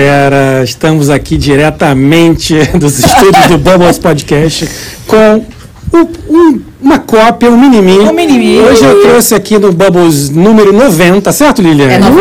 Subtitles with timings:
[0.00, 4.68] Galera, estamos aqui diretamente dos estúdios do Bubbles Podcast
[5.06, 5.42] com
[5.90, 8.60] um- um- uma cópia, um mini Um mini-me.
[8.60, 11.94] Hoje eu trouxe aqui no Bubbles número 90, certo, Liliane?
[11.94, 12.20] É 90.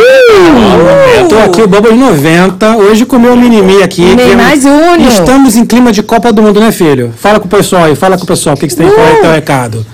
[1.20, 2.78] Eu tô aqui, o Bubbles 90.
[2.78, 4.16] Hoje com o meu mini aqui.
[4.16, 5.06] Nem mais uno.
[5.10, 7.12] Estamos em clima de Copa do Mundo, né, filho?
[7.20, 8.56] Fala com o pessoal aí, fala com o pessoal.
[8.56, 9.86] O que, que você tem para teu recado?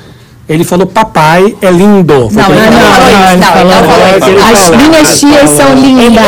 [0.47, 2.13] Ele falou, papai é lindo.
[2.13, 2.49] Não, não.
[2.49, 6.23] Não, não É, As minhas tias são lindas.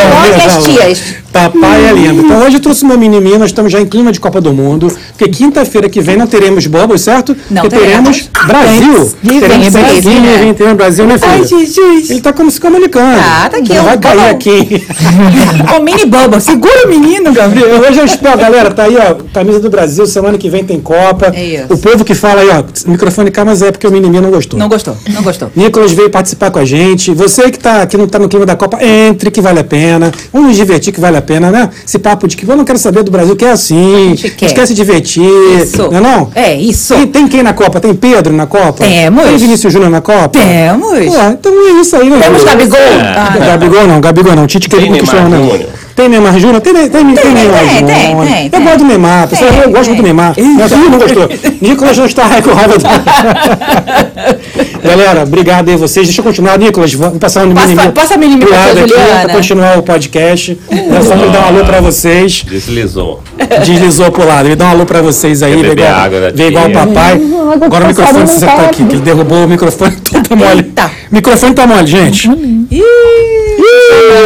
[0.46, 0.68] As falou.
[0.68, 1.23] tias.
[1.34, 2.22] Papai é lindo.
[2.22, 4.96] Então hoje eu trouxe uma mini nós estamos já em clima de Copa do Mundo,
[5.18, 7.36] porque quinta-feira que vem não teremos bobos, certo?
[7.50, 8.30] Não porque teremos.
[8.30, 8.94] teremos Brasil.
[8.94, 10.54] Thanksgiving, teremos Brasil, né?
[10.54, 11.32] teremos Brasil, né, filho?
[11.32, 12.10] Ai, Jesus.
[12.12, 13.20] Ele tá como se comunicando.
[13.20, 14.30] Ah, tá aqui, Não vai cair bubble.
[14.30, 14.88] aqui.
[15.76, 17.82] Ô, mini bubble, segura o menino, Gabriel.
[17.82, 21.32] Hoje eu espero, galera, tá aí, ó, camisa do Brasil, semana que vem tem Copa.
[21.34, 21.74] É isso.
[21.74, 24.30] O povo que fala aí, ó, o microfone cai, mas é porque o menininho não
[24.30, 24.60] gostou.
[24.60, 25.50] Não gostou, não gostou.
[25.56, 27.12] Nicolas veio participar com a gente.
[27.14, 30.12] Você que, tá, que não está no clima da Copa, entre que vale a pena.
[30.32, 31.70] Vamos divertir que vale a pena, né?
[31.86, 34.10] Esse papo de que eu não quero saber do Brasil, que é assim.
[34.10, 34.54] gente quer.
[34.54, 35.24] quer se divertir.
[35.62, 35.90] Isso.
[35.90, 36.30] Não é não?
[36.36, 36.94] É, isso.
[36.94, 37.80] Tem, tem quem na Copa?
[37.80, 38.86] Tem Pedro na Copa?
[38.86, 39.24] Temos.
[39.24, 40.40] Tem Vinícius Júnior na Copa?
[40.40, 40.90] Temos.
[40.90, 42.20] Pô, então é isso aí, né?
[42.20, 42.44] Temos?
[42.44, 42.80] Gabigol?
[43.02, 43.38] Ah.
[43.38, 44.48] Gabigol não, Gabigol não.
[44.48, 45.84] Tite o Neymar não.
[45.96, 46.60] Tem Neymar Júnior?
[46.62, 47.88] Tem, tem, tem, tem Neymar tem, Júnior.
[47.88, 48.64] tem, tem, Eu tem.
[48.64, 49.52] gosto do Neymar, pessoal.
[49.52, 50.34] Tem, eu gosto muito do Neymar.
[50.38, 51.30] Meu filho não gostou.
[51.62, 52.76] Nicolas não está com raiva.
[54.84, 56.08] Galera, obrigado aí vocês.
[56.08, 56.94] Deixa eu continuar, Nicolas.
[56.94, 60.58] Vou passar um Passa- mini passa a mini para continuar o podcast.
[60.70, 62.44] É só me dar um alô para vocês.
[62.46, 63.22] Deslizou.
[63.66, 64.50] Deslizou pro lado.
[64.50, 65.56] Me dá um alô pra vocês aí.
[65.56, 65.88] Vê igual,
[66.34, 67.22] vê igual o papai.
[67.62, 70.60] Agora o microfone você tá aqui, que ele derrubou o microfone todo tá mole.
[70.60, 70.92] Eita.
[71.12, 72.30] Microfone tá mole, gente.
[72.72, 72.82] Ih,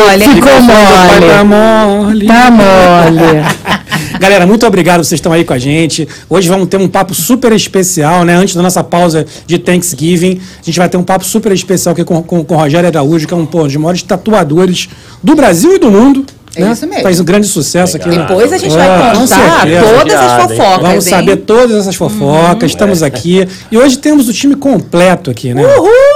[0.07, 2.25] olha, Ficou Papai tá mole.
[2.25, 2.27] mole.
[2.27, 3.77] Tá mole.
[4.19, 6.07] Galera, muito obrigado vocês estão aí com a gente.
[6.29, 8.35] Hoje vamos ter um papo super especial, né?
[8.35, 12.03] Antes da nossa pausa de Thanksgiving, a gente vai ter um papo super especial aqui
[12.03, 14.89] com, com, com o Rogério Araújo, que é um pô, dos maiores tatuadores
[15.21, 16.25] do Brasil e do mundo.
[16.55, 16.71] É né?
[16.71, 17.03] isso mesmo.
[17.03, 18.09] Faz um grande sucesso aqui.
[18.09, 18.17] né?
[18.27, 19.85] Depois a gente Ah, vai com contar certeza.
[19.85, 21.11] todas as fofocas, Vamos hein?
[21.11, 23.47] saber todas essas fofocas, estamos aqui.
[23.71, 25.63] E hoje temos o time completo aqui, né?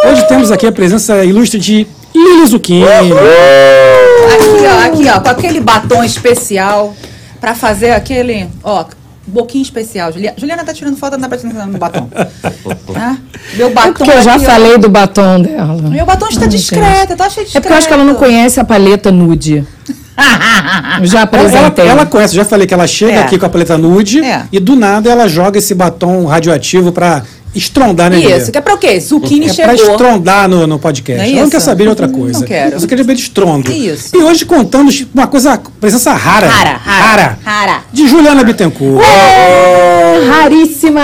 [0.09, 2.83] Hoje temos aqui a presença ilustre de Lili Zucchini.
[2.83, 6.95] Aqui, ó, aqui, ó, com aquele batom especial
[7.39, 8.85] pra fazer aquele, ó,
[9.25, 10.11] boquinho especial.
[10.11, 12.09] Juliana, Juliana tá tirando foto, não dá pra tirar no batom.
[12.93, 13.17] Tá?
[13.55, 14.49] Meu batom É porque eu já aqui, ó.
[14.49, 15.81] falei do batom dela.
[15.89, 18.59] Meu batom está discreta, tá cheio de É porque eu acho que ela não conhece
[18.59, 19.65] a paleta nude.
[21.03, 21.87] Já Ela, apresentei.
[21.87, 23.23] ela conhece, já falei que ela chega É.
[23.23, 24.43] aqui com a paleta nude É.
[24.51, 28.19] e do nada ela joga esse batom radioativo pra estrondar, né?
[28.19, 28.99] Isso, que é pra o quê?
[28.99, 29.91] Zucchini É pra chegou.
[29.91, 31.17] estrondar no, no podcast.
[31.17, 31.51] Não é Ela não isso?
[31.51, 32.39] quer saber de outra coisa.
[32.39, 32.75] Não quero.
[32.75, 33.71] Eu só queria saber de estrondo.
[33.71, 34.15] Isso.
[34.15, 36.47] E hoje contamos uma coisa, presença rara.
[36.47, 37.79] Rara, rara, rara.
[37.91, 39.03] De Juliana Bittencourt.
[39.05, 41.01] É, raríssima.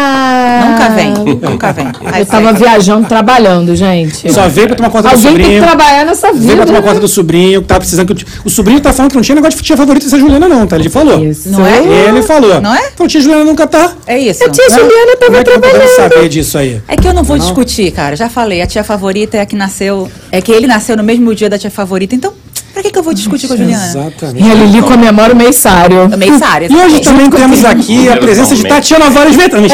[0.65, 1.13] Nunca vem,
[1.51, 1.87] nunca vem.
[2.11, 4.31] Aí Eu tava viajando, trabalhando, gente.
[4.31, 5.61] Só veio pra tomar conta do Alguém tem sobrinho.
[5.61, 6.87] que trabalhar nessa Veio pra tomar vida.
[6.89, 8.23] conta do sobrinho, que tava precisando que.
[8.23, 10.65] O, o sobrinho tá falando que não tinha negócio de tia favorita dessa Juliana, não,
[10.67, 10.75] tá?
[10.77, 11.23] Ele falou.
[11.23, 11.49] Isso.
[11.49, 11.77] Não é?
[12.09, 12.61] Ele falou.
[12.61, 12.81] Não é?
[12.95, 13.93] Falou, tia Juliana nunca tá.
[14.05, 14.43] É isso.
[14.43, 15.95] A tia Juliana tava é eu podemos trabalhando.
[15.95, 16.81] saber disso aí?
[16.87, 18.15] É que eu não vou discutir, cara.
[18.15, 20.09] Já falei, a tia favorita é a que nasceu.
[20.31, 22.33] É que ele nasceu no mesmo dia da tia favorita, então,
[22.73, 23.85] pra que, que eu vou discutir com a Juliana?
[23.85, 24.45] Exatamente.
[24.45, 26.09] E a Lili comemora o mêsário.
[26.11, 26.67] É Meisária.
[26.71, 29.67] E hoje também temos aqui a presença de Tatiana Vares Ventana.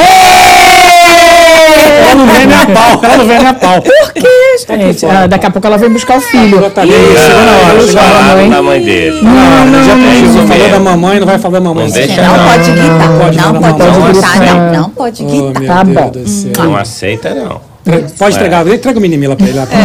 [1.44, 3.81] Ela não vem nem a pau, ela não vem nem a pau.
[3.81, 4.28] Por quê?
[4.68, 6.62] Gente, ah, daqui a pouco ela vai buscar o filho.
[6.62, 8.20] Já tá bem, chegou na hora, chegou na hora.
[8.24, 9.22] Falaram da mãe dele.
[9.22, 11.86] Não, não, já é pediu, isso falou da mamãe, não vai falar da mamãe.
[11.86, 12.46] Não deixa Não, não.
[12.46, 13.08] pode gritar.
[13.09, 14.40] Não pode Não, pode não, gritar.
[14.40, 14.56] não.
[14.56, 15.76] Não, não pode Oh, gritar.
[15.78, 16.12] Tá bom.
[16.59, 17.74] Não aceita, não.
[18.18, 19.78] Pode entregar, entrega o mini lá pra ele, lá, pra,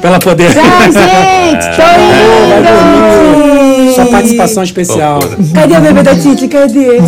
[0.00, 0.50] pra ela poder.
[0.58, 1.82] Ai, gente, tô
[3.42, 3.47] indo.
[4.02, 5.18] Sua participação especial.
[5.54, 6.46] Cadê o bebê da Titi?
[6.48, 6.98] Cadê?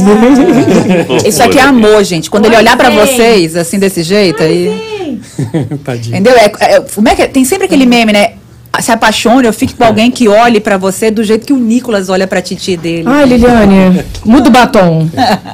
[1.27, 2.29] Isso aqui é amor, gente.
[2.31, 5.21] Quando ele olhar pra vocês, assim, desse jeito, aí.
[5.85, 6.17] Tadinho.
[6.17, 6.35] Entendeu?
[6.37, 7.27] É, é- como é que é?
[7.27, 8.33] Tem sempre aquele meme, né?
[8.79, 12.09] Se apaixone ou fique com alguém que olhe pra você do jeito que o Nicolas
[12.09, 13.03] olha pra Titi dele.
[13.07, 15.07] Ai, Liliane, muda o batom.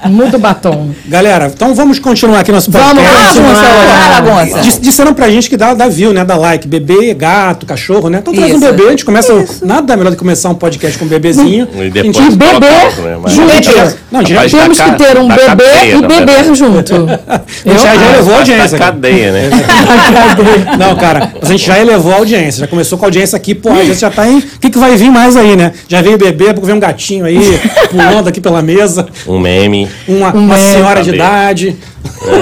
[0.04, 0.90] Muda o batom.
[1.06, 3.26] Galera, então vamos continuar aqui nosso Vamos podcast.
[3.26, 4.16] continuar.
[4.16, 4.60] Ah, bagunça.
[4.60, 6.24] Dis- Disseram pra gente que dá, dá view, né?
[6.24, 6.68] Dá like.
[6.68, 8.18] Bebê, gato, cachorro, né?
[8.22, 8.64] Então traz um Isso.
[8.66, 9.32] bebê, a gente começa.
[9.62, 11.66] Nada melhor do que começar um podcast com um bebezinho.
[11.74, 13.28] E A depois gente- De coloca beber né?
[13.28, 13.96] Junto.
[14.12, 16.94] Não, já- Temos da que ter um da bebê cadeia, e na beber junto.
[17.66, 18.78] A gente já, já elevou a audiência.
[18.78, 18.92] cara.
[18.92, 19.50] cadeia, né?
[20.78, 22.60] Não, cara, mas a gente já elevou a audiência.
[22.60, 24.38] Já começou com a audiência aqui, pô, a gente já tá em.
[24.38, 25.72] O que, que vai vir mais aí, né?
[25.88, 27.38] Já veio o bebê, porque veio um gatinho aí
[27.90, 29.06] pulando aqui pela mesa.
[29.26, 29.88] Um meme.
[30.06, 30.72] Uma, uma meme.
[30.72, 31.76] senhora de idade.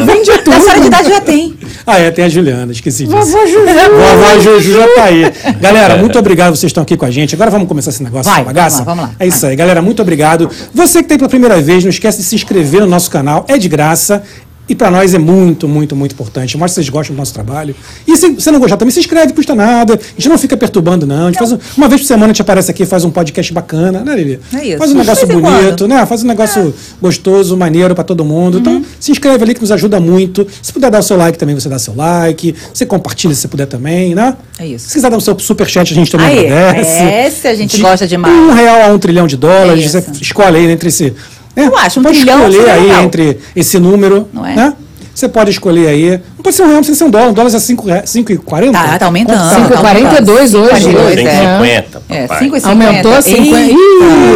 [0.05, 0.61] Vende Da tudo.
[0.61, 1.55] senhora de idade já tem.
[1.87, 3.17] Ah, é, tem a Juliana, esqueci disso.
[3.17, 3.59] Vovó Juju.
[3.65, 5.33] Vovó Juju já tá aí.
[5.61, 7.35] Galera, muito obrigado, vocês estão aqui com a gente.
[7.35, 8.85] Agora vamos começar esse negócio, Vai, essa bagaça?
[8.85, 9.17] vamos lá, vamos lá.
[9.21, 10.49] É isso aí, galera, muito obrigado.
[10.73, 13.59] Você que tem pela primeira vez, não esquece de se inscrever no nosso canal, é
[13.59, 14.23] de graça.
[14.69, 16.57] E para nós é muito, muito, muito importante.
[16.57, 17.75] Mostra que vocês gostam do nosso trabalho.
[18.07, 19.95] E se você não gostar também, se inscreve, custa nada.
[19.95, 21.25] A gente não fica perturbando, não.
[21.25, 23.53] A gente faz um- uma vez por semana a gente aparece aqui, faz um podcast
[23.53, 24.41] bacana, né, Lili?
[24.55, 24.79] É isso.
[24.79, 25.89] Faz um negócio bonito, quando.
[25.89, 26.07] né?
[26.07, 28.59] Faz um negócio gostoso, maneiro para todo mundo.
[28.59, 30.47] Então, se inscreve ali que nos ajuda muito.
[30.63, 32.55] Se puder dar o seu like também, você dá seu like.
[32.73, 34.35] Você compartilha se você puder também, né?
[34.59, 34.89] É isso.
[34.89, 37.05] Se quiser dar o seu superchat, a gente também Aí, agradece.
[37.27, 38.35] esse a gente De gosta demais.
[38.35, 39.95] Um real a um trilhão de dólares.
[39.95, 41.13] É você escolhe aí entre esse.
[41.57, 41.67] Né?
[41.67, 43.03] Eu acho, um pode trilhão escolher aí legal.
[43.05, 44.29] entre esse número.
[44.33, 44.55] Não é?
[44.55, 44.75] Né?
[45.15, 46.21] Você pode escolher aí.
[46.37, 47.29] Não pode ser um real, não precisa ser um dólar.
[47.29, 48.73] Um dólar é 5,40.
[48.73, 49.39] Tá, tá aumentando.
[49.39, 49.81] Quanto Cinco e tá?
[49.81, 50.71] quarenta dois hoje.
[50.71, 51.59] 42, Tem é.
[51.59, 52.49] 50, É, papai.
[52.49, 52.67] 5,50.
[52.69, 53.61] Aumentou 50.
[53.61, 53.75] Ih,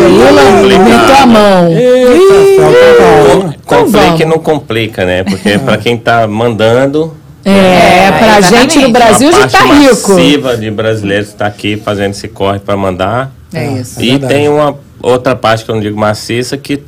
[0.08, 1.68] Lula meteu a mão.
[1.72, 5.24] Eita, Com- Complica e não complica, né?
[5.24, 7.12] Porque pra quem tá mandando,
[7.44, 8.74] É, pra exatamente.
[8.74, 10.12] gente no Brasil a já tá rico.
[10.12, 13.32] massiva de brasileiros está aqui fazendo esse corre para mandar.
[13.52, 13.98] É isso.
[14.00, 14.32] É e verdade.
[14.34, 16.82] tem uma outra parte que eu não digo maciça que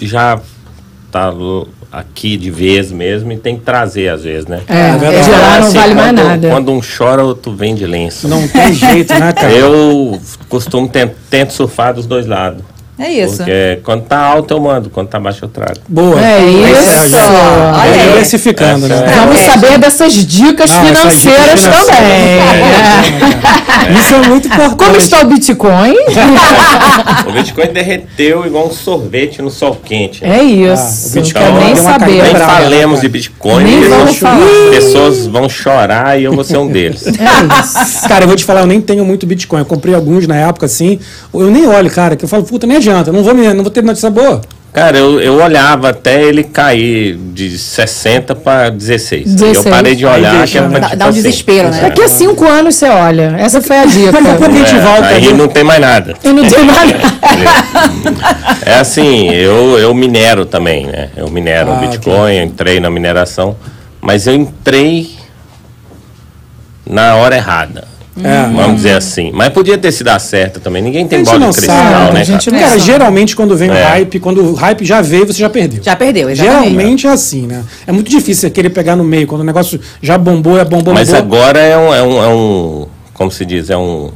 [0.00, 0.38] já
[1.10, 1.32] tá
[1.92, 4.62] aqui de vez mesmo e tem que trazer às vezes, né?
[4.66, 5.24] É, verdade.
[5.24, 6.48] de lá não Assim, vale mais quando- nada.
[6.50, 8.26] Quando um chora, outro vem de lenço.
[8.26, 9.52] Não tem jeito, né, cara?
[9.52, 12.62] Eu costumo ten- tento surfar dos dois lados.
[12.96, 13.38] É isso.
[13.38, 15.78] Porque quando tá alto eu mando, quando tá baixo eu trago.
[15.88, 16.20] Boa.
[16.24, 17.16] É isso.
[17.16, 18.08] Olha É, aí.
[18.08, 19.04] Diversificando, né?
[19.06, 22.38] é- Vamos É, saber dessas dicas Não, financeiras dicas também.
[24.00, 24.76] Isso é muito importante.
[24.76, 25.94] Como está o Bitcoin?
[27.26, 30.22] O Bitcoin derreteu igual um sorvete no sol quente.
[30.22, 30.36] né?
[30.36, 31.10] É Ah, o isso.
[31.14, 32.22] Bitcoin Quer nem saber.
[32.22, 34.46] Nem brava, falemos de Bitcoin, Nem porque vamos as falar.
[34.70, 37.04] pessoas vão chorar e eu vou ser um deles.
[37.24, 38.08] É isso.
[38.08, 39.60] Cara, eu vou te falar, eu nem tenho muito Bitcoin.
[39.60, 40.98] Eu comprei alguns na época, assim.
[41.32, 43.12] Eu nem olho, cara, que eu falo, puta, nem adianta.
[43.12, 44.40] Não vou, me, não vou ter notícia boa.
[44.72, 49.26] Cara, eu, eu olhava até ele cair de 60 para 16.
[49.26, 49.74] Aí Eu 16.
[49.74, 50.16] parei de olhar.
[50.16, 50.80] Aí que deixa, era né?
[50.80, 51.80] Dá- tipo dá um assim, desespero, né?
[51.80, 53.36] Daqui a cinco anos você olha.
[53.38, 54.10] Essa foi a dica.
[54.10, 55.06] Daqui a pouco a gente é, volta.
[55.06, 56.14] aí não tem mais nada.
[56.24, 56.92] Eu não tenho nada.
[58.66, 61.08] É assim, eu, eu minero também, né?
[61.16, 63.56] Eu minero Ah, Bitcoin, eu entrei na mineração,
[64.00, 65.14] mas eu entrei
[66.84, 67.84] na hora errada.
[68.22, 68.42] É.
[68.54, 69.32] Vamos dizer assim.
[69.34, 70.80] Mas podia ter sido a certa também.
[70.80, 72.20] Ninguém tem bola de cristal, sabe, né?
[72.20, 72.62] a gente cara?
[72.62, 73.82] não Cara, geralmente quando vem o É.
[73.82, 75.82] hype, quando o hype já veio, você já perdeu.
[75.82, 76.62] Já perdeu, exatamente.
[76.70, 77.64] Geralmente é assim, né?
[77.86, 79.26] É muito difícil você querer pegar no meio.
[79.26, 81.38] Quando o negócio já bombou, é bombou, Mas bombou.
[81.40, 84.10] agora é um, é um, é um- como se diz, é um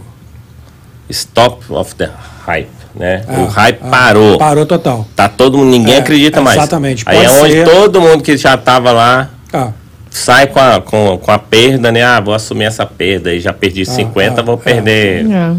[1.11, 2.09] stop of the
[2.47, 3.25] hype, né?
[3.27, 4.39] Ah, o hype ah, parou.
[4.39, 5.07] Parou total.
[5.17, 6.57] Tá todo mundo, ninguém É, acredita mais.
[6.57, 7.65] exatamente, Aí é onde ser.
[7.65, 9.71] todo mundo que já tava lá Ah,
[10.11, 12.03] sai com a, com, com a perda, né?
[12.03, 14.59] Ah, vou assumir essa perda e já perdi 50, ah, vou ah.
[14.59, 15.55] perder, É.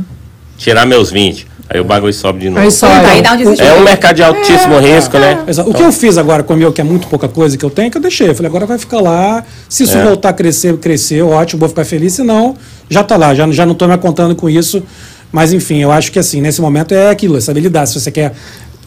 [0.57, 1.47] tirar meus 20.
[1.71, 2.61] Aí o bagulho sobe de novo.
[2.61, 5.43] Aí só Aí dá um É um mercado de altíssimo risco, né?
[5.47, 5.69] Exato.
[5.69, 7.69] O que eu fiz agora com o meu, que é muito pouca coisa que eu
[7.69, 8.29] tenho, que eu deixei.
[8.29, 9.43] Eu falei, agora vai ficar lá.
[9.67, 10.03] Se isso É.
[10.03, 12.13] voltar a crescer, crescer, ótimo, vou ficar feliz.
[12.13, 12.55] Se não,
[12.89, 13.35] já tá lá.
[13.35, 14.81] Já, já não tô me contando com isso.
[15.31, 17.91] Mas, enfim, eu acho que assim, nesse momento é aquilo, essa habilidade.
[17.91, 18.33] Se você quer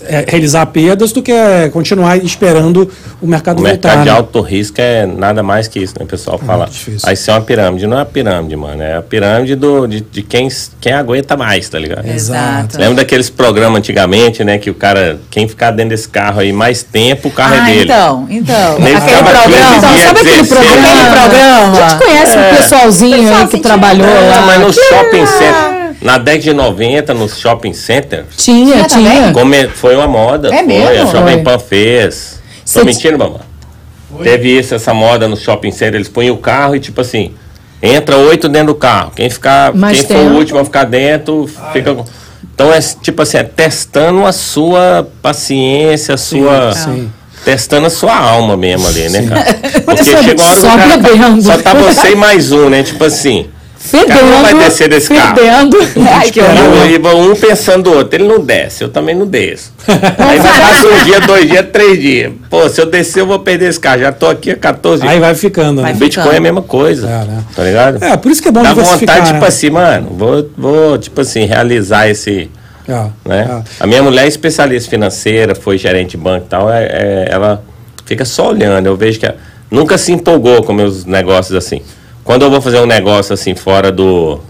[0.07, 2.91] é, realizar perdas, tu quer continuar esperando
[3.21, 3.73] o mercado O voltar.
[3.89, 4.17] mercado de né?
[4.17, 6.05] alto risco é nada mais que isso, né?
[6.05, 6.67] O pessoal fala.
[6.67, 7.01] difícil.
[7.09, 7.87] Aí isso é uma pirâmide.
[7.87, 8.83] Não é a pirâmide, mano.
[8.83, 10.49] É a pirâmide do, de, de quem,
[10.81, 12.07] quem aguenta mais, tá ligado?
[12.07, 12.79] Exato.
[12.79, 14.59] Lembra daqueles programas antigamente, né?
[14.59, 17.65] Que o cara, quem ficar dentro desse carro aí mais tempo, o carro é Ah,
[17.65, 17.83] dele.
[17.85, 18.79] então, então.
[18.79, 19.43] Nem Aquele programa.
[19.45, 20.49] 15 Então, sabe aquele 16.
[20.49, 20.83] programa?
[20.89, 21.85] Aquele programa.
[21.85, 22.41] A gente conhece É.
[22.53, 24.39] o pessoalzinho aí Pessoal que que trabalhou lá.
[24.39, 29.33] Ah, mas no Que shopping center, na década de 90, nos shopping centers, Tinha, Tinha
[29.33, 30.49] come- foi uma moda.
[30.53, 30.89] É foi, mesmo?
[30.89, 31.43] A Jovem Foi.
[31.45, 32.41] Pan fez.
[32.65, 33.41] Cê Tô mentindo, mamãe?
[34.23, 37.33] Teve isso, essa moda no shopping center, eles põem o carro e tipo assim,
[37.83, 39.11] entra oito dentro do carro.
[39.17, 41.95] Quem ficar, quem for o último a ficar dentro, fica.
[41.95, 42.05] com-
[42.55, 46.73] Então é tipo assim, é testando a sua paciência, a sua.
[46.75, 47.11] sim.
[47.45, 49.45] Testando a sua alma mesmo ali, né, cara?
[49.85, 52.83] Porque chegou a hora só o cara só tá você e mais um, né?
[52.85, 53.47] Tipo assim.
[53.83, 54.09] Fedendo.
[54.09, 55.37] cara não vai descer desse carro.
[55.37, 55.77] fedendo.
[56.09, 59.73] Ai, que E e um pensando do outro, ele não desce, eu também não desço.
[59.89, 62.33] Aí vai passar um dia, dois dias, três dias.
[62.49, 63.99] Pô, se eu descer, eu vou perder esse carro.
[64.01, 65.21] Já tô aqui há 14 Aí dias.
[65.21, 65.97] vai ficando, Vai né?
[65.97, 67.09] O Bitcoin é a mesma coisa.
[67.09, 67.45] É, né?
[67.57, 68.05] Tá ligado?
[68.05, 69.33] É, por isso que é bom Dá vontade, né?
[69.35, 72.49] tipo assim, mano, vou, vou, tipo assim, realizar esse.
[72.89, 72.93] É,
[73.29, 73.49] Né?
[73.51, 73.63] é.
[73.81, 77.63] A minha mulher é especialista financeira, foi gerente de banco e tal, é, é- ela
[78.07, 78.87] fica só olhando.
[78.87, 79.37] Eu vejo que ela
[79.69, 81.83] nunca se empolgou com meus negócios assim.
[82.25, 84.41] Quando eu vou fazer um negócio assim fora do.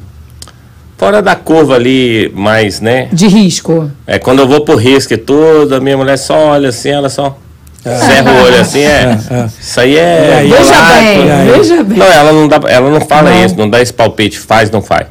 [0.97, 3.09] Fora da curva ali, mais, né?
[3.12, 3.91] De risco.
[4.07, 7.09] É, quando eu vou pro risco e tudo, a minha mulher só olha assim, ela
[7.09, 7.37] só
[7.83, 9.19] cerra o olho assim, é.
[9.31, 9.49] É, é.
[9.61, 10.37] Isso aí é.
[10.38, 10.50] aí?
[10.50, 11.02] Veja barato.
[11.02, 11.50] bem, aí?
[11.50, 11.99] veja bem.
[11.99, 13.45] Não, ela não dá, ela não fala Não.
[13.45, 15.09] isso, não dá esse palpite, faz, não faz.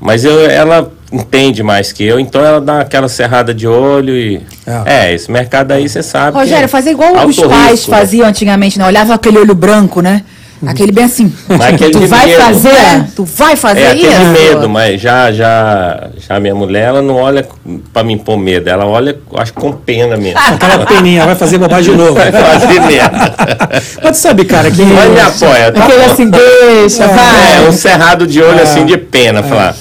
[0.00, 4.42] Mas eu, ela entende mais que eu, então ela dá aquela cerrada de olho e.
[4.66, 5.06] É.
[5.06, 6.36] É, esse mercado aí você sabe.
[6.36, 7.96] Rogério, que é fazer igual os pais risco, né?
[7.98, 8.86] faziam antigamente, né?
[8.86, 10.22] Olhava aquele olho branco, né?
[10.66, 11.32] Aquele bem assim.
[11.48, 12.40] Mas aquele Tu vai medo.
[12.42, 12.68] fazer?
[12.68, 14.24] É, tu vai fazer É aquele isso?
[14.30, 17.46] medo, mas já, já, já minha mulher, ela não olha
[17.92, 20.38] pra me impor medo, ela olha, acho que com pena mesmo.
[20.46, 22.14] Aquela peninha, vai fazer bobagem de novo.
[22.14, 23.34] Vai fazer merda.
[24.02, 24.82] Mas tu sabe, cara, que.
[24.82, 26.12] Mas me apoia, tá Aquele bom.
[26.12, 27.56] assim, deixa, vai.
[27.64, 29.74] É, um cerrado de olho assim de pena, falar.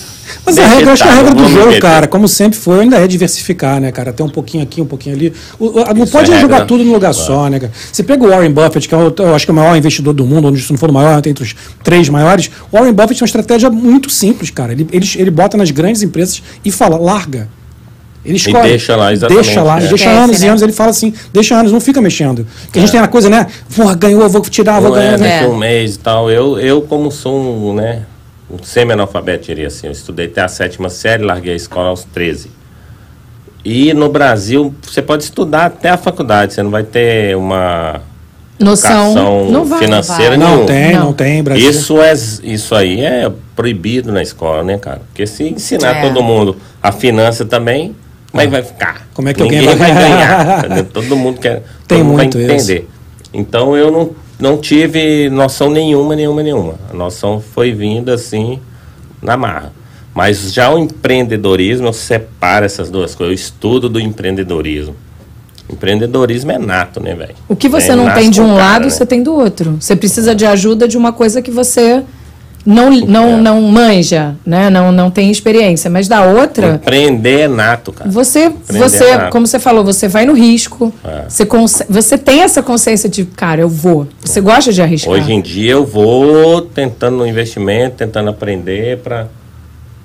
[0.45, 2.97] Mas a regra, acho que a regra do vou jogo, cara, como sempre foi, ainda
[2.97, 4.11] é diversificar, né, cara?
[4.11, 5.33] Ter um pouquinho aqui, um pouquinho ali.
[5.57, 6.65] O- o- não pode é jogar regra.
[6.67, 7.71] tudo num lugar só, né, cara?
[7.91, 10.13] Você pega o Warren Buffett, que é o, eu acho que é o maior investidor
[10.13, 12.51] do mundo, onde se não for o maior, tem entre os três maiores.
[12.71, 14.73] O Warren Buffett tem uma estratégia muito simples, cara.
[14.73, 17.47] Ele, ele, ele bota nas grandes empresas e fala, larga.
[18.25, 18.69] Ele escolhe.
[18.69, 19.79] deixa lá, exatamente, Deixa lá, é.
[19.81, 20.49] deixa Esquece, anos e né?
[20.49, 20.61] anos.
[20.61, 22.47] Ele fala assim, deixa anos, não fica mexendo.
[22.65, 23.47] Porque a gente tem a coisa, né?
[23.75, 25.17] Porra, ganhou, vou tirar, vou Não é, ganhar.
[25.17, 25.27] né?
[25.29, 25.49] daqui a É.
[25.49, 26.29] um mês e tal.
[26.31, 28.03] Eu, eu como sou um, né,
[28.53, 29.87] um semi-analfabeto, diria assim.
[29.87, 32.51] Eu estudei até a sétima série, larguei a escola aos 13.
[33.65, 38.01] E no Brasil, você pode estudar até a faculdade, você não vai ter uma
[38.59, 39.49] Noção.
[39.49, 39.79] Não vai.
[39.79, 40.67] financeira Não nenhuma.
[40.67, 41.13] tem, não, Não.
[41.13, 41.69] tem, Brasil.
[41.69, 45.01] Isso, é, isso aí é proibido na escola, né, cara?
[45.07, 46.01] Porque se ensinar É.
[46.01, 47.95] todo mundo a finança também,
[48.31, 49.07] como é que vai ficar?
[49.13, 50.01] Como é que Ninguém alguém vai- vai
[50.67, 50.83] ganhar?
[50.85, 52.87] todo mundo quer Tem todo mundo vai muito entender.
[53.33, 56.75] Então eu não, não tive noção nenhuma, nenhuma, nenhuma.
[56.89, 58.59] A noção foi vinda assim
[59.21, 59.71] na marra.
[60.13, 63.31] Mas já o empreendedorismo, eu separo essas duas coisas.
[63.31, 64.95] Eu estudo do empreendedorismo.
[65.69, 67.33] Empreendedorismo é nato, né, velho?
[67.47, 68.89] O que você É, não tem de um cara, lado, né?
[68.89, 69.77] você tem do outro.
[69.79, 72.03] Você precisa de ajuda de uma coisa que você
[72.65, 73.41] não, não, É.
[73.41, 74.69] não manja, né?
[74.69, 75.89] Não, não tem experiência.
[75.89, 78.09] Mas da outra, Empreender é nato, cara.
[78.09, 80.93] você, você a- como você falou, você vai no risco.
[81.03, 81.23] É.
[81.27, 81.45] Você,
[81.89, 84.07] você tem essa consciência de, cara, eu vou.
[84.23, 85.13] Você gosta de arriscar.
[85.13, 89.27] Hoje em dia eu vou tentando no investimento, tentando aprender para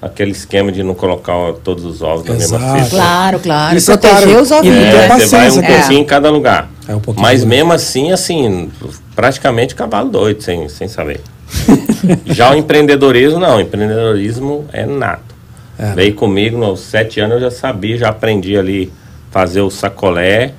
[0.00, 1.34] aquele esquema de não colocar
[1.64, 2.90] todos os ovos na mesma cesta.
[2.96, 3.76] Claro, claro.
[3.76, 4.42] Isso é Proteger claro.
[4.42, 4.76] os ovinhos.
[4.76, 4.90] E É, né?
[4.92, 5.76] você vai um paciência, é.
[5.78, 6.70] pouquinho em cada lugar.
[6.88, 8.70] É, um pouquinho Mas mesmo assim, assim,
[9.14, 11.20] praticamente cavalo doido, sem, sem saber.
[12.26, 13.56] já o empreendedorismo, não.
[13.56, 15.34] O empreendedorismo é nato.
[15.78, 15.92] É.
[15.94, 18.92] Veio comigo, aos sete anos eu já sabia, já aprendi ali
[19.30, 20.52] fazer o sacolé,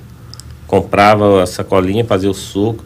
[0.66, 2.82] comprava a sacolinha, fazia o suco,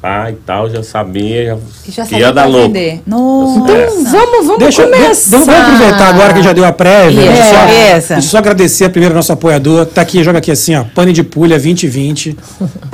[0.00, 1.56] pá e tal, já sabia, já
[1.90, 2.74] já sabia ia dar louco.
[3.06, 3.58] Nossa.
[3.58, 5.24] Então, vamos, vamos Deixa, começar.
[5.24, 7.20] de- vamos aproveitar agora que já deu a prévia.
[7.20, 7.64] Isso, deixa, eu só,
[7.98, 8.08] isso.
[8.08, 9.84] deixa eu só agradecer primeiro ao nosso apoiador.
[9.86, 10.84] Tá aqui, joga aqui assim, ó.
[10.94, 12.36] Pane de Pulha 2020.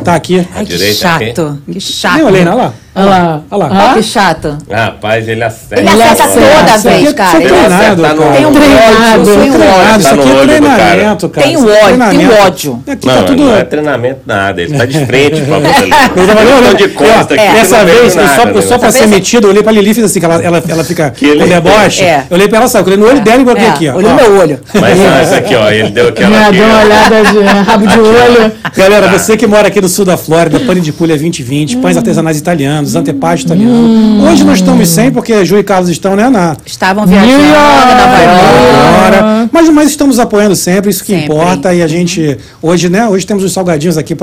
[0.02, 0.47] Tá aqui.
[0.54, 1.59] Ai, que direita chato.
[1.71, 2.16] Que chato.
[2.16, 2.75] Nem olhei, não, olha lá.
[2.94, 3.40] Olha lá.
[3.50, 3.84] Olha lá.
[3.84, 4.58] Olha que chato.
[4.70, 5.80] Rapaz, ele acerta.
[5.80, 6.56] Ele acerta acerta.
[6.58, 7.38] toda vez, é- cara.
[7.38, 8.32] é Ele treinado, acerta no- cara.
[8.37, 8.82] Tem um Treinado.
[8.82, 10.00] ódio, tem um Treinado, ódio.
[10.00, 11.46] isso aqui é treinamento, cara.
[11.46, 12.34] Tem é ódio, tem treinamento.
[12.42, 12.82] ódio.
[12.87, 13.42] Aqui Não, tá tudo.
[13.44, 15.84] não é treinamento nada, ele tá de frente pra você.
[15.84, 19.46] Eu tava olhando, de costa aqui, Dessa vez, eu só, eu só pra ser metido,
[19.46, 22.04] eu olhei pra Lili e fiz assim, que ela, ela, ela fica com deboche.
[22.04, 22.25] É.
[22.28, 22.90] Eu olhei pra ela, sabe?
[22.90, 23.94] Eu olhei no olho dela e É, aqui, ó.
[23.96, 24.14] olhou Ó.
[24.14, 24.61] no meu olho.
[24.75, 27.38] Mas não, isso aqui, ó, ele deu aquela deu uma olhada de
[27.70, 28.52] rabo de olho.
[28.76, 32.38] Galera, você que mora aqui no sul da Flórida, Pane de Pulha 2020, pães artesanais
[32.38, 34.22] italianos, antepastos italianos.
[34.24, 39.48] Hoje nós estamos sem, porque Ju e Carlos estão, né, na, Estavam viajando Nova York.
[39.52, 41.26] Mas, mas estamos apoiando sempre, isso que Sempre.
[41.34, 41.74] importa.
[41.74, 43.08] E a gente, hoje, né?
[43.08, 44.14] Hoje temos os salgadinhos aqui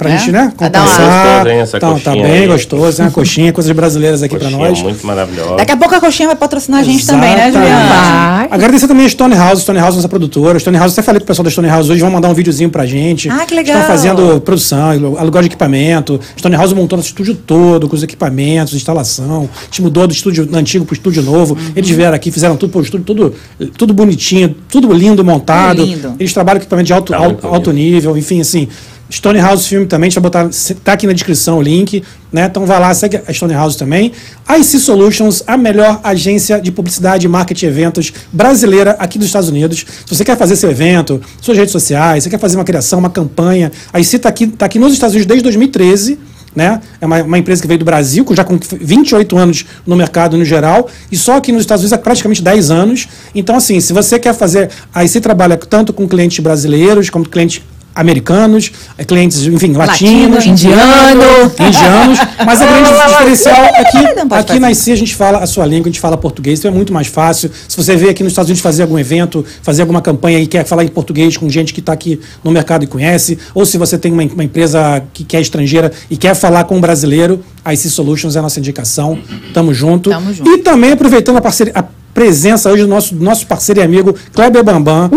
[0.00, 0.18] pra, pra É?
[0.18, 0.52] gente, né?
[0.58, 1.46] Dar uma- Compensar.
[1.46, 2.46] Essa Tá, tá bem aí.
[2.46, 3.04] gostoso, né?
[3.08, 4.82] Uma coxinha, coisas brasileiras aqui Coxinha pra nós.
[4.82, 5.56] muito maravilhosa.
[5.56, 7.70] Daqui a pouco a coxinha vai patrocinar a gente também, né, Exatamente.
[7.72, 8.36] Juliana?
[8.36, 8.48] Vai.
[8.50, 10.58] Agradecer também a Stone House, Stone House, nossa produtora.
[10.58, 12.86] Stone House, até falei pro pessoal da Stone House hoje, vão mandar um videozinho pra
[12.86, 13.28] gente.
[13.28, 13.76] Ah, que legal.
[13.78, 16.18] Estão fazendo produção, aluguel de equipamento.
[16.38, 19.48] Stone House montou nosso estúdio todo, com os equipamentos, instalação.
[19.60, 21.54] A gente mudou do estúdio antigo pro estúdio novo.
[21.54, 21.72] Uhum.
[21.76, 23.34] Eles vieram aqui, fizeram tudo pro estúdio, tudo,
[23.76, 25.84] tudo bonitinho, tudo lindo, montado.
[25.84, 26.14] Lindo.
[26.18, 28.68] Eles trabalham com equipamento de alto, Tá alto, alto nível, enfim, assim.
[29.10, 30.48] Stone House Filme também, a gente vai botar,
[30.84, 32.02] tá aqui na descrição o link,
[32.32, 32.46] né?
[32.46, 34.12] Então vai lá, segue a Stone House também.
[34.46, 39.48] A IC Solutions, a melhor agência de publicidade, marketing e eventos brasileira aqui dos Estados
[39.48, 39.84] Unidos.
[40.06, 43.10] Se você quer fazer seu evento, suas redes sociais, você quer fazer uma criação, uma
[43.10, 46.18] campanha, a IC tá aqui, tá aqui nos Estados Unidos desde 2013.
[46.54, 46.80] Né?
[47.00, 50.44] É uma, uma empresa que veio do Brasil, já com 28 anos no mercado no
[50.44, 53.08] geral, e só aqui nos Estados Unidos há praticamente 10 anos.
[53.32, 54.68] Então, assim, se você quer fazer.
[54.92, 57.62] A IC trabalha tanto com clientes brasileiros, como clientes
[57.94, 61.22] americanos, eh, clientes, enfim, latinos, Latino, indiano.
[61.58, 63.98] indianos, mas a grande diferencial é que
[64.34, 64.70] aqui na.
[64.70, 67.08] IC a gente fala a sua língua, a gente fala português, então é muito mais
[67.08, 67.50] fácil.
[67.68, 70.64] Se você veio aqui nos Estados Unidos fazer algum evento, fazer alguma campanha e quer
[70.64, 73.98] falar em português com gente que está aqui no mercado e conhece, ou se você
[73.98, 77.74] tem uma, uma empresa que, que é estrangeira e quer falar com um brasileiro, a
[77.74, 79.18] IC Solutions é a nossa indicação.
[79.52, 80.10] Tamo junto.
[80.10, 80.50] Tamo junto.
[80.50, 81.82] E também aproveitando a, parceria, a
[82.14, 85.10] presença hoje do nosso, nosso parceiro e amigo Kleber Bambam.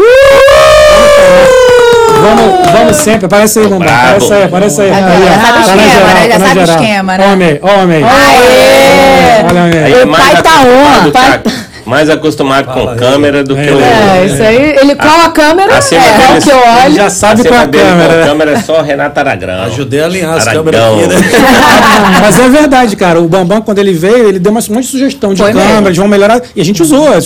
[2.22, 3.68] Vamos, vamos sempre, aparece aí.
[3.68, 3.84] Bravo.
[3.94, 4.88] Aparece aí, aparece aí.
[4.88, 5.34] Ele Aí, ó.
[5.34, 6.28] já sabe esquema, geral, né?
[6.30, 6.82] Já sabe o geral.
[6.84, 7.32] esquema, né?
[7.34, 8.04] Homem, homem.
[8.04, 9.44] Aê!
[9.50, 9.94] Olha aí.
[9.94, 11.42] Aí O mais pai tá on, pai.
[11.86, 12.98] Mais acostumado Fala com aí.
[12.98, 13.80] câmera do que É, o.
[13.80, 14.76] É, isso aí.
[14.82, 15.78] Ele qual a câmera?
[15.78, 16.96] acima é, é o que eu olho.
[16.96, 18.26] Já sabe qual é a câmera, com né?
[18.26, 19.64] câmera é só Renata Aragrão.
[19.64, 20.64] Ajudei a alinhar as Aragão.
[20.64, 21.16] câmeras aqui, né?
[22.22, 23.20] Mas é verdade, cara.
[23.20, 25.74] O Bambam, quando ele veio, ele deu uma, um monte de sugestão de Foi câmera,
[25.82, 25.92] mesmo.
[25.92, 26.42] de vão melhorar.
[26.56, 27.08] E a gente usou.
[27.14, 27.18] É.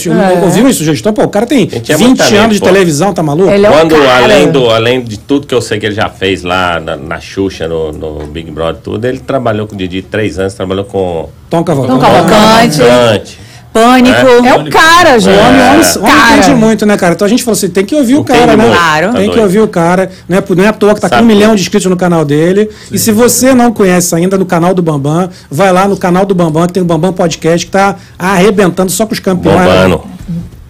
[0.44, 1.14] Ouviu uma sugestão.
[1.14, 2.66] Pô, o cara tem Gente, é 20 muito talento, anos de pô.
[2.68, 3.52] televisão, tá maluco?
[3.52, 4.24] Ele é um Quando, cara.
[4.24, 7.20] além, do, além de tudo que eu sei que ele já fez lá na, na
[7.20, 11.30] Xuxa, no, no Big Brother, tudo, ele trabalhou com o Didi três anos, trabalhou com
[11.50, 12.00] Tom Cavalcante.
[12.00, 13.40] Tom Cavalcante.
[13.78, 14.48] Pânico.
[14.48, 15.36] É o cara, gente.
[15.36, 15.70] O homem, É.
[15.72, 16.38] homem, homem Cara.
[16.38, 17.14] entende muito, né, cara?
[17.14, 18.66] Então a gente falou assim, tem que ouvir o Entende cara, né?
[18.74, 19.08] Claro.
[19.08, 19.42] tá Tem que doido.
[19.44, 20.10] ouvir o cara.
[20.28, 21.98] Não é, não é à toa que tá com Sabe um milhão de inscritos no
[21.98, 22.70] canal dele.
[22.92, 26.34] E se você não conhece ainda no canal do Bambam, vai lá no canal do
[26.36, 29.58] Bambam, que tem o Bambam Podcast, que tá arrebentando só com os campeões.
[29.60, 30.02] Bombando.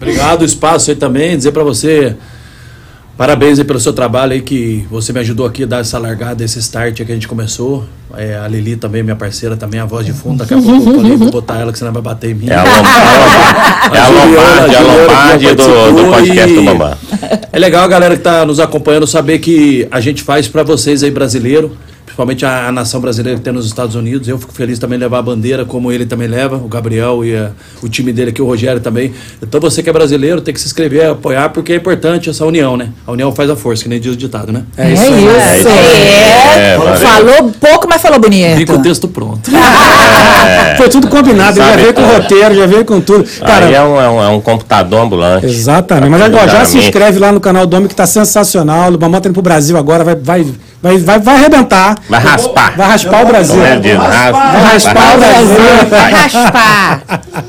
[0.00, 1.36] Obrigado, o espaço aí também.
[1.36, 2.14] Dizer pra você,
[3.18, 6.44] parabéns aí pelo seu trabalho aí, que você me ajudou aqui a dar essa largada,
[6.44, 7.84] esse start que a gente começou.
[8.16, 10.38] É, a Lili também, minha parceira, também, a voz de fundo.
[10.38, 12.48] Daqui a pouco eu falei, vou botar ela, que senão vai bater em mim.
[12.48, 16.96] É a Lombardi, é a Lombardi, a Lombardi do, do podcast do Bambam.
[17.52, 21.02] É legal a galera que tá nos acompanhando saber que a gente faz pra vocês
[21.02, 21.76] aí, brasileiro,
[22.18, 24.26] principalmente a, a nação brasileira que tem nos Estados Unidos.
[24.26, 27.50] Eu fico feliz também levar a bandeira, como ele também leva, o Gabriel e a-
[27.80, 29.12] o time dele aqui, o Rogério também.
[29.40, 32.76] Então você que é brasileiro tem que se inscrever, apoiar, porque é importante essa união,
[32.76, 32.88] né?
[33.06, 34.64] A união faz a força, que nem diz o ditado, né?
[34.76, 35.02] É isso.
[35.04, 36.60] É isso aí.
[36.60, 36.96] É, valeu.
[36.98, 38.56] Falou pouco, mas falou bonito.
[38.56, 39.48] Vim com o texto pronto.
[40.76, 42.18] Foi tudo combinado, ele já Sabe, veio com cara.
[42.22, 43.24] roteiro, já veio com tudo.
[43.40, 45.46] Cara, Aí é um, é um, é um computador ambulante.
[45.46, 46.10] Exatamente.
[46.10, 48.90] Mas agora já se inscreve lá no canal do Homem que tá sensacional.
[48.92, 50.46] O tá indo pro Brasil agora, vai, vai,
[50.82, 51.96] vai, vai, vai arrebentar.
[52.08, 52.76] Vai raspar.
[52.76, 53.56] Vai raspar o Brasil.
[53.60, 55.88] Raspa, Vai raspar o Brasil.
[55.90, 57.02] Vai raspar.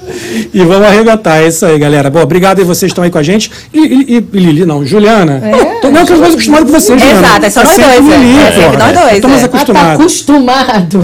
[0.54, 2.10] E vamos arrebentar, é isso aí, galera.
[2.10, 3.50] Bom, obrigado aí, vocês estão aí com a gente.
[3.74, 5.42] E, e, e- Lili, não, Juliana.
[5.82, 7.28] Tô, não, que eu tô mais acostumado com vocês, Juliana.
[7.28, 8.18] Exato, é só nós sempre dois, é.
[8.18, 8.78] Lili, É sempre porra.
[8.94, 9.48] nós dois, tô mais é.
[9.48, 11.04] Tá acostumado.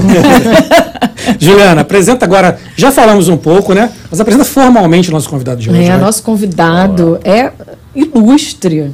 [1.39, 2.59] Juliana, apresenta agora.
[2.75, 3.89] Já falamos um pouco, né?
[4.11, 5.83] Mas apresenta formalmente o nosso convidado de hoje.
[5.83, 7.51] É, nosso convidado é
[7.95, 8.91] ilustre.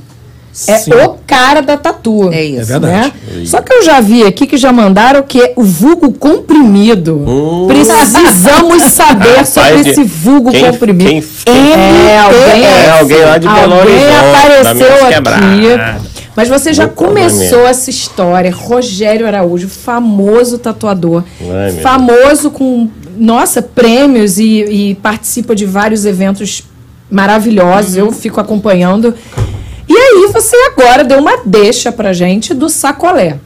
[0.68, 0.92] É Sim.
[0.94, 2.30] o cara da tatu.
[2.32, 2.62] É isso.
[2.62, 3.14] É verdade.
[3.32, 3.46] né?
[3.46, 7.24] Só que eu já vi aqui que já mandaram que é o vulgo comprimido.
[7.68, 11.26] Precisamos saber sobre Rapaz, esse vulgo quem- comprimido.
[11.46, 16.02] quem- é, alguém, É, alguém lá de Belo alguém Horizonte, apareceu aqui.
[16.36, 18.52] Mas você já começou essa história.
[18.54, 21.24] Rogério Araújo, famoso tatuador.
[21.42, 26.64] Ai, famoso com, nossa, prêmios e, e participa de vários eventos
[27.10, 27.96] maravilhosos.
[27.96, 28.06] Uhum.
[28.06, 29.14] Eu fico acompanhando.
[30.14, 33.38] E aí você agora deu uma deixa pra gente do sacolé.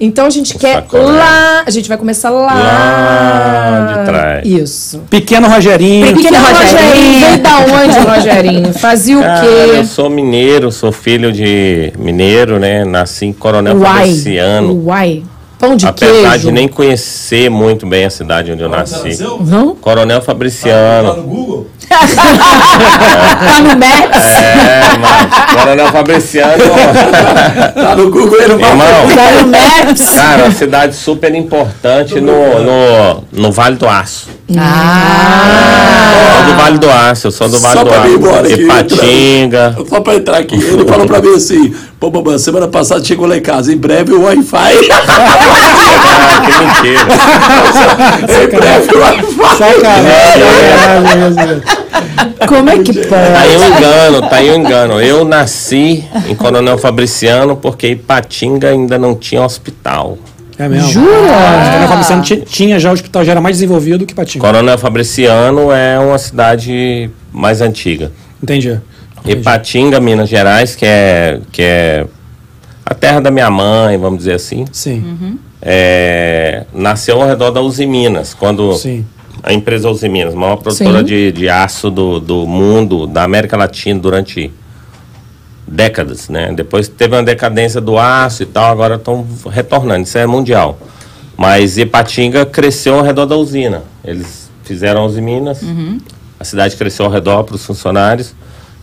[0.00, 1.04] Então a gente O quer sacolé.
[1.04, 1.62] lá.
[1.64, 2.52] A gente vai começar lá.
[2.54, 4.44] Lá de trás.
[4.46, 5.02] Isso.
[5.08, 6.06] Pequeno Rogerinho.
[6.08, 7.20] Pequeno Pequeno Rogerinho.
[7.20, 8.72] Veio da onde, Rogerinho?
[8.74, 9.84] Fazia o Cara, eu quê?
[9.84, 12.84] sou mineiro, sou filho de mineiro, né?
[12.84, 13.92] Nasci em Coronel Uai.
[13.98, 14.82] Fabriciano.
[14.86, 15.22] Uai.
[15.62, 16.46] Pão de Apesar queijo.
[16.48, 19.16] de nem conhecer muito bem a cidade onde eu nasci.
[19.42, 19.76] Não?
[19.76, 21.22] Coronel Fabriciano.
[21.22, 21.68] Google?
[21.88, 24.24] Tá no Maps?
[24.42, 26.64] É, mas Coronel Fabriciano.
[27.74, 30.10] Tá no Google ele não Irmão, Tá no Maps?
[30.10, 34.28] cara, uma cidade super importante no, no, no Vale do Aço.
[34.58, 36.14] Ah.
[36.14, 38.42] Eu sou do Vale do Aço, eu sou do Vale Só do pra mim embora
[38.46, 38.54] Aço.
[38.54, 39.76] aqui, Ipatinga.
[39.88, 43.36] Só pra entrar aqui, ele falou pra mim assim: pô, Bambam, semana passada chegou lá
[43.36, 44.72] em casa, em breve o Wi-Fi.
[46.34, 47.06] Ah, que mentira.
[48.42, 49.56] em breve o Wi-Fi.
[49.58, 51.62] Sacanagem.
[52.48, 53.62] Como é que Tá aí pode?
[53.62, 55.00] um engano, tá aí um engano.
[55.00, 60.18] Eu nasci em Coronel Fabriciano porque Ipatinga ainda não tinha hospital.
[60.58, 60.90] É mesmo.
[60.90, 61.08] Jura?
[61.70, 64.42] Coronel Fabriciano ti- tinha já o hospital, já era mais desenvolvido que Patinho.
[64.44, 68.12] Coronel Fabriciano é uma cidade mais antiga.
[68.42, 68.78] Entendi.
[69.24, 72.06] Ipatinga, Minas Gerais, que é, que é
[72.84, 77.86] a terra da minha mãe, vamos dizer assim, Sim, é, nasceu ao redor da Uzi
[77.86, 79.04] Minas, quando sim.
[79.42, 83.98] a empresa Uzi Minas, maior produtora de, de aço do, do mundo, da América Latina
[84.00, 84.52] durante
[85.72, 86.52] décadas, né?
[86.52, 90.78] Depois teve uma decadência do aço e tal, agora estão retornando, isso é mundial.
[91.36, 93.82] Mas Ipatinga cresceu ao redor da usina.
[94.04, 95.60] Eles fizeram a Uzi Minas,
[96.38, 98.34] a cidade cresceu ao redor para os funcionários,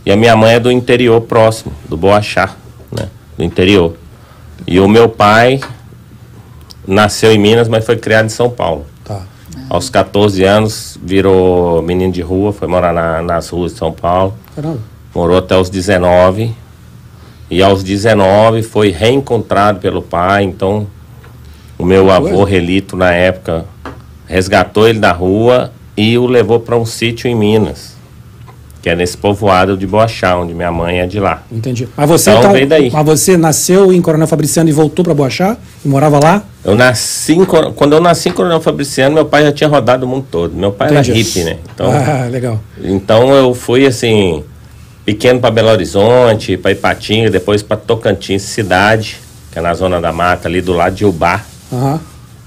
[0.05, 2.55] e a minha mãe é do interior próximo, do Boachá,
[2.91, 3.07] né?
[3.37, 3.95] Do interior.
[4.67, 5.59] E o meu pai
[6.87, 8.85] nasceu em Minas, mas foi criado em São Paulo.
[9.05, 9.21] Tá.
[9.69, 14.33] Aos 14 anos, virou menino de rua, foi morar na- nas ruas de São Paulo.
[14.55, 14.79] Caramba.
[15.13, 16.55] Morou até os 19.
[17.49, 20.43] E aos 19 foi reencontrado pelo pai.
[20.43, 20.85] Então,
[21.77, 23.65] o meu avô Relito, na época,
[24.27, 27.97] resgatou ele da rua e o levou para um sítio em Minas.
[28.81, 31.43] que é nesse povoado de Boachá, onde minha mãe é de lá.
[31.51, 31.89] Entendi.
[31.97, 32.89] Mas você, Então, então, daí.
[32.89, 35.57] mas você nasceu em Coronel Fabriciano e voltou para Boachá?
[35.83, 36.43] E morava lá?
[36.63, 40.07] Eu nasci em, quando eu nasci em Coronel Fabriciano, meu pai já tinha rodado o
[40.09, 40.55] mundo todo.
[40.55, 41.11] Meu pai Entendi.
[41.11, 41.57] era hippie, né?
[41.75, 42.57] Então, Ah, legal.
[42.81, 44.45] então eu fui assim,
[45.13, 49.17] pequeno para Belo Horizonte, para Ipatinga, depois para Tocantins, cidade,
[49.51, 51.41] que é na zona da mata, ali do lado de Ubá.
[51.73, 51.99] Aham.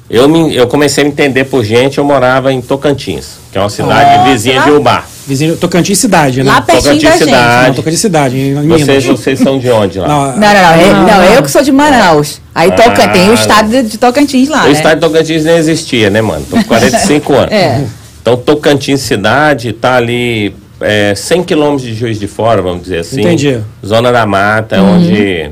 [0.09, 3.61] Eu, me, eu comecei a me entender por gente, eu morava em Tocantins, que é
[3.61, 5.05] uma cidade Nossa, vizinha lá- de Ubá.
[5.27, 6.51] Vizinho, Tocantins cidade, né?
[6.53, 7.25] Lá pertinho Tocantins da gente.
[7.25, 7.67] cidade.
[7.69, 9.05] Não, Tocantins cidade, em em Vocês, Minas.
[9.21, 10.07] vocês são de onde lá?
[10.09, 10.81] Não, Não, não, não.
[10.81, 12.41] Eu, não, eu que sou de Manaus.
[12.55, 13.09] Aí Toca, Ah.
[13.09, 14.73] tem o estado de, de Tocantins lá, o né?
[14.73, 16.45] estado de Tocantins nem existia, né, mano?
[16.49, 17.53] Tô com 45 anos.
[17.53, 17.85] É.
[18.21, 23.21] Então, Tocantins cidade tá ali é, 100 quilômetros de Juiz de Fora, vamos dizer assim.
[23.21, 23.61] Entendi.
[23.85, 25.51] Zona da Mata, onde...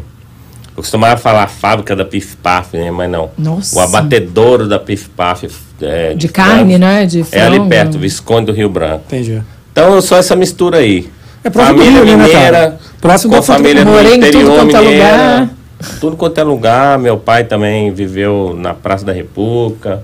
[0.77, 2.91] Eu costumava falar fábrica da Pif Paf, né?
[2.91, 3.31] Mas não.
[3.37, 3.77] Nossa.
[3.77, 5.47] O abatedouro da Pif Paf.
[5.83, 7.05] É, De carne, frango, né?
[7.07, 7.69] De É ali frango.
[7.69, 9.03] perto, Visconde do Rio Branco.
[9.09, 9.43] Entendi.
[9.73, 11.09] Então eu sou essa mistura aí.
[11.45, 12.79] É próximo do família Rio, né, mineira, cara?
[13.01, 15.05] Próximo com família do Morei tudo interior quanto é mineira.
[15.07, 15.51] lugar.
[16.01, 16.99] Tudo quanto é lugar.
[16.99, 20.03] Meu pai também viveu na Praça da República.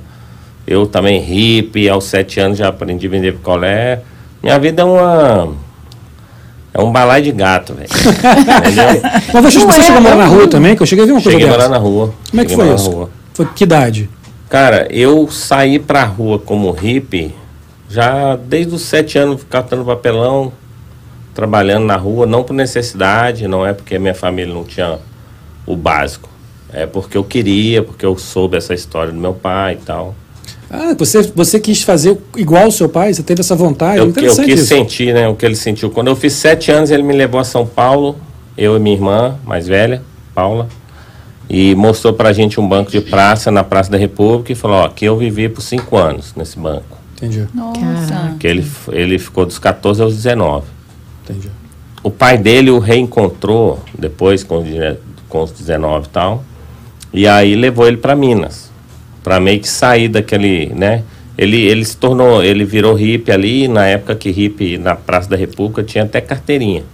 [0.67, 1.89] Eu também hippie.
[1.89, 4.01] Aos sete anos já aprendi a vender picolé.
[4.43, 5.53] Minha vida é uma...
[6.75, 7.89] É um balai de gato, velho.
[8.59, 9.03] Entendeu?
[9.33, 10.77] Mas você, é, chegou a morar é na um- rua também?
[10.77, 12.13] Que eu cheguei a ver uma coisa Cheguei a morar na rua.
[12.31, 13.01] Como é que Cheguei foi morar isso?
[13.01, 13.07] na.
[13.33, 14.11] Foi que idade?
[14.51, 17.35] Cara, eu saí pra rua como hippie
[17.89, 20.53] já desde os sete anos catando papelão,
[21.35, 24.99] trabalhando na rua, não por necessidade, não é porque minha família não tinha
[25.67, 26.29] o básico.
[26.73, 30.15] É porque eu queria, porque eu soube essa história do meu pai e tal.
[30.79, 33.13] Ah, você, você quis fazer igual o seu pai?
[33.15, 33.99] Você teve essa vontade?
[33.99, 34.69] eu, eu Interessante quis isso.
[34.69, 35.91] sentir, né, o que ele sentiu.
[35.91, 38.17] Quando eu fiz sete anos, ele me levou a São Paulo,
[38.59, 40.03] eu e minha irmã mais velha,
[40.35, 40.69] Paula,
[41.49, 44.85] e mostrou pra gente um banco de praça na Praça da República e falou, ó,
[44.85, 46.99] aqui eu vivi por cinco anos nesse banco.
[47.17, 48.35] Entendi, Nossa.
[48.39, 50.67] Que ele, ele ficou dos 14 aos 19.
[51.25, 51.49] entendi.
[52.03, 54.63] O pai dele o reencontrou depois com,
[55.29, 56.45] com os 19 e tal.
[57.13, 58.66] E aí levou ele para Minas.
[59.27, 61.03] Para meio que sair daquele, né?
[61.37, 65.37] Ele, ele se tornou, ele virou hippie ali, na época que hippie na Praça da
[65.37, 66.85] República tinha até carteirinha.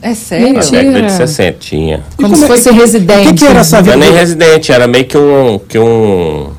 [0.00, 0.46] É sério?
[0.52, 0.84] Na Mentira.
[0.84, 2.00] década de 60 tinha.
[2.16, 3.26] Como E se como é- fosse O residente.
[3.26, 3.96] que, que era essa Não vida?
[3.96, 6.50] era nem residente, era meio que um, que um,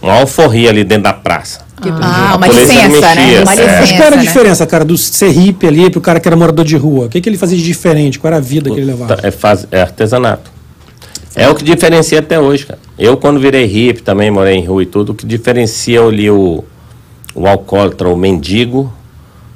[0.00, 1.66] uma alforria ali dentro da praça.
[2.00, 3.42] Ah, uma licença, não né?
[3.42, 3.56] Uma é.
[3.56, 4.22] licença, Mas qual era a né?
[4.22, 7.06] diferença, cara, do ser hippie ali pro cara que era morador de rua?
[7.06, 8.16] O que, que ele fazia de diferente?
[8.20, 9.18] Qual era a vida que ele levava?
[9.24, 10.54] É, faz, é artesanato.
[11.34, 12.78] É o que diferencia até hoje, cara.
[12.98, 16.64] Eu, quando virei hippie, também morei em rua e tudo, o que diferencia ali o,
[17.34, 18.92] o alcoólatra, o mendigo,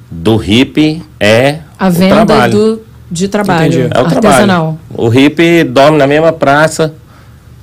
[0.09, 2.53] do hippie é A o venda trabalho.
[2.53, 3.93] do, de trabalho Entendi.
[3.95, 4.77] É o artesanal.
[4.87, 5.07] trabalho.
[5.07, 6.93] O hippie dorme na mesma praça.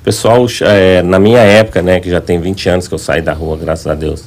[0.01, 3.21] O pessoal, é, na minha época, né, que já tem 20 anos que eu saí
[3.21, 4.23] da rua, graças a Deus.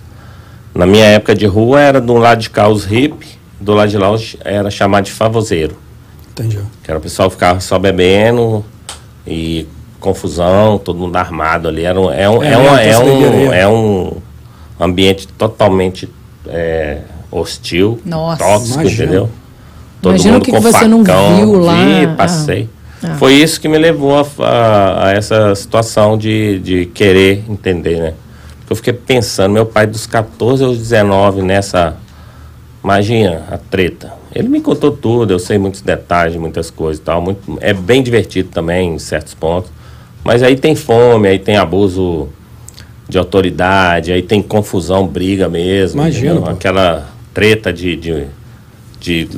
[0.74, 3.26] Na minha época de rua, era do lado de cá os hippie,
[3.60, 4.08] do lado de lá
[4.44, 5.76] era chamado de favoseiro.
[6.30, 6.58] Entendi.
[6.82, 8.64] Que era o pessoal que ficava só bebendo
[9.26, 9.66] e
[10.00, 11.84] confusão, todo mundo armado ali.
[11.84, 14.12] Era um, é, um, É, é, uma- é, essa doideira um, é um
[14.80, 16.08] ambiente totalmente
[16.48, 16.98] é,
[17.30, 18.42] hostil, Nossa.
[18.44, 19.02] tóxico, Imagino.
[19.04, 19.30] entendeu?
[20.00, 21.36] Todo Imagina o mundo que com que você não facão.
[21.36, 21.74] viu lá.
[21.74, 22.14] Vi, Ah.
[22.16, 22.68] passei.
[23.04, 23.14] Ah.
[23.18, 28.14] Foi isso que me levou a, a- a essa situação de, de querer entender, né?
[28.58, 31.96] Porque eu fiquei pensando, meu pai dos 14 aos 19 nessa.
[32.82, 34.12] Imagina a treta.
[34.34, 37.20] Ele me contou tudo, eu sei muitos detalhes, muitas coisas e tal.
[37.20, 39.70] Muito, é bem divertido também em certos pontos.
[40.24, 42.28] Mas aí tem fome, aí tem abuso
[43.08, 46.06] de autoridade, aí tem confusão, briga mesmo.
[46.06, 46.42] Entendeu?
[46.42, 46.50] pô.
[46.50, 48.24] Aquela treta de, de,
[49.00, 49.28] de,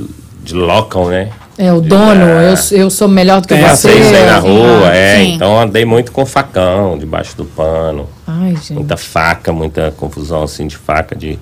[0.42, 1.30] de local, né?
[1.56, 3.92] É, o dono, eu, eu sou melhor do que É, você.
[3.92, 5.16] Isso aí na rua, Ah, é.
[5.18, 5.34] sim.
[5.34, 8.08] Então andei muito com facão debaixo do pano.
[8.26, 8.74] Ai, gente.
[8.74, 11.14] Muita faca, muita confusão assim de faca.
[11.14, 11.38] De...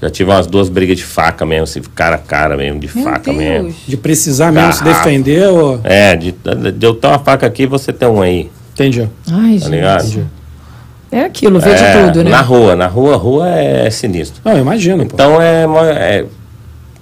[0.00, 3.04] Já tive umas duas brigas de faca mesmo, assim, cara a cara mesmo, de Meu
[3.04, 3.36] faca Deus.
[3.36, 3.74] mesmo.
[3.86, 5.04] De precisar mesmo se Garrafa.
[5.04, 5.80] defender ou...
[5.82, 9.08] É, de, de eu ter uma faca aqui você tem um aí, Entendi.
[9.28, 9.70] Ai, tá gente.
[9.70, 10.30] ligado?
[11.10, 12.30] É aquilo, vê É, de tudo, né?
[12.30, 14.40] Na rua, na rua, rua é sinistro.
[14.44, 15.02] Não, eu imagino.
[15.02, 16.24] Então é, é.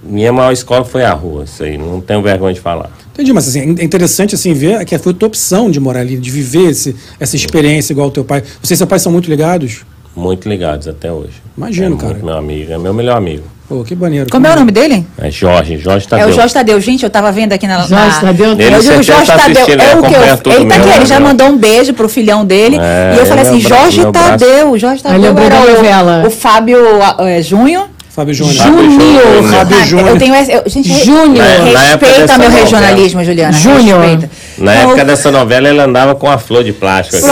[0.01, 2.89] Minha maior escola foi a rua, isso aí, não tenho vergonha de falar.
[3.13, 6.31] Entendi, mas assim, é interessante assim ver que foi tua opção de morar ali, de
[6.31, 8.43] viver esse, essa experiência igual o teu pai.
[8.61, 9.81] Você e seu pai são muito ligados?
[10.17, 11.33] Muito ligados até hoje.
[11.55, 12.13] Imagino, é cara.
[12.13, 13.43] Muito meu amigo, é meu melhor amigo.
[13.69, 14.29] Pô, que maneiro.
[14.31, 15.05] Como é o nome dele?
[15.17, 16.27] É Jorge, Jorge Tadeu.
[16.27, 16.79] É o Jorge Tadeu.
[16.79, 17.79] Gente, eu tava vendo aqui na.
[17.81, 18.21] Jorge na...
[18.21, 18.53] Tadeu.
[18.53, 19.65] Ele Eu digo certeza Jorge tá Tadeu.
[19.67, 21.25] É ele o que eu, ele tá mesmo, aqui, ele já né?
[21.27, 22.77] mandou um beijo pro filhão dele.
[22.79, 24.05] É, e eu falei é assim: Jorge.
[24.11, 24.77] Tadeu.
[24.77, 26.79] Jorge Tadeu lembrou era o, o Fábio
[27.19, 27.87] é, Junho.
[28.09, 28.55] Fábio Júnior.
[28.55, 29.43] Fábio Júnior.
[29.51, 30.07] Fábio Ah, Júnior.
[30.09, 30.51] Eu tenho essa.
[30.51, 31.45] eu- gente, Júnior.
[31.45, 33.53] Respeita meu regionalismo, Juliana.
[33.53, 33.99] Júnior.
[34.01, 34.29] respeita.
[34.57, 37.17] Na época dessa novela, ele andava com a flor de plástico.
[37.17, 37.25] aqui.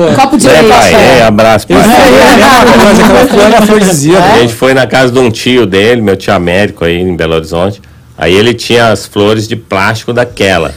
[0.00, 0.94] Era copo de É, leite.
[0.94, 1.76] é, abraço, pai.
[1.76, 1.84] É a
[3.04, 4.32] aquela flor era afrodisíaca.
[4.34, 7.34] A gente foi na casa de um tio dele, meu tio Américo aí em Belo
[7.34, 7.80] Horizonte.
[8.16, 10.72] Aí ele tinha as flores de plástico daquela.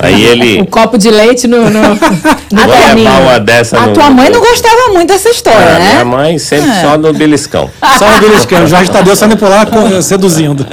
[0.00, 0.60] Aí ele.
[0.62, 1.80] Um copo de leite no, no,
[2.50, 5.78] no Vou levar uma dessa A no- tua mãe não gostava muito dessa história, Ah,
[5.78, 5.90] né?
[5.92, 6.80] Minha mãe sempre É.
[6.82, 7.70] só no beliscão.
[7.98, 8.66] Só no beliscão.
[8.66, 10.66] Jorge Tadeu saindo por lá co- seduzindo.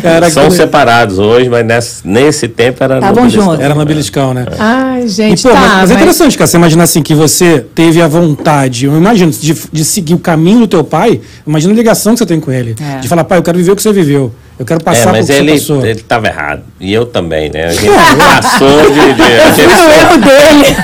[0.00, 3.44] Caraca, São que- separados hoje, mas nesse, nesse tempo era Estavam no beliscão.
[3.46, 3.64] juntos.
[3.64, 4.46] Era no beliscão, né?
[4.58, 5.54] Ai, E, gente, pô, tá.
[5.56, 8.96] mas, mas é mas- interessante, cara, você imaginar assim que você teve a vontade, eu
[8.96, 12.38] imagino, de, de seguir o caminho do teu pai, imagina a ligação que você tem
[12.38, 12.76] com ele.
[12.80, 13.00] É.
[13.00, 14.32] De falar, pai, eu quero viver o que você viveu.
[14.58, 15.52] Eu quero É, passar mas por que ele,
[15.90, 16.62] ele tava errado.
[16.80, 17.66] E eu também, né?
[17.66, 17.86] A gente
[18.18, 19.12] passou de.
[19.14, 20.76] de a gente- o erro dele.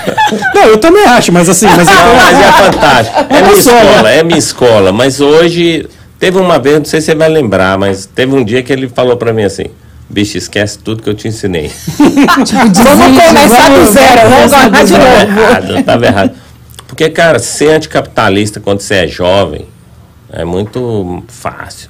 [0.55, 3.19] Não, eu também acho, mas assim, mas, Não, mas é fantástico.
[3.31, 3.81] É minha Passou, né?
[3.91, 4.93] escola, é minha escola.
[4.93, 8.63] Mas hoje, teve uma vez, não sei se você vai lembrar, mas teve um dia
[8.63, 9.65] que ele falou pra mim assim:
[10.09, 11.71] bicho, esquece tudo que eu te ensinei.
[11.99, 15.41] Vamos começar do zero, vamos começar de novo.
[15.41, 16.31] errado, tava errado.
[16.87, 19.67] Porque, cara, ser anticapitalista quando você é jovem
[20.31, 21.89] é muito fácil.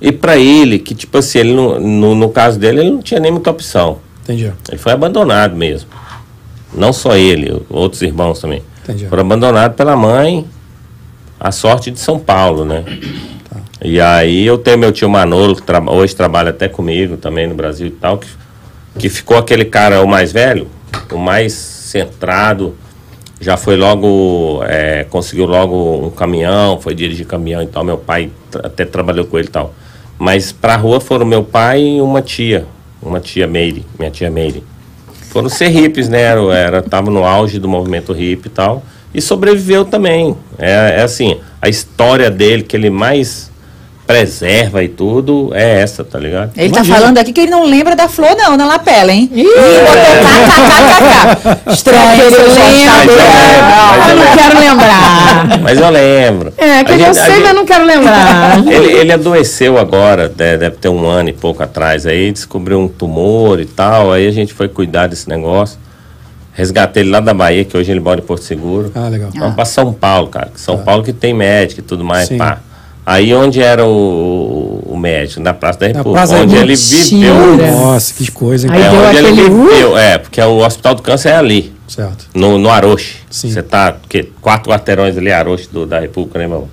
[0.00, 3.18] E pra ele, que tipo assim, ele não- no, no caso dele, ele não tinha
[3.20, 3.98] nem muita opção.
[4.22, 4.52] Entendi.
[4.68, 5.88] Ele foi abandonado mesmo.
[6.74, 8.62] Não só ele, outros irmãos também.
[8.82, 9.06] Entendi.
[9.06, 10.44] Foram abandonados pela mãe,
[11.40, 12.84] a sorte de São Paulo, né?
[13.82, 17.54] E aí eu tenho meu tio Manolo, que traba- hoje trabalha até comigo também no
[17.54, 18.26] Brasil e tal, que,
[18.98, 20.66] que ficou aquele cara, o mais velho,
[21.12, 22.74] o mais centrado,
[23.40, 28.30] já foi logo, é, conseguiu logo um caminhão, foi dirigir caminhão e tal, meu pai
[28.50, 29.74] tra- até trabalhou com ele e tal.
[30.18, 32.66] Mas pra rua foram meu pai e uma tia,
[33.02, 34.64] uma tia Meire, minha tia Meire.
[35.30, 36.22] Foram ser hippies, né?
[36.22, 38.82] Era, era, tava no auge do movimento hippie e tal.
[39.12, 40.36] E sobreviveu também.
[40.58, 43.50] É, é assim, a história dele que ele mais
[44.06, 46.52] preserva e tudo é essa, tá ligado?
[46.56, 46.96] Ele tá Imagina.
[46.98, 49.28] falando aqui que ele não lembra da flor, não, na lapela, hein?
[49.34, 50.04] Ih, Ih, botou
[51.64, 51.70] kkkk.
[51.72, 55.58] Estranho, eu lembro, eu Eu não quero lembrar.
[55.62, 56.52] Mas eu lembro.
[56.56, 58.58] É, que A eu gente- sei, gente- mas não quero lembrar.
[58.66, 62.88] Ele, ele adoeceu agora, de- deve ter um ano e pouco atrás, aí descobriu um
[62.88, 65.78] tumor e tal, aí a gente foi cuidar desse negócio.
[66.52, 68.90] Resgatei ele lá da Bahia, que hoje ele mora em Porto Seguro.
[68.94, 69.30] Ah, legal.
[69.36, 70.50] Vamos pra São Paulo, cara.
[70.54, 72.38] São Paulo que tem médico e tudo mais, Sim.
[72.38, 72.60] pá.
[73.08, 75.40] Aí onde era o, o médico?
[75.40, 76.12] Na Praça da República.
[76.12, 77.32] Praça da onde ele Mentira.
[77.34, 77.56] viveu.
[77.72, 78.72] Nossa, que coisa?
[78.72, 79.62] Aí É, deu onde ele aquele, uh!
[79.68, 79.96] viveu.
[79.98, 82.26] É, porque o Hospital do Câncer é ali, Certo.
[82.34, 83.18] no, no Aroche.
[83.30, 83.52] Sim.
[83.52, 86.68] Você tá, que, quatro quarteirões ali, Aroche do, da República, né, meu irmão?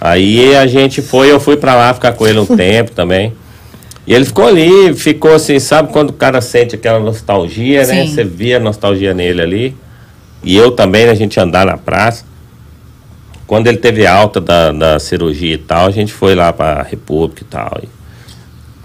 [0.00, 3.32] Aí a gente foi, eu fui pra lá ficar com ele um tempo também.
[4.06, 8.04] E ele ficou ali, ficou assim, sabe quando o cara sente aquela nostalgia, né?
[8.06, 8.12] Sim.
[8.12, 9.76] Você via a nostalgia nele ali.
[10.42, 12.24] E eu também, né, a gente andar na praça.
[13.46, 17.42] Quando ele teve alta da, da cirurgia e tal, a gente foi lá pra República
[17.42, 17.78] e tal.
[17.82, 17.88] E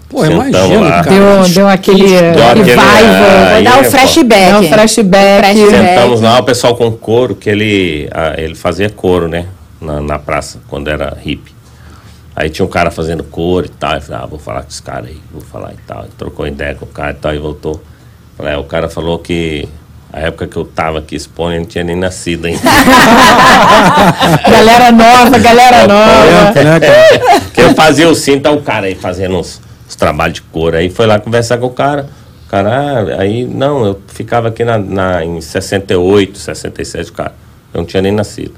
[0.08, 1.04] Pô, Sentamos imagina, lá.
[1.04, 1.10] cara.
[1.16, 3.52] Deu, deu aquele Deu aquele- revival.
[3.54, 3.90] Vou dar pô.
[3.90, 4.50] flashback.
[4.50, 5.40] Deu um flashback.
[5.40, 5.70] Flashback.
[5.70, 9.46] Sentamos lá, o pessoal com couro, que ele, ele fazia couro, né?
[9.80, 11.52] Na, na praça, quando era hippie.
[12.34, 13.94] Aí tinha um cara fazendo couro e tal.
[13.94, 16.00] Eu falei, ah, vou falar com esse cara aí, vou falar e tal.
[16.02, 17.80] Ele trocou ideia com o cara e tal, e voltou.
[18.36, 19.68] Falei, é, o cara falou que
[20.12, 22.60] a época que eu tava aqui expondo, ele não tinha nem nascido ainda.
[24.50, 26.58] Galera nova, galera nova.
[26.58, 27.40] É, né, cara?
[27.52, 30.76] que eu fazia o cinto, tá o cara aí fazendo uns, uns trabalhos de couro.
[30.76, 32.08] Aí foi lá conversar com o cara.
[32.46, 37.32] O cara, ah, aí, não, eu ficava aqui na, na, em 68, 67, cara.
[37.72, 38.54] Eu não tinha nem nascido.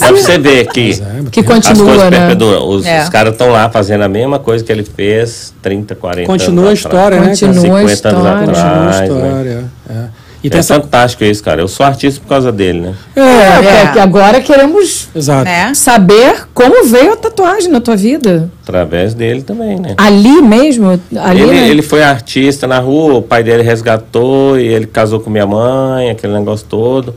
[0.00, 2.36] Dá pra você ver que, Que as coisas continua, né?
[2.66, 3.02] Os, É.
[3.02, 6.66] os caras estão lá fazendo a mesma coisa que ele fez 30, 40 Continua a
[6.66, 7.36] anos história, né, cara?
[7.36, 8.18] Continua a 50 anos história.
[8.18, 8.96] Continua a atrás.
[8.96, 9.06] né?
[9.06, 9.64] história.
[9.88, 10.23] é.
[10.44, 10.74] E É essa.
[10.74, 11.62] fantástico isso, cara.
[11.62, 12.94] Eu sou artista por causa dele, né?
[13.16, 13.84] É, É.
[13.86, 15.44] porque agora queremos Exato.
[15.46, 15.72] Né?
[15.72, 18.50] saber como veio a tatuagem na tua vida.
[18.62, 19.94] Através dele também, né?
[19.96, 21.00] Ali mesmo?
[21.16, 21.68] Ali, ele, né?
[21.70, 26.10] ele foi artista na rua, o pai dele resgatou e ele casou com minha mãe,
[26.10, 27.14] aquele negócio todo.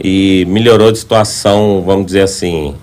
[0.00, 2.76] E melhorou de situação, vamos dizer assim.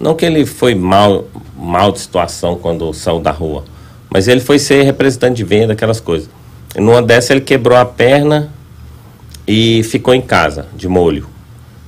[0.00, 3.64] Não que ele foi mal, mal de situação quando saiu da rua,
[4.08, 6.28] mas ele foi ser representante de venda, aquelas coisas.
[6.74, 8.48] E numa dessa ele quebrou a perna
[9.46, 11.26] e ficou em casa, de molho.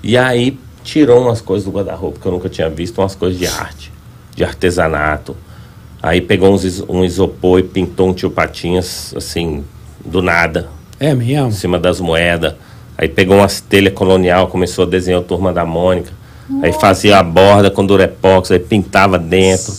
[0.02, 3.46] E aí tirou umas coisas do guarda-roupa que eu nunca tinha visto, umas coisas de
[3.46, 3.92] arte,
[4.34, 5.36] de artesanato.
[6.02, 9.64] Aí pegou uns, um isopor e pintou um tio Patinhas, assim,
[10.04, 10.68] do nada,
[11.00, 11.48] É mesmo.
[11.48, 12.54] em cima das moedas.
[12.96, 16.10] Aí pegou umas telhas colonial, começou a desenhar o Turma da Mônica.
[16.62, 19.74] Aí fazia a borda com durepox, aí pintava dentro.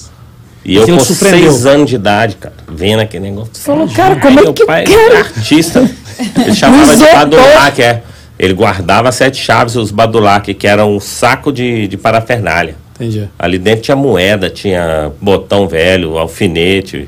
[0.66, 1.52] E eu Aquilo com surpreendeu.
[1.52, 3.54] seis anos de idade, cara, vendo aquele negócio.
[3.56, 5.90] Falou, cara, como é meu que pai cara- era artista.
[6.38, 8.04] Ele chamava de badulac, é.
[8.39, 12.76] Ele guardava sete chaves, os badulac, que eram um saco de, de parafernália.
[12.95, 13.28] Entendi.
[13.38, 17.08] Ali dentro tinha moeda, tinha botão velho, alfinete,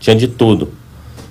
[0.00, 0.72] tinha de tudo.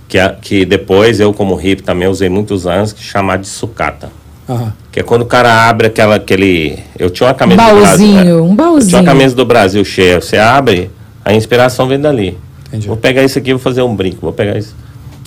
[0.08, 4.10] que, a- que depois eu, como hippie, também usei muitos anos, que chamar de sucata.
[4.47, 4.71] Aham.
[4.91, 6.77] Que é quando o cara abre aquela, aquele.
[6.97, 8.36] Eu tinha uma camisa do Baúzinho, Brasil.
[8.36, 9.03] um Eu tinha uma baúzinho.
[9.03, 10.21] camisa do Brasil cheia.
[10.21, 10.91] Você abre,
[11.23, 12.38] a inspiração vem dali.
[12.67, 12.88] Entendi.
[12.88, 14.17] Vou pegar isso aqui e vou fazer um brinco.
[14.21, 14.75] Vou pegar isso.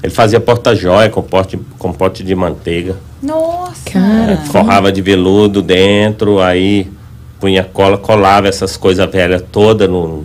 [0.02, 2.96] Ele fazia porta-joia com pote, com pote de manteiga.
[3.22, 3.90] Nossa.
[3.90, 6.88] Cara, Forrava de veludo dentro, aí
[7.40, 10.24] punha cola, colava essas coisas velhas todas no,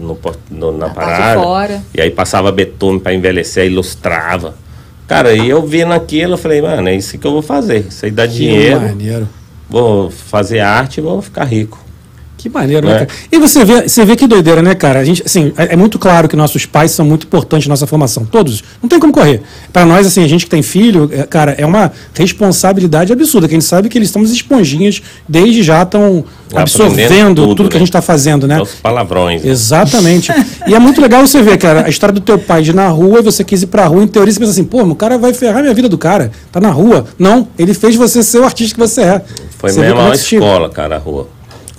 [0.00, 0.18] no,
[0.50, 1.40] no- na parada.
[1.40, 1.82] fora.
[1.94, 4.54] E aí passava betume para envelhecer, ilustrava.
[5.08, 7.86] Cara, e eu vendo aquilo, eu falei, mano, é isso que eu vou fazer.
[7.88, 9.28] Isso aí dá Que dinheiro, maneiro.
[9.68, 11.78] vou fazer arte e vou ficar rico.
[12.40, 12.98] Que maneiro, né, É.
[13.00, 13.08] cara?
[13.30, 15.00] E você vê, você vê que doideira, né, cara?
[15.00, 17.86] A gente, assim, é, é muito claro que nossos pais são muito importantes na nossa
[17.86, 18.24] formação.
[18.24, 18.64] Todos.
[18.82, 19.42] Não tem como correr.
[19.70, 23.54] Para nós, assim, a gente que tem filho, é, cara, é uma responsabilidade absurda, que
[23.54, 26.24] a gente sabe que eles estão as esponjinhas, desde já estão
[26.54, 27.80] absorvendo tudo, tudo, que a né?
[27.80, 28.60] gente está fazendo, né?
[28.60, 29.44] Os palavrões.
[29.44, 30.32] Exatamente.
[30.66, 32.88] e é muito legal você ver, cara, a história do teu pai de ir na
[32.88, 35.18] rua e você quis ir pra rua, em teoria você pensa assim, pô, o cara
[35.18, 37.04] vai ferrar minha vida do cara, tá na rua.
[37.18, 39.22] Não, ele fez você ser o artista que você é.
[39.58, 41.28] Foi Você mesmo como é escola, cara, a rua.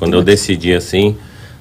[0.01, 1.15] Quando eu decidi assim,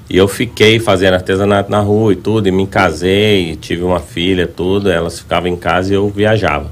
[0.09, 4.01] e eu fiquei fazendo artesanato na rua e tudo, e me casei, e tive uma
[4.01, 6.71] filha, tudo, elas ficavam em casa e eu viajava.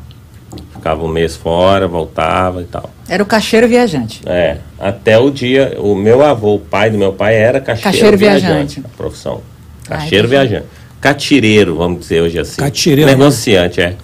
[0.73, 2.89] Ficava um mês fora, voltava e tal.
[3.07, 4.23] Era o cacheiro viajante.
[4.25, 8.17] É, até o dia, o meu avô, o pai do meu pai era cacheiro, Cacheiro
[8.17, 8.83] viajante, viajante.
[8.87, 9.43] a profissão.
[9.85, 10.49] Ah, Cacheiro entendi.
[10.49, 10.67] viajante.
[10.99, 12.63] Catireiro, vamos dizer hoje assim.
[12.63, 13.15] Catireiro, né?
[13.15, 13.95] Negociante, é.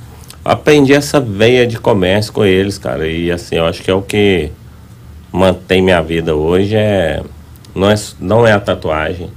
[0.45, 4.03] Aprendi essa veia de comércio com eles, cara, e assim, eu acho que é o
[4.03, 4.51] que
[5.33, 7.23] mantém minha vida hoje, é
[7.75, 9.31] não é, não é a tatuagem,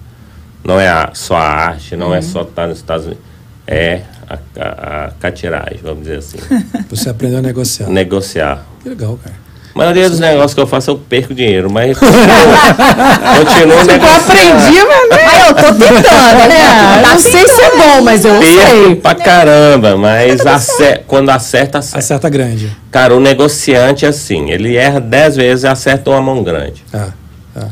[0.63, 2.15] não é a- só a arte, não Uhum.
[2.15, 3.23] é só estar nos Estados Unidos,
[3.65, 6.38] é a, a, a catiragem, vamos dizer assim.
[6.89, 7.88] Você aprendeu a negociar.
[7.89, 8.63] negociar.
[8.84, 9.36] Que legal, cara.
[9.73, 12.17] A maioria dos negócios que eu faço eu perco dinheiro, mas continuo,
[13.45, 14.58] continuo eu negociando.
[14.58, 15.26] aprendi, mas né?
[15.28, 16.56] Ah, eu tô tentando, né?
[16.97, 18.95] É, Tá não sei se é bom, mas eu Perco sei.
[18.95, 22.00] pra caramba, mas acer- quando acerta, acerta.
[22.00, 22.76] Acerta grande.
[22.89, 27.10] Cara, o negociante é assim, ele erra 10 vezes e acerta uma mão grande, ah.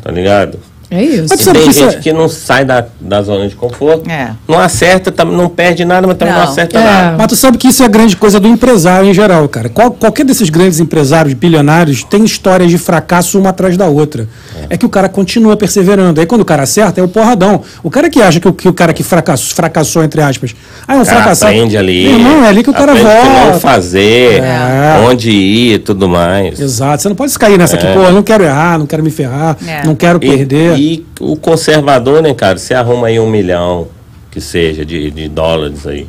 [0.01, 0.59] Tá ligado?
[0.95, 1.25] É isso.
[1.29, 4.31] Mas tem isso gente é- que não sai da, da zona de conforto, É.
[4.47, 6.49] não acerta, tam- não perde nada, mas também não, Não.
[6.49, 6.83] acerta É.
[6.83, 7.17] nada.
[7.17, 9.69] Mas tu sabe que isso é a grande coisa do empresário em geral, cara.
[9.69, 14.27] Qual- qualquer desses grandes empresários bilionários tem histórias de fracasso uma atrás da outra.
[14.69, 14.77] É.
[14.77, 16.19] que o cara continua perseverando.
[16.19, 17.61] Aí quando o cara acerta, é o porradão.
[17.83, 20.55] O cara que acha que o, que o cara que fracassou, fracassou, entre aspas,
[20.87, 21.51] ah, é um fracassado.
[21.51, 22.17] aprende ali.
[22.17, 23.51] Não, é ali que o cara aprende o que volta.
[23.51, 24.97] não fazer, É.
[25.07, 26.59] onde ir e tudo mais.
[26.59, 27.01] Exato.
[27.03, 29.55] Você não pode cair nessa aqui, pô, eu não quero errar, não quero me ferrar,
[29.67, 29.85] É.
[29.85, 30.77] não quero E- perder.
[30.77, 30.84] E,
[31.19, 32.57] o conservador, né, cara?
[32.57, 33.87] Você arruma aí um milhão,
[34.31, 36.07] que seja, de, de dólares aí.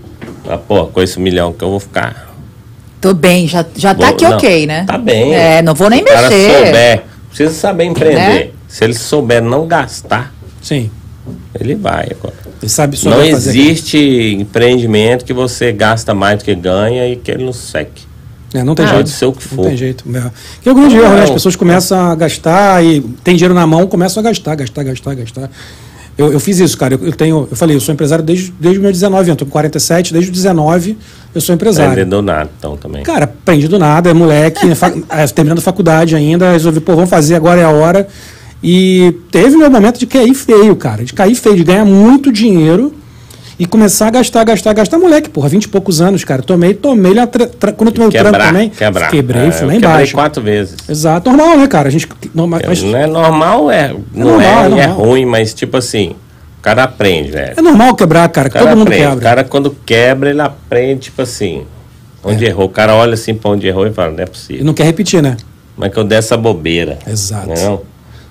[0.49, 2.35] Ah, pô, com esse milhão que eu vou ficar.
[3.01, 4.85] Tô bem, já, já tá Vou- aqui não, ok, né?
[4.87, 5.35] Tá bem.
[5.35, 6.65] É, não vou nem Se o cara mexer.
[6.67, 8.17] souber, precisa saber empreender.
[8.47, 8.49] Né?
[8.69, 10.91] Se ele souber não gastar, Sim.
[11.59, 12.09] ele vai.
[12.11, 12.35] agora.
[12.63, 17.31] Ele sabe só Não existe empreendimento que você gasta mais do que ganha e que
[17.31, 18.05] ele não seque.
[18.55, 18.99] É, não tem Ah, jeito.
[19.03, 19.67] pode ser o que Não for.
[19.69, 20.05] tem jeito.
[20.15, 20.31] É.
[20.63, 21.23] Que é o grande Não, erro, né?
[21.23, 21.35] As não.
[21.35, 25.51] pessoas começam a gastar e tem dinheiro na mão, começam a gastar, gastar, gastar, gastar.
[26.17, 26.95] Eu, eu fiz isso, cara.
[26.95, 29.39] Eu, eu tenho, eu falei, eu sou empresário desde, desde os meus 19 anos.
[29.39, 30.97] Tô com 47, desde os 19
[31.35, 31.91] eu sou empresário.
[31.95, 33.03] Vendedor nada, então também.
[33.03, 37.35] Cara, aprendi do nada, é moleque, fa- é, terminando faculdade ainda, resolvi, pô, vamos fazer,
[37.35, 38.09] agora é a hora.
[38.63, 42.95] E teve meu momento de cair feio, cara, de cair feio, de ganhar muito dinheiro
[43.59, 44.99] e começar a gastar, gastar, gastar.
[44.99, 46.43] Moleque, porra, 20 e poucos anos, cara.
[46.43, 49.11] Tomei, tomei, lá, tra- tra- quando eu tomei o trampo Quebrar, também, quebrar.
[49.11, 50.15] quebrei, É, fui lá quebrei embaixo.
[50.15, 50.77] quatro vezes.
[50.89, 51.89] Exato, normal, né, cara?
[51.89, 53.95] A gente, normal, mas Não é normal, é.
[54.13, 55.07] Não normal, é, é é, normal.
[55.07, 56.11] ruim, mas tipo assim,
[56.59, 57.55] o cara aprende, velho.
[57.57, 59.03] é normal quebrar, cara, cara todo mundo aprende.
[59.05, 59.19] quebra.
[59.19, 61.65] O cara, quando quebra, ele aprende, tipo assim,
[62.23, 62.67] onde errou.
[62.67, 64.65] O cara olha assim pra onde errou e fala, não é E possível.
[64.65, 65.37] não quer repetir, né?
[65.75, 66.99] Como é que eu dei essa bobeira?
[67.07, 67.49] Exato.
[67.49, 67.81] Não.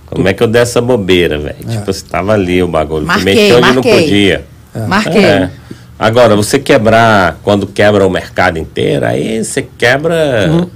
[0.08, 1.56] Como é que eu dei essa bobeira, velho?
[1.68, 3.06] Tipo, você tava ali o bagulho.
[3.08, 4.40] Marquei, mexeu onde não marquei.
[4.80, 4.88] Podia.
[4.88, 5.26] Marquei.
[5.26, 5.50] É.
[5.98, 10.68] Agora, você quebrar, quando quebra o mercado inteiro, aí você quebra Uhum.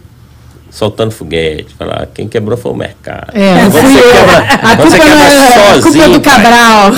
[0.71, 1.75] soltando foguete.
[1.77, 3.31] Falar, quem quebrou foi o mercado.
[3.33, 4.11] É, fui você eu.
[4.13, 6.13] quebra, A quando culpa você não quebra é, a culpa é sozinho.
[6.13, 6.91] do pai, Cabral.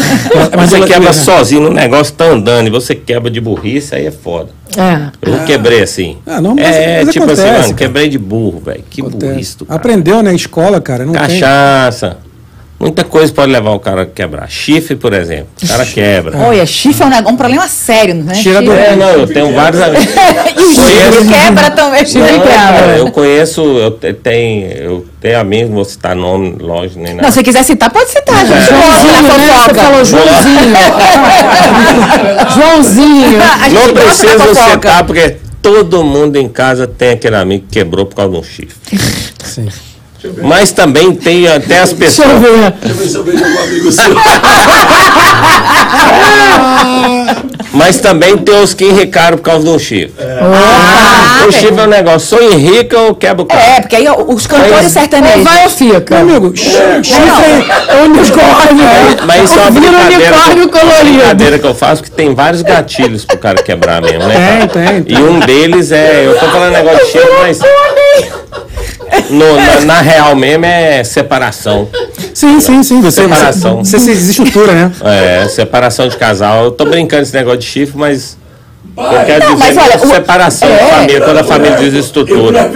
[0.56, 4.12] Mas você quebra sozinho, no negócio tá andando e você quebra de burrice, aí é
[4.12, 4.50] foda.
[4.78, 5.10] É.
[5.22, 6.18] Eu quebrei assim.
[6.26, 8.84] Ah, não, mas- é, mas tipo acontece, assim, mano, quebrei de burro, velho.
[8.90, 9.32] Que Acontece.
[9.32, 9.78] burrice, do cara.
[9.80, 10.34] Aprendeu, né?
[10.34, 11.06] Escola, cara.
[11.06, 11.22] Não tem.
[12.82, 14.50] Muita coisa pode levar o cara a quebrar.
[14.50, 15.48] Chifre, por exemplo.
[15.63, 16.38] O cara quebra.
[16.38, 18.34] Olha, chifre é um, negócio- um problema sério, né?
[18.34, 20.08] Tira do- Chifre- É, não, eu tenho vários amigos.
[20.58, 22.06] E o chifre quebra também.
[22.06, 22.54] Chifre Não, quebra.
[22.54, 27.13] cara, eu conheço, eu te- tenho, eu tenho amigos, não vou citar nome, lógico, nem
[27.13, 27.28] nada.
[27.28, 28.46] Não, se quiser citar, pode citar, É.
[28.48, 28.70] gente.
[28.70, 29.54] Joãozinho, da né?
[29.63, 30.74] Você falou Joãozinho.
[32.56, 33.39] Joãozinho.
[33.74, 38.32] Não precisa citar, porque todo mundo em casa tem aquele amigo que quebrou por causa
[38.32, 39.00] de um chifre.
[39.44, 39.67] Sim.
[40.43, 42.41] Mas também tem até as Deixa eu pessoas.
[42.41, 42.71] ver.
[42.81, 44.03] Deixa eu ver se eu vejo algum amigo seu.
[47.74, 50.13] Mas também tem os que enricaram por causa do chifre.
[50.19, 53.61] Ah, o chifre é um negócio, sou enrica ou quebra o carro.
[53.61, 55.38] É, porque aí os cantores Mas- sertanejos.
[55.38, 56.15] Ou vai ou fica?
[56.24, 56.69] Meu amigo, chi-
[57.01, 59.26] chifre É unicórnio.
[59.26, 60.34] Mas isso é uma brincadeira.
[60.36, 61.13] unicórnio que- colorido.
[61.17, 64.59] brincadeira que eu faço que tem vários gatilhos pro cara quebrar mesmo, né?
[64.59, 65.01] Tem, cara?
[65.01, 66.26] tem, E um deles é.
[66.28, 67.59] Eu tô falando negócio de chifre, mas.
[69.30, 71.88] No- na, na real mesmo é separação.
[72.34, 73.01] Sim, sim, sim.
[73.01, 73.84] Você, Separação.
[73.84, 74.91] você, você existe estrutura, né?
[75.03, 76.66] É, separação de casal.
[76.66, 78.38] Eu tô brincando esse negócio de chifre, mas.
[78.97, 80.78] Eu quero Não, dizer mas olha, separação de é.
[80.88, 82.70] família, quando a família desestrutura.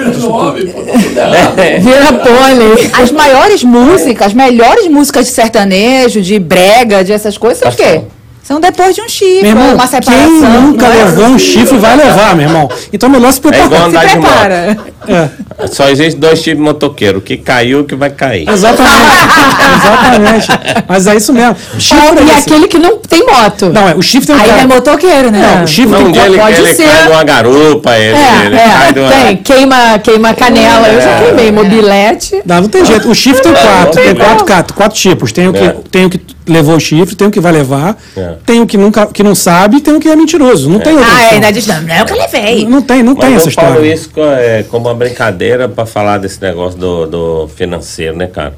[1.81, 2.91] Vira pônei.
[2.93, 7.75] As maiores músicas, as melhores músicas de sertanejo, de brega, de essas coisas, são o
[7.75, 8.01] quê?
[8.47, 10.61] São depois de um chifre, Meu irmão, uma quem separação.
[10.61, 11.03] nunca não é?
[11.03, 12.69] levou um chifre vai levar, meu irmão.
[12.93, 13.87] Então, melhor se É igual preparar.
[13.87, 14.27] andar de moto.
[14.29, 14.77] Prepara.
[15.07, 18.49] É, Só existe dois tipos de motoqueiro: o que caiu e o que vai cair.
[18.49, 18.91] exatamente.
[19.77, 20.47] exatamente.
[20.87, 21.55] Mas é isso mesmo.
[21.77, 22.49] Chifre E é esse.
[22.49, 23.69] aquele que não tem moto.
[23.69, 24.61] Não, é, o chifre tem um Aí cara.
[24.61, 25.41] é motoqueiro, né?
[25.57, 26.87] Não, o chifre Não, tem um dia ele, pode ele ser.
[26.87, 28.17] cai de uma garupa, ele,
[28.47, 29.13] ele cai de É, uma.
[29.13, 29.37] é, tem.
[29.37, 30.87] Queima, queima canela.
[30.87, 32.41] Eu já queimei mobilete.
[32.43, 33.07] Não, não tem jeito.
[33.07, 35.31] O chifre tem quatro, tem quatro, quatro, quatro tipos.
[35.31, 35.75] Tem o, que, É.
[35.91, 38.35] tem o que levou o chifre, tem o que vai levar, É.
[38.45, 40.69] tem o que, nunca, que não sabe e tem o que é mentiroso.
[40.69, 42.67] Não tem outra Ah, ainda diz, não, não é o que eu levei.
[42.67, 43.93] Não tem, não tem Mas essa eu falo história.
[43.93, 48.53] isso é, como uma brincadeira para falar desse negócio do, do financeiro, né, cara?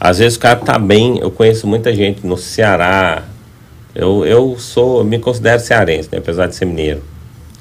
[0.00, 3.22] Às vezes o cara tá bem, eu conheço muita gente no Ceará.
[3.94, 7.02] Eu, eu sou, eu me considero cearense, né, apesar de ser mineiro.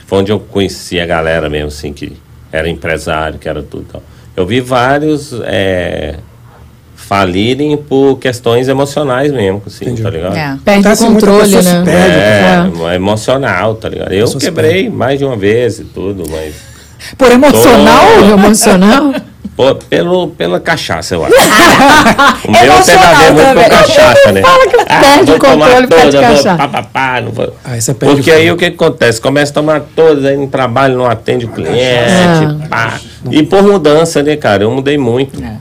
[0.05, 2.13] Foi onde eu conheci a galera mesmo, assim, que
[2.51, 3.85] era empresário, que era tudo.
[3.89, 4.03] e tal.
[4.35, 6.15] Eu vi vários é,
[7.07, 10.35] falirem por questões emocionais mesmo, assim, tá ligado?
[10.35, 10.57] É.
[10.65, 11.83] Perde o controle, né?
[11.85, 12.81] perde.
[12.91, 14.11] É, emocional, tá ligado?
[14.11, 16.55] Eu quebrei mais de uma vez e tudo, mas.
[17.17, 18.05] Por emocional?
[18.15, 19.13] Perde o emocional.
[19.55, 21.33] Pô, pelo, pela cachaça, eu acho.
[21.37, 24.41] Ah, o meu tem a ver muito com cachaça, né?
[24.41, 26.57] Fala que perde vou o controle tomar por causa de todas, vou cachaça.
[26.57, 29.21] pá, pá, pá, não vou- Aí você perde Porque o aí o que acontece?
[29.21, 32.67] Começa a tomar todas, aí no trabalho não atende o cliente, É.
[32.67, 32.99] pá.
[33.31, 34.63] E por mudança, né, cara?
[34.63, 35.41] Eu mudei muito.
[35.41, 35.53] É.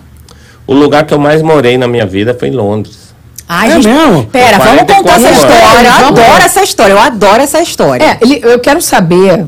[0.66, 3.04] O lugar que eu mais morei na minha vida foi em Londres.
[3.48, 4.24] Ai, É gente, mesmo?
[4.26, 5.38] Pera, vamos 44 contar essa anos.
[5.38, 5.88] história.
[6.00, 6.92] Eu adoro essa história.
[6.92, 8.04] Eu adoro essa história.
[8.04, 9.46] É, ele- eu quero saber.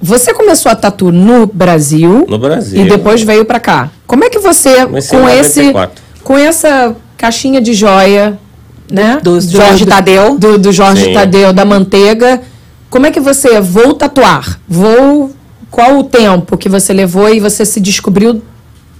[0.00, 2.24] Você começou a tatu no Brasil.
[2.28, 2.84] No Brasil.
[2.84, 3.90] E depois veio pra cá.
[4.06, 6.02] Como é que você, Comecei com esse, 94.
[6.24, 8.38] com essa caixinha de joia,
[8.90, 9.18] né?
[9.22, 10.38] Do Jorge Tadeu.
[10.38, 11.12] Do, do Jorge Sim.
[11.12, 12.40] Tadeu, da manteiga.
[12.90, 15.30] Como é que você, vou tatuar, vou...
[15.70, 18.40] Qual o tempo que você levou e você se descobriu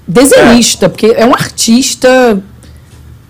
[0.08, 0.88] desenhista?
[0.88, 2.38] Porque é um artista...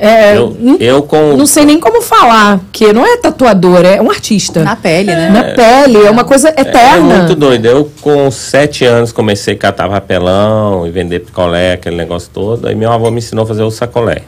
[0.00, 1.36] É, Eu, eu com.
[1.36, 4.62] não sei nem como falar, que não é tatuador, é um artista.
[4.62, 5.28] Na pele, né?
[5.28, 7.16] Na pele, é uma coisa É eterna.
[7.18, 7.66] muito doido.
[7.66, 12.68] Eu, com sete anos, comecei a catar papelão e vender picolé, aquele negócio todo.
[12.68, 14.22] Aí meu avô me ensinou a fazer o sacolé.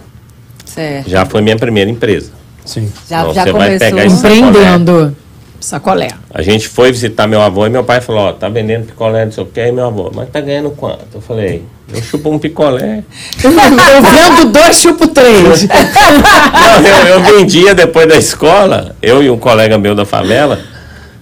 [0.64, 1.08] Certo.
[1.08, 2.32] Já foi minha primeira empresa.
[2.64, 2.90] Sim.
[3.08, 3.78] Já, Então, já você vai começou.
[3.88, 5.16] pegar esse- Empreendendo.
[5.60, 6.08] Sacolé.
[6.32, 9.32] A gente foi visitar meu avô e meu pai falou, ó, tá vendendo picolé, não
[9.32, 11.06] sei o que, e meu avô, mas tá ganhando quanto?
[11.14, 13.04] Eu falei, eu chupo um picolé.
[13.42, 15.66] Eu vendo dois, chupo três.
[15.68, 20.58] Não, eu, eu vendia depois da escola, eu e um colega meu da favela,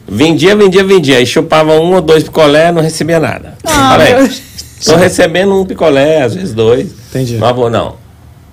[0.07, 1.16] vendia, vendia, vendia.
[1.16, 3.55] Aí chupava um ou dois picolé, não recebia nada.
[3.64, 4.28] Ah, Falei, meu
[4.84, 6.86] tô recebendo um picolé, às vezes dois.
[7.11, 7.36] Entendi.
[7.36, 7.97] Meu avô, não,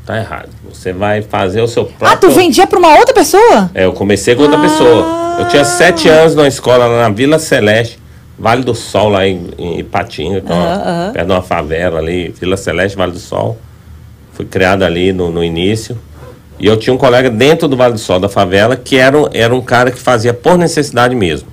[0.05, 0.49] tá errado.
[0.71, 2.29] Você vai fazer o seu Ah, próprio...
[2.29, 3.69] tu vendia pra uma outra pessoa?
[3.73, 5.37] É, eu comecei com outra pessoa.
[5.39, 7.99] Eu tinha sete anos na escola lá na Vila Celeste,
[8.37, 11.11] Vale do Sol, lá em, em Ipatinga, que é aham.
[11.13, 13.57] perto de uma favela ali, Vila Celeste, Vale do Sol.
[14.33, 15.97] Fui criado ali no, no início.
[16.59, 19.27] E eu tinha um colega dentro do Vale do Sol, da favela, que era, um-
[19.33, 21.47] era um cara que fazia por necessidade mesmo.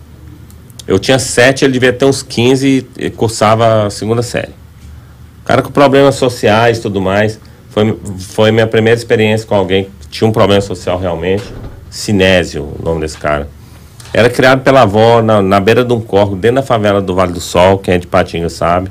[0.87, 4.51] Eu tinha sete, ele devia ter uns 15 e cursava a segunda série.
[5.45, 7.39] Cara com problemas sociais e tudo mais.
[7.73, 11.43] Foi, foi minha primeira experiência com alguém que tinha um problema social realmente.
[11.91, 13.49] Sinésio, o nome desse cara.
[14.15, 17.33] Era criado pela avó na, na beira de um córrego, dentro da favela do Vale
[17.33, 18.91] do Sol, quem é de Patinga sabe.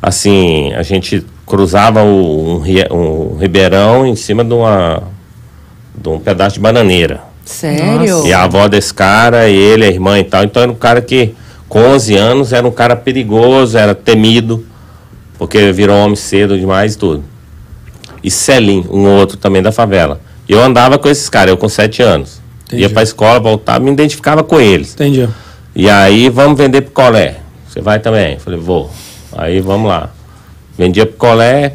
[0.00, 5.02] Assim, a gente cruzava o- um, um ribeirão em cima de, uma,
[5.94, 7.20] de um pedaço de bananeira.
[7.44, 8.26] Sério?
[8.26, 10.44] E a avó desse cara, e ele, a irmã e tal.
[10.44, 11.34] Então era um cara que,
[11.68, 14.64] com 11 anos, era um cara perigoso, era temido,
[15.36, 17.24] porque virou homem cedo demais e tudo.
[18.22, 20.20] E Celim, um outro também da favela.
[20.48, 22.40] E eu andava com esses caras, eu com 7 anos.
[22.66, 22.82] Entendi.
[22.82, 24.94] Ia pra escola, voltava, me identificava com eles.
[24.94, 25.28] Entendi.
[25.74, 27.36] E aí, vamos vender picolé.
[27.68, 28.34] Você vai também?
[28.34, 28.90] Eu falei, vou.
[29.36, 30.10] Aí, vamos lá.
[30.76, 31.74] Vendia picolé.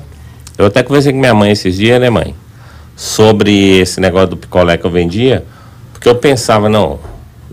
[0.57, 2.35] Eu até conversei com minha mãe esses dias, né, mãe?
[2.95, 5.45] Sobre esse negócio do picolé que eu vendia.
[5.91, 6.99] Porque eu pensava, não,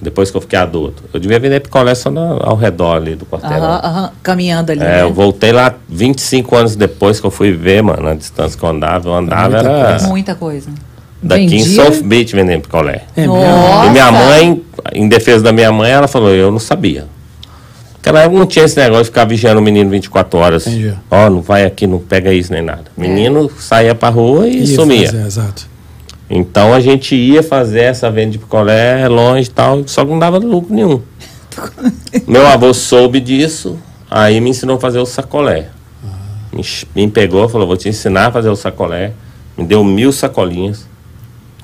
[0.03, 1.03] depois que eu fiquei adulto.
[1.13, 3.65] Eu devia vender picolé só na- ao redor ali do quarteirão.
[3.65, 4.81] Aham, aham, caminhando ali.
[4.81, 5.03] É, né?
[5.03, 8.69] eu voltei lá 25 anos depois que eu fui ver, mano, a distância que eu
[8.69, 9.09] andava.
[9.09, 10.71] Eu andava Muita era Muita coisa.
[11.23, 11.65] daqui em?
[11.65, 13.03] South Beach vendendo picolé.
[13.17, 13.37] É mesmo?
[13.37, 13.87] Nossa.
[13.87, 14.63] E minha mãe,
[14.95, 17.05] em defesa da minha mãe, ela falou, eu não sabia.
[17.97, 20.67] Naquela época não tinha esse negócio de ficar vigiando o menino 24 horas.
[20.67, 20.95] Entendi.
[21.11, 22.85] Ó, não vai aqui, não pega isso nem nada.
[22.97, 25.07] Menino saía pra rua e Ia sumia.
[25.11, 25.69] fazer, exato.
[26.31, 30.19] Então a gente ia fazer essa venda de picolé longe e tal, só que não
[30.19, 31.03] dava lucro nenhum.
[32.27, 33.77] Meu avô soube disso,
[34.09, 35.69] aí me ensinou a fazer o sacolé.
[36.53, 36.65] Me,
[36.95, 39.13] me pegou, falou, vou te ensinar a fazer o sacolé.
[39.59, 40.87] Me deu mil sacolinhas,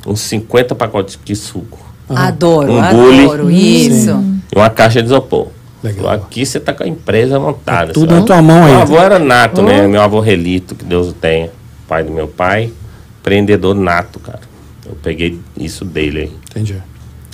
[0.05, 3.51] uns 50 pacotes de suco Adoro, Um adoro.
[3.51, 4.11] Isso.
[4.53, 5.49] e uma caixa de isopor.
[5.83, 6.11] Legal.
[6.11, 7.93] Aqui você tá com a empresa montada.
[7.93, 8.21] Tudo sabe?
[8.21, 8.73] na tua mão aí.
[8.73, 9.87] Meu avô era nato, né?
[9.87, 11.51] Meu avô relito, que Deus o tenha.
[11.89, 12.73] Pai do meu pai,
[13.21, 14.41] empreendedor nato, cara.
[14.89, 16.33] Eu peguei isso dele aí.
[16.51, 16.77] Entendi.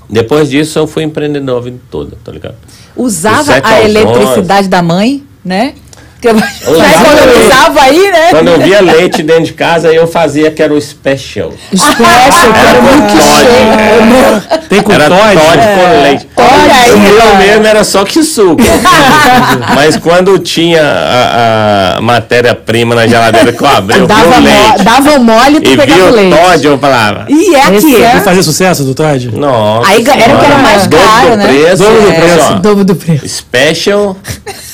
[0.09, 2.57] Depois disso, eu fui empreendedor a vida toda, tá ligado?
[2.97, 5.75] Usava a eletricidade da mãe, né?
[6.23, 6.35] Que eu
[6.73, 6.89] Usava.
[6.95, 8.31] economizava aí, né?
[8.31, 11.53] Quando eu via leite dentro de casa, eu fazia que era o special.
[11.75, 14.69] Special, Era muito Todd.
[14.69, 15.21] Tem com Era Todd?
[15.35, 16.29] Todd com leite.
[16.37, 18.63] Olha aí, o meu mesmo era só que suco.
[19.75, 24.41] Mas quando tinha a, a matéria-prima na geladeira que eu abri, eu vi Dava, o
[24.41, 24.85] mo leite.
[24.85, 26.37] dava mole e tu E pegava o o leite.
[26.37, 27.27] Todd, eu falava.
[27.29, 28.03] E é Esse aqui.
[28.05, 29.31] é- Vai fazer sucesso do Todd?
[29.37, 29.89] Nossa.
[29.91, 31.47] Aí ga- era o que era senhora, mais caro, do né?
[31.49, 32.55] Preço, Dobro do é, preço.
[32.61, 33.29] Dobro do preço.
[33.29, 34.17] Special,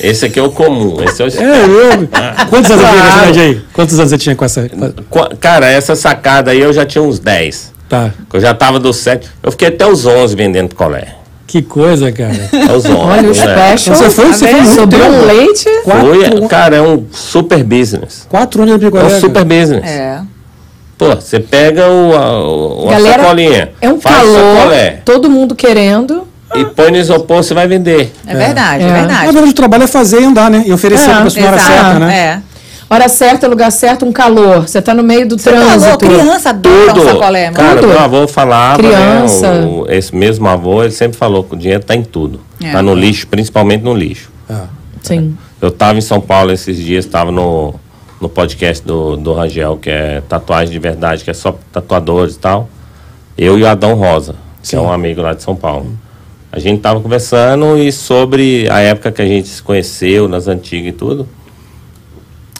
[0.00, 0.96] esse aqui é o comum.
[1.02, 2.08] Esse é o É mesmo?
[2.50, 3.60] Quantos anos você tinha aí?
[3.72, 4.70] Quantos anos você tinha com essa...
[5.40, 7.72] Cara, essa sacada aí eu já tinha uns 10.
[7.88, 8.10] Tá.
[8.32, 9.28] Eu já tava dos 7.
[9.42, 11.14] Eu fiquei até os 11 vendendo picolé.
[11.46, 12.34] Que coisa, cara.
[12.76, 12.90] Os 11.
[12.94, 13.74] Olha o né?
[13.74, 13.96] special.
[13.96, 15.14] Você foi- você Tá foi Sobrou tempo.
[15.14, 15.64] um leite.
[15.82, 18.26] Foi, Quatro, cara, é um super business.
[18.28, 19.04] quatro anos de É picolé.
[19.04, 19.20] um cara.
[19.20, 19.82] super business.
[19.90, 20.20] É.
[20.98, 24.56] Pô, você pega o, a, o- a Galera, sacolinha, é um faz calor.
[24.58, 26.27] sacolé Todo mundo querendo.
[26.60, 28.12] E põe no isopor, você vai vender.
[28.26, 28.90] É verdade, é, É.
[28.90, 29.24] Na verdade.
[29.32, 30.64] verdade, o trabalho é fazer e andar, né?
[30.66, 32.16] E oferecer É, pra pessoa na hora Exato, certa, né?
[32.18, 32.42] É.
[32.90, 34.66] Hora certa, lugar certo, um calor.
[34.66, 35.98] Você tá no meio do Você falou, trânsito.
[35.98, 37.00] criança adora Tudo.
[37.02, 37.56] um sacolé, mano.
[37.56, 37.88] Cara, Tudo.
[37.88, 39.52] meu avô falava, Criança.
[39.60, 39.66] né?
[39.66, 42.40] o- esse mesmo avô, ele sempre falou que o dinheiro tá em tudo.
[42.64, 42.72] É.
[42.72, 44.30] Tá no lixo, principalmente no lixo.
[44.48, 44.64] Ah,
[45.02, 45.36] Sim.
[45.60, 47.74] Eu tava em São Paulo esses dias, tava no,
[48.20, 52.38] no podcast do, do Rangel, que é Tatuagem de Verdade, que é só tatuadores e
[52.38, 52.70] tal.
[53.36, 54.84] Eu e o Adão Rosa, que é Sim.
[54.86, 55.92] um amigo lá de São Paulo.
[56.50, 60.88] A gente tava conversando e sobre a época que a gente se conheceu, nas antigas
[60.88, 61.28] e tudo.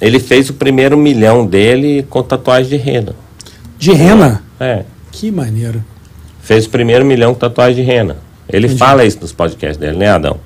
[0.01, 3.15] Ele fez o primeiro milhão dele com tatuagem de rena.
[3.79, 4.43] De rena?
[4.61, 4.85] É.
[5.11, 5.83] Que maneiro.
[6.41, 8.17] Fez o primeiro milhão com tatuagem de rena.
[8.49, 10.39] Ele fala isso nos podcasts dele, né, Adão?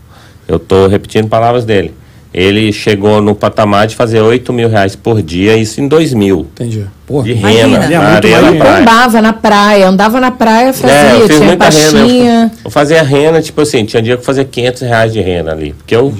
[0.49, 1.95] Eu tô repetindo palavras dele.
[2.35, 6.41] Ele chegou no patamar de fazer 8 mil reais por dia, isso em 2000.
[6.55, 6.87] Entendi.
[7.07, 7.78] Pô, De Imagina.
[7.80, 8.64] rena, É na areia da maneiro.
[8.64, 8.78] praia.
[8.78, 11.99] Bombava na praia, andava na praia, fazia, É, eu fiz tinha muita rena.
[11.99, 15.53] Eu, eu fazia rena, tipo assim, tinha dia que eu fazia 500 reais de rena
[15.53, 16.14] ali, porque eu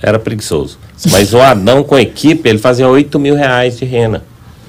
[0.00, 0.78] era preguiçoso.
[1.10, 4.22] Mas o Adão com a equipe, ele fazia 8 mil reais de rena.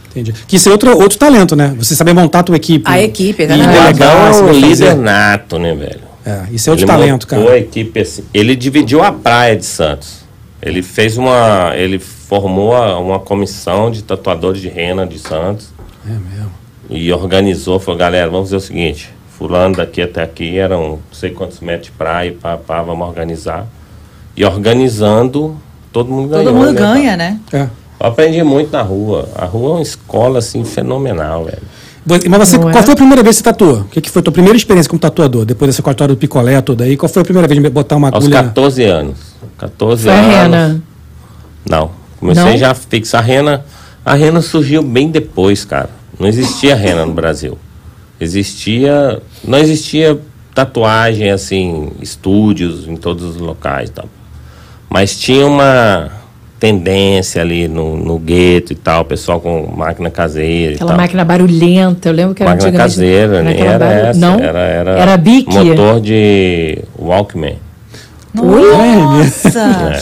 [0.09, 0.33] entendi.
[0.47, 1.75] Que isso é outro, outro talento, né?
[1.77, 2.83] Você saber montar a tua equipe.
[2.89, 4.03] A equipe, E O exatamente.
[4.03, 6.07] Adão é um líder nato, né, velho?
[6.25, 7.51] É, isso é outro ele talento, cara.
[7.51, 8.23] a equipe assim.
[8.33, 10.25] Ele dividiu a praia de Santos.
[10.67, 11.73] Ele fez uma.
[11.75, 15.69] Ele formou uma comissão de tatuadores de rena de Santos
[16.05, 16.51] É mesmo.
[16.89, 17.79] e organizou.
[17.79, 21.85] Falou, galera, vamos fazer o seguinte: Fulano daqui até aqui eram não sei quantos metros
[21.85, 23.65] de praia, pá, pá, vamos organizar.
[24.35, 25.55] E organizando,
[25.91, 26.45] todo mundo ganhou.
[26.45, 27.39] Todo mundo né, ganha, né?
[27.51, 27.61] É.
[27.99, 29.27] Eu aprendi muito na rua.
[29.35, 31.63] A rua é uma escola assim fenomenal, velho.
[32.05, 32.83] Mas você, Não qual é?
[32.83, 33.79] foi a primeira vez que você tatuou?
[33.81, 35.43] O que, que foi a tua primeira experiência como tatuador?
[35.43, 38.09] Depois dessa história do picolé toda aí, qual foi a primeira vez de botar uma
[38.09, 38.43] Aos agulha?
[38.43, 39.17] 14 anos.
[39.57, 40.31] 14 Foi a anos.
[40.33, 40.81] rena.
[41.69, 41.91] Não.
[42.19, 42.57] Comecei Não?
[42.57, 43.65] já a fixar a rena.
[44.05, 45.89] A rena surgiu bem depois, cara.
[46.19, 47.57] Não existia rena no Brasil.
[48.19, 49.21] Existia.
[49.43, 50.19] Não existia
[50.53, 54.05] tatuagem, assim, estúdios em todos os locais e tal.
[54.89, 56.09] Mas tinha uma
[56.59, 60.97] tendência ali no, no gueto e tal, pessoal com máquina caseira Aquela e tal.
[60.97, 64.19] máquina barulhenta, eu lembro que era máquina caseira, era barulho- essa.
[64.19, 64.39] Não?
[64.39, 65.53] Era, era, Era Bic?
[65.53, 67.57] motor de Walkman.
[68.33, 69.59] Nossa!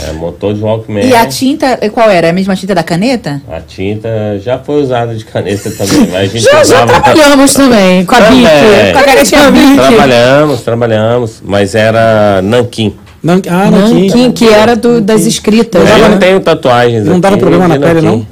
[0.09, 1.05] É, motor de Walkman.
[1.05, 2.29] E a tinta, qual era?
[2.29, 3.41] A mesma tinta da caneta?
[3.49, 4.09] A tinta
[4.43, 8.21] já foi usada de caneta também, mas a gente Já, já trabalhamos também com a
[8.21, 8.41] Também.
[8.41, 8.93] Bic.
[8.93, 9.75] Com a canetinha Bic.
[9.75, 12.95] Trabalhamos, trabalhamos, mas era nanquim.
[13.23, 13.41] Nan...
[13.49, 14.07] Ah, Nanquim.
[14.07, 15.81] Nanquim, que era do, das escritas.
[15.89, 18.27] Eu não tenho tatuagens Não dava problema na pele, nanquim.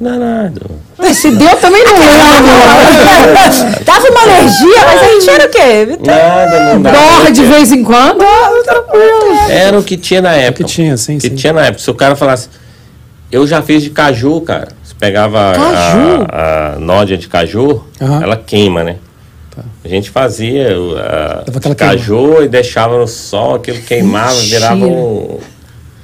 [0.00, 0.60] Não, nada.
[1.14, 3.84] Se deu, também não lembro.
[3.84, 5.98] Dava uma alergia, mas aí tinha o quê?
[6.06, 6.96] Nada, não dava.
[6.98, 8.22] Borra de vez em quando.
[8.22, 9.52] ah.
[9.52, 10.64] Era o que tinha na época.
[10.64, 11.34] que tinha, sim, que sim.
[11.34, 11.82] tinha na época.
[11.82, 12.48] Se o cara falasse...
[13.30, 14.68] Eu já fiz de caju, cara.
[14.82, 16.26] Você pegava Caju?
[16.32, 18.22] a, a nódia de caju, Aham.
[18.22, 18.96] ela queima, né?
[19.84, 24.58] A gente fazia o, a, caju e deixava no sol, aquilo queimava, Mentira.
[24.60, 25.38] virava um-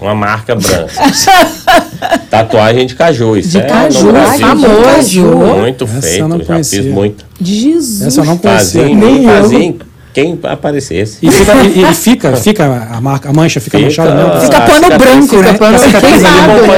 [0.05, 0.93] uma marca branca.
[2.31, 5.23] Tatuagem de caju, isso De é caju, famoso.
[5.59, 6.83] Muito Essa feito, não já conhecia.
[6.83, 7.25] fiz muito.
[7.41, 8.03] Jesus.
[8.09, 8.83] Essa eu não conhecia.
[8.83, 9.75] Fazia, Nem fazia
[10.13, 11.19] quem aparecesse.
[11.23, 14.41] E fica, e, e fica, fica a, marca, a mancha fica, Fica- manchada mesmo.
[14.43, 15.53] Fica Ah, pano branco, né?
[15.53, 15.99] Fica pano Fica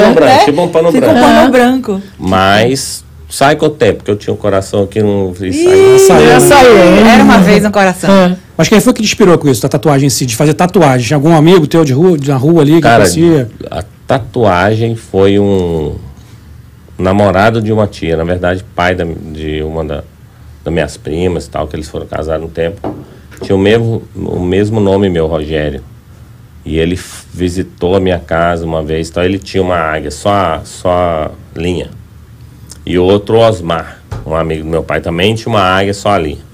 [0.07, 1.27] um branco, tipo um pano Fica um branco.
[1.27, 2.01] pano branco.
[2.17, 6.77] Mas sai com o tempo, porque eu tinha um coração que não e Ih, saiu.
[7.05, 8.35] Era uma vez no coração.
[8.57, 11.13] Mas quem foi que te inspirou com isso, da tatuagem em si, de fazer tatuagem?
[11.13, 13.49] Algum amigo teu de rua, na rua ali que Cara, conhecia?
[13.69, 15.95] a tatuagem foi um
[16.97, 20.03] namorado de uma tia, na verdade, pai da- de uma da,
[20.63, 22.95] das minhas primas e tal, que eles foram casados um tempo.
[23.43, 25.83] Tinha o mesmo, o mesmo nome meu, Rogério.
[26.65, 26.99] E ele
[27.31, 31.89] visitou a minha casa uma vez, então ele tinha uma águia, só, só linha.
[32.85, 36.46] E outro Osmar, um amigo do meu pai também tinha uma águia, só linha.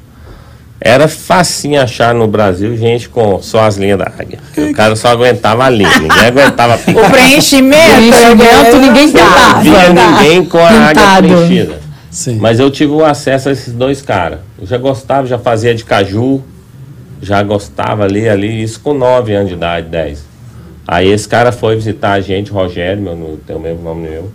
[0.85, 4.37] Era facinho achar no Brasil gente com só as linhas da águia.
[4.57, 6.99] O cara só aguentava a linha, ninguém aguentava a pinta.
[7.07, 7.95] O preenchimento.
[7.95, 9.61] Preenchimento, ninguém tentava.
[9.61, 11.27] Via ninguém com a águia Pintado.
[11.29, 11.79] preenchida.
[12.11, 12.35] Sim.
[12.35, 14.39] Mas eu tive o acesso a esses dois caras.
[14.59, 16.43] Eu já gostava, já fazia de caju,
[17.21, 20.25] já gostava ali, ali, isso com 9 anos de idade, 10.
[20.85, 24.29] Aí esse cara foi visitar a gente, Rogério, meu, não tem o mesmo nome meu.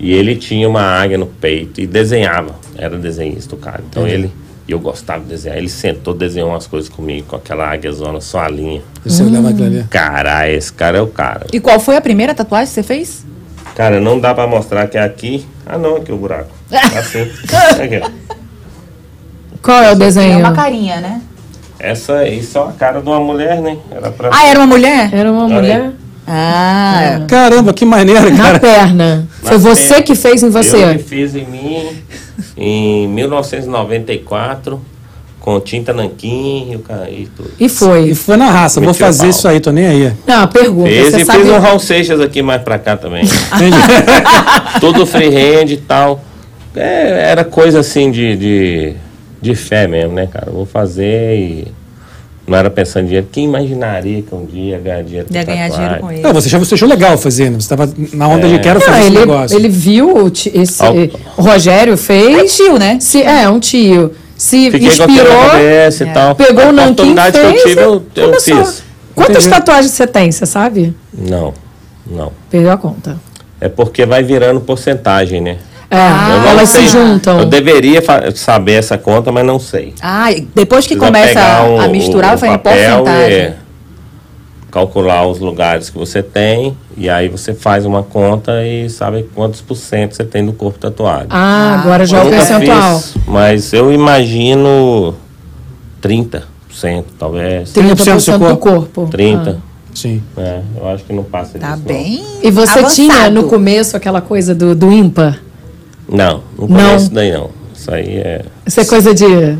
[0.00, 2.54] E ele tinha uma águia no peito e desenhava.
[2.74, 3.82] Era desenhista o cara.
[3.86, 4.32] Então ele,
[4.68, 5.56] e eu gostava de desenhar.
[5.56, 8.82] Ele sentou, desenhou umas coisas comigo, com aquela águia zona, só a linha.
[9.04, 9.84] Você olhava aquilo ali.
[9.88, 11.46] Caralho, esse cara é o cara.
[11.50, 13.24] E qual foi a primeira tatuagem que você fez?
[13.74, 15.46] Cara, não dá pra mostrar que é aqui.
[15.64, 16.50] Ah, não, aqui o buraco.
[16.70, 17.22] Assim.
[17.82, 18.36] Aqui, ó.
[19.62, 20.34] Qual é o desenho?
[20.34, 21.22] É uma carinha, né?
[21.78, 23.78] Essa aí só a cara de uma mulher, né?
[23.90, 24.30] Era pra.
[24.32, 25.14] Ah, era uma mulher?
[25.14, 25.92] Era uma Olha mulher?
[26.30, 28.60] Ah, Caramba, que maneiro, Na cara.
[28.60, 29.28] perna.
[29.42, 30.02] Foi Na você perna.
[30.04, 30.98] que fez em Eu que você.
[30.98, 31.88] fiz em mim
[32.56, 34.80] em 1994,
[35.40, 37.50] com tinta nanquim e o cara e tudo.
[37.58, 38.10] E foi.
[38.10, 40.12] E foi na raça, vou fazer isso aí, tô nem aí.
[40.26, 40.88] Não, pergunta.
[40.90, 41.38] Fez você e sabe...
[41.40, 43.24] fiz um Raul Seixas aqui mais pra cá também.
[43.24, 43.76] Entendi.
[44.80, 46.22] Tudo freehand e tal.
[46.76, 48.92] É, era coisa assim de, de,
[49.40, 50.50] de fé mesmo, né, cara?
[50.50, 51.77] Vou fazer e.
[52.48, 53.28] Não era pensando em dinheiro.
[53.30, 55.84] Quem imaginaria que um dia ia ganhar dinheiro com ia ganhar tatuagem?
[55.86, 56.22] dinheiro com ele.
[56.22, 57.60] Não, você, achou, você achou legal fazer, né?
[57.60, 59.56] Você estava na onda de quero Não, fazer esse ele, negócio.
[59.58, 60.82] ele viu o esse.
[60.84, 60.94] Ao-
[61.36, 62.56] O Rogério É fez.
[62.56, 62.98] tio, né?
[63.00, 64.12] Se, é, um tio.
[64.36, 66.34] Se Fiquei com inspirou, cabeça e tal.
[66.36, 67.50] pegou o a nanquim, oportunidade fez.
[67.52, 68.64] que eu tive, eu, e eu começou.
[68.64, 68.82] fiz.
[69.14, 69.48] Quantas Entendi.
[69.50, 70.94] tatuagens você tem, você sabe?
[71.12, 71.52] Não,
[72.06, 72.32] não.
[72.48, 73.18] Perdeu a conta.
[73.60, 75.56] É porque vai virando porcentagem, né?
[75.90, 76.82] É, Ah, não elas sei.
[76.82, 77.38] se juntam.
[77.40, 78.02] Eu deveria
[78.34, 79.94] saber essa conta, mas não sei.
[80.02, 83.38] Ah, depois que Precisa começa um- a misturar, o vai em papel porcentagem.
[83.38, 83.52] e
[84.70, 89.62] calcular os lugares que você tem e aí você faz uma conta e sabe quantos
[89.62, 91.28] por cento você tem do corpo tatuado.
[91.30, 92.98] Ah, agora já é o percentual.
[93.00, 95.14] fiz, mas eu imagino
[96.02, 96.44] 30%,
[97.18, 97.72] talvez.
[97.72, 98.58] 30% do 30% seu do corpo.
[98.92, 99.06] corpo.
[99.10, 99.58] 30.
[99.94, 100.22] Sim.
[100.36, 101.82] É, eu acho que não passa Tá disso.
[101.86, 102.22] bem.
[102.42, 102.94] E você avançado.
[102.94, 105.40] tinha no começo aquela coisa do, do ímpar?
[106.08, 106.76] Não, não Não.
[106.76, 107.50] conheço isso daí não.
[107.74, 108.42] Isso aí é.
[108.66, 109.58] Isso é coisa de.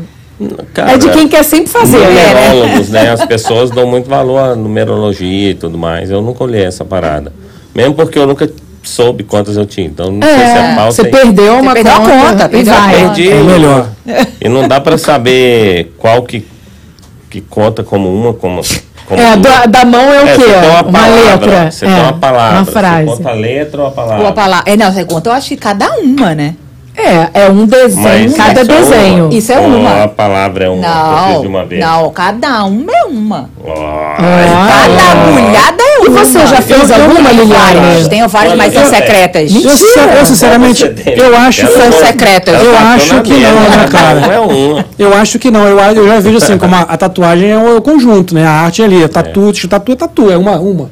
[0.73, 2.33] Cara, é de quem quer sempre fazer, né?
[2.33, 3.11] numerólogos, né?
[3.11, 6.09] As pessoas dão muito valor à numerologia e tudo mais.
[6.09, 7.33] Eu nunca olhei essa parada.
[7.75, 8.49] Mesmo porque eu nunca
[8.81, 9.87] soube quantas eu tinha.
[9.87, 12.49] Então não sei se é É, pau você perdeu uma perdeu a conta, conta, e
[12.49, 12.95] perdeu vai.
[12.95, 13.29] Perdi.
[13.29, 13.89] É melhor.
[14.41, 16.45] E não dá pra saber qual que,
[17.29, 18.61] que conta como uma, como.
[19.09, 20.41] Como É, da, da mão é o É, quê?
[20.41, 21.71] Você uma, uma palavra, letra.
[21.71, 22.55] Você é, uma palavra.
[22.57, 23.05] Uma Você frase.
[23.07, 24.21] conta a letra ou a palavra?
[24.23, 24.71] Ou a palavra.
[24.71, 26.55] É, não, você conta, eu acho que cada uma, né?
[27.01, 29.25] É, é um desenho, Mas cada isso é desenho.
[29.25, 29.33] uma.
[29.33, 30.03] Isso é uma.
[30.03, 30.85] a palavra é uma.
[30.85, 31.81] eu Não, de uma vez.
[31.83, 33.49] não, cada uma é uma.
[33.65, 36.25] Ó, Cada mulherada é E uma.
[36.25, 38.09] você já fez Eu- eu alguma, Liliane?
[38.09, 39.53] tenho várias, mas são Olha, secretas.
[39.53, 41.17] Eu, sincer- eu, sinceramente, tem?
[41.17, 42.63] eu acho Ela que são secretas.
[42.63, 44.19] Eu tá acho na que não, né, cara?
[44.19, 44.85] Não é uma.
[44.97, 45.65] Eu acho que não.
[45.67, 48.45] Eu, eu já vejo assim, como a, a tatuagem é o, o conjunto, né?
[48.45, 50.89] A arte é ali, é tatu, tatu é tatu, é uma, uma.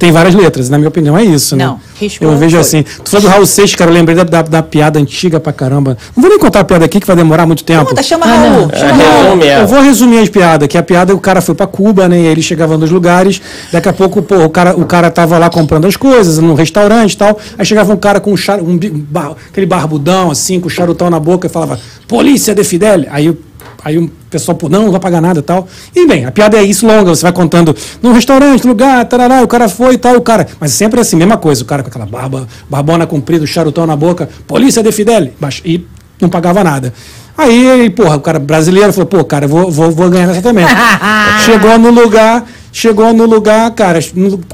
[0.00, 1.66] Tem várias letras, na minha opinião, é isso, né?
[1.66, 1.78] Não,
[2.22, 2.60] Eu vejo foi.
[2.60, 2.82] assim.
[2.82, 5.96] Tu falou do Raul Seixas, cara, eu lembrei da, da, da piada antiga pra caramba.
[6.16, 7.84] Não vou nem contar a piada aqui, que vai demorar muito tempo.
[7.84, 8.50] Conta, chama Ah, Raul.
[8.50, 8.70] não.
[8.72, 9.22] É, Chama Raul.
[9.24, 9.62] resume ela.
[9.64, 12.18] Eu vou resumir as piadas, que a piada, o cara foi pra Cuba, né?
[12.18, 15.50] E ele chegava nos lugares, daqui a pouco, pô, o cara, o cara tava lá
[15.50, 17.38] comprando as coisas, num restaurante e tal.
[17.58, 21.10] Aí chegava um cara com um char, um, bar- aquele barbudão, assim, com o charutão
[21.10, 21.78] na boca e falava,
[22.08, 23.04] polícia de Fidel.
[23.10, 23.36] Aí, o-
[23.84, 25.66] aí o pessoal, pô, não, não vai pagar nada e tal.
[25.94, 29.48] E bem, a piada é isso longa, você vai contando num restaurante, lugar, tarará, o
[29.48, 30.46] cara foi e tal, o cara.
[30.58, 34.28] Mas sempre assim, mesma coisa, o cara com aquela barba, barbona comprida, charutão na boca,
[34.46, 35.30] polícia de Fidel.
[35.64, 35.84] E
[36.20, 36.92] não pagava nada.
[37.36, 40.66] Aí, porra, o cara brasileiro falou, pô, cara, vou, vou, vou ganhar nessa também.
[41.46, 43.98] Chegou no lugar, Chegou no lugar, cara,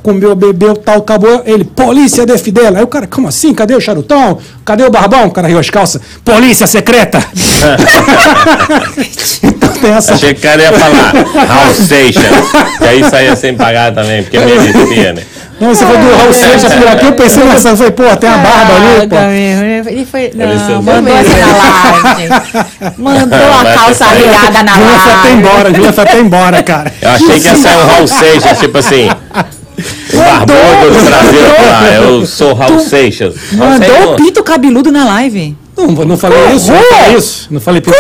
[0.03, 1.43] comeu, bebeu, tal, acabou.
[1.45, 2.75] Ele, polícia de Fidel.
[2.75, 3.53] Aí o cara, como assim?
[3.53, 4.39] Cadê o charutão?
[4.67, 5.27] Cadê o barbão?
[5.27, 6.03] O cara riu as calças.
[6.25, 7.23] Polícia secreta!
[9.45, 10.15] então tem essa.
[10.15, 11.13] Achei que o cara ia falar
[11.47, 12.25] Raul Seixas.
[12.77, 15.23] Que aí saía sem pagar também, porque merecia, né?
[15.61, 18.29] Não, você foi do Raul Seixas por aqui, eu pensei nessa, eu falei, pô, tem
[18.29, 19.17] a barba ali, pô.
[19.89, 20.33] Ele foi.
[20.35, 21.47] Não, mandou assim na
[22.03, 22.99] live.
[22.99, 25.39] Mandou a calça virada na Júlia foi até live.
[25.39, 26.93] embora, Júlia foi até embora, cara.
[27.01, 29.09] Eu achei que ia sair um Raul Seixas, tipo assim.
[30.13, 31.41] O barbudo do Brasil.
[31.73, 33.35] Ah, eu sou Raul Seixas.
[33.57, 35.57] Raul Mandou Seixas, o pinto cabeludo na live.
[35.77, 37.49] Não, não falei isso, não falei isso.
[37.51, 37.95] Não falei pinto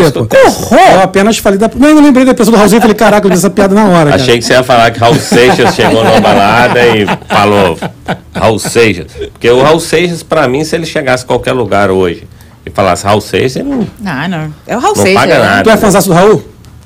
[0.00, 0.36] estou pô.
[0.74, 1.70] Eu apenas falei da.
[1.76, 3.74] Não, eu não lembrei da pessoa do Raulzinho e falei, caraca, eu dei essa piada
[3.74, 4.10] na hora.
[4.10, 4.14] cara.
[4.22, 7.78] Achei que você ia falar que Raul Seixas chegou numa balada e falou
[8.34, 9.08] Raul Seixas.
[9.32, 12.26] Porque o Raul Seixas, pra mim, se ele chegasse a qualquer lugar hoje
[12.64, 14.54] e falasse Raul Seixas, ele não, Não, não.
[14.66, 15.20] É o Raul não Seixas.
[15.20, 15.44] paga né?
[15.44, 15.62] nada.
[15.64, 16.42] Tu é fãzaço do Raul?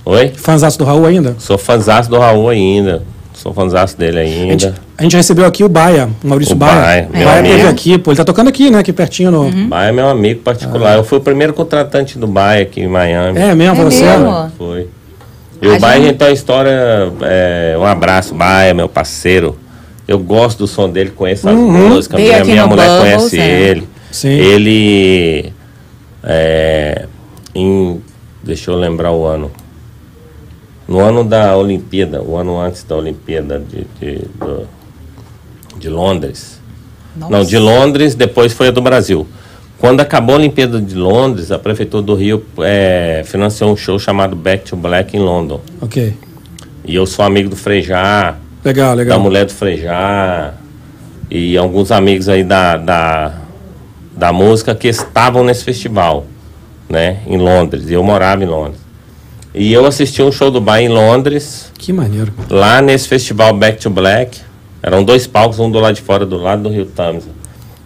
[0.06, 0.32] Oi?
[0.36, 1.36] Fãzaço do Raul ainda?
[1.38, 3.04] Sou fãzaço do Raul ainda.
[3.44, 4.74] Sou fãzaço dele A gente, ainda.
[4.96, 6.80] a gente recebeu aqui o Baia, o Maurício O Baia.
[6.80, 7.54] Baia, O meu Baia amigo.
[7.56, 8.10] teve aqui, pô.
[8.10, 8.78] Ele tá tocando aqui, né?
[8.78, 9.50] Aqui pertinho no.
[9.68, 10.96] Baia é meu amigo particular.
[10.96, 13.38] Eu fui o primeiro contratante do Baia aqui em Miami.
[13.38, 14.02] É mesmo, É você?
[14.02, 14.50] mesmo?
[14.56, 14.88] Foi.
[15.60, 17.12] E A o Baia, gente- gente, tem uma história.
[17.20, 19.58] é, um abraço, Baia, meu parceiro.
[20.08, 22.18] Eu gosto do som dele, conheço as músicas.
[22.18, 23.46] Veio Minha, minha mulher Bubbles, conhece é.
[23.60, 23.88] ele.
[24.10, 24.28] Sim.
[24.30, 25.52] Ele.
[26.22, 27.04] é,
[27.54, 28.00] em,
[28.42, 29.50] deixa eu lembrar o ano.
[30.86, 34.68] No ano da Olimpíada, o ano antes da Olimpíada de, de, do-
[35.78, 36.60] de Londres.
[37.16, 39.26] Não, de Londres, depois foi a do Brasil.
[39.78, 44.34] Quando acabou a Olimpíada de Londres, a Prefeitura do Rio é, financiou um show chamado
[44.36, 45.60] Back to Black em London.
[45.80, 46.14] Ok.
[46.84, 49.20] E eu sou amigo do Frejá, Legal, da legal.
[49.20, 50.54] mulher do Frejá,
[51.30, 53.34] e alguns amigos aí da, da,
[54.16, 56.26] da música que estavam nesse festival,
[56.88, 57.88] né, em Londres.
[57.88, 58.80] E eu morava em Londres.
[59.54, 62.32] E eu assisti um show do Bar em Londres, Que maneiro.
[62.50, 64.40] lá nesse festival Back to Black.
[64.82, 67.24] Eram dois palcos, um do lado de fora, do lado do Rio Thames,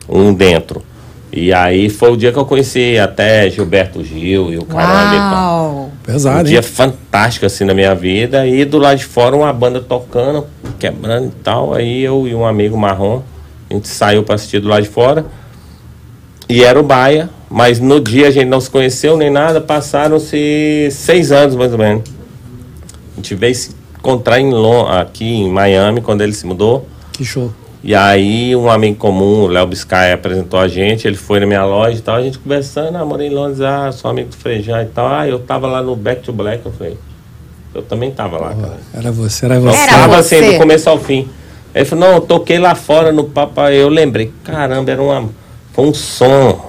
[0.08, 0.82] um dentro.
[1.30, 5.34] E aí foi o dia que eu conheci até Gilberto Gil e o caramba.
[5.36, 5.92] Uau.
[5.92, 6.62] Um Pesado, dia hein?
[6.62, 8.46] fantástico assim na minha vida.
[8.46, 10.46] E do lado de fora uma banda tocando,
[10.78, 11.74] quebrando e tal.
[11.74, 13.22] Aí eu e um amigo marrom,
[13.70, 15.26] a gente saiu para assistir do lado de fora.
[16.48, 19.60] E era o Baia, mas no dia a gente não se conheceu nem nada.
[19.60, 22.02] Passaram-se seis anos mais ou menos.
[23.12, 26.86] A gente veio se encontrar em Lon aqui em Miami quando ele se mudou.
[27.12, 27.52] Que show.
[27.82, 31.64] E aí um amigo comum, o Léo Biscay, apresentou a gente, ele foi na minha
[31.64, 34.82] loja e tal, a gente conversando, ah, morei em Londres, ah, sou amigo do Frejá
[34.82, 35.08] e tal.
[35.08, 36.98] Ah, eu tava lá no Back to Black, eu falei,
[37.74, 38.78] eu também tava lá, cara.
[38.92, 39.78] Era você, era Eu você.
[39.78, 40.36] Era tava você.
[40.36, 41.28] assim, do começo ao fim.
[41.74, 45.00] Aí ele falou, não, eu toquei lá fora no papo, aí eu lembrei, caramba, era
[45.00, 45.28] uma,
[45.72, 46.68] foi um som.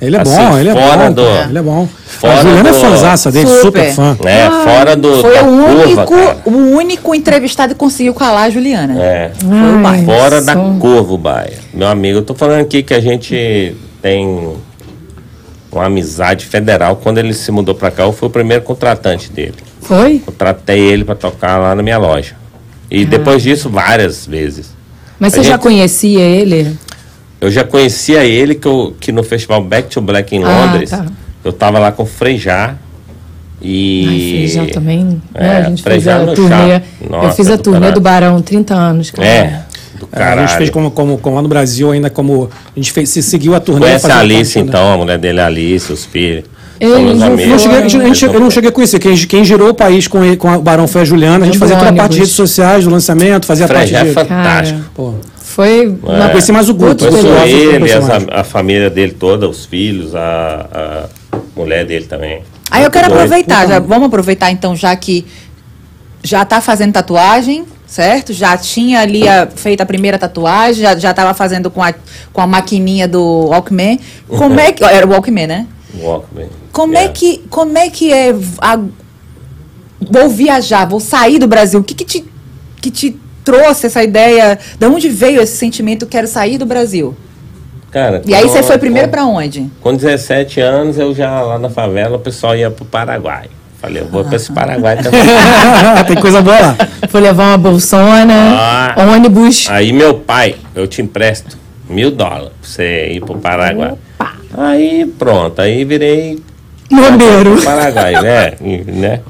[0.00, 1.12] Ele é Assim, bom, ele é fora bom.
[1.14, 1.88] do- cara, Ele é bom.
[2.06, 3.62] fora a Juliana do- é fãzaça dele, Super.
[3.62, 4.16] super fã.
[4.28, 6.36] É, fora do, Foi da o curva, único, cara.
[6.44, 9.02] o único entrevistado que conseguiu calar a Juliana.
[9.02, 9.30] É.
[9.38, 10.04] Foi o Baia.
[10.04, 10.78] Fora da som.
[10.78, 11.58] curva, o Baia.
[11.72, 14.52] Meu amigo, eu tô falando aqui que a gente tem
[15.72, 16.96] uma amizade federal.
[16.96, 19.54] Quando ele se mudou pra cá, eu fui o primeiro contratante dele.
[19.80, 20.18] Foi?
[20.18, 22.34] Contratei ele pra tocar lá na minha loja.
[22.90, 24.74] E depois disso, várias vezes.
[25.18, 26.76] Mas A você já gente- conhecia ele?
[27.44, 30.90] Eu já conhecia ele que, eu, que no festival Back to Black em Ah, Londres,
[30.90, 31.04] tá.
[31.44, 32.74] eu tava lá com o Frejá.
[33.62, 34.52] E.
[34.58, 35.22] Ai, também.
[35.34, 35.56] É, né?
[35.58, 36.48] A gente fez Frejá a no turnê.
[36.50, 36.82] chá.
[37.02, 39.26] eu Nossa, fiz a do turnê do Barão, 30 anos, cara.
[39.26, 39.62] É,
[39.98, 40.48] do É, a caralho.
[40.48, 42.50] gente fez como, como, como lá no Brasil, ainda como.
[42.74, 43.80] A gente fez, se seguiu a turnê.
[43.86, 44.64] Conhece a Alice, parte, né?
[44.68, 46.44] então, a mulher dele é a Alice, os filhos.
[46.80, 47.18] Eu amigos.
[47.20, 48.98] não, cheguei, a gente- a eu não cheguei a conhecer.
[48.98, 51.44] Quem, quem girou o país com, ele- com o Barão foi a Juliana.
[51.44, 54.00] A gente Do fazia toda a parte de redes sociais, do lançamento, fazia parte Frejá
[54.00, 54.12] é de.
[54.12, 54.80] fantástico.
[54.94, 55.14] Pô,
[55.46, 55.82] Foi.
[55.82, 56.18] É.
[56.18, 57.08] não conheci mais o Guto.
[57.08, 57.16] Do
[57.46, 62.42] ele, essa- a família dele toda, os filhos, a, a mulher dele também.
[62.70, 65.24] Aí eu quero aproveitar, já, vamos aproveitar então, já que
[66.22, 68.32] já tá fazendo tatuagem, certo?
[68.32, 71.92] Já tinha ali a- feito a primeira tatuagem, já, já tava fazendo com a,
[72.32, 74.00] com a maquininha do Walkman.
[74.26, 74.82] Como é que.
[74.84, 75.66] Era o Walkman, né?
[76.00, 76.48] Walkman.
[76.72, 77.12] Como é Yeah.
[77.12, 78.80] que, como é, que é a-
[80.10, 81.80] vou viajar, vou sair do Brasil?
[81.80, 82.24] O que, que, te,
[82.80, 84.58] que te trouxe essa ideia?
[84.78, 87.14] De onde veio esse sentimento, quero sair do Brasil?
[87.90, 89.70] Cara, E aí você foi primeiro pra onde?
[89.80, 93.44] Com 17 anos, eu já lá na favela, o pessoal ia pro Paraguai.
[93.80, 95.20] Falei, eu vou pra esse Paraguai também.
[96.08, 96.76] Tem coisa boa lá.
[97.08, 98.94] Foi levar uma bolsona, Ah.
[99.14, 99.68] ônibus.
[99.70, 101.56] Aí meu pai, eu te empresto
[101.88, 103.92] mil dólares pra você ir pro Paraguai.
[104.56, 106.42] Aí pronto, aí virei
[106.90, 107.62] Bombeiro.
[107.62, 108.52] Paraguai, né?
[108.86, 109.20] Né?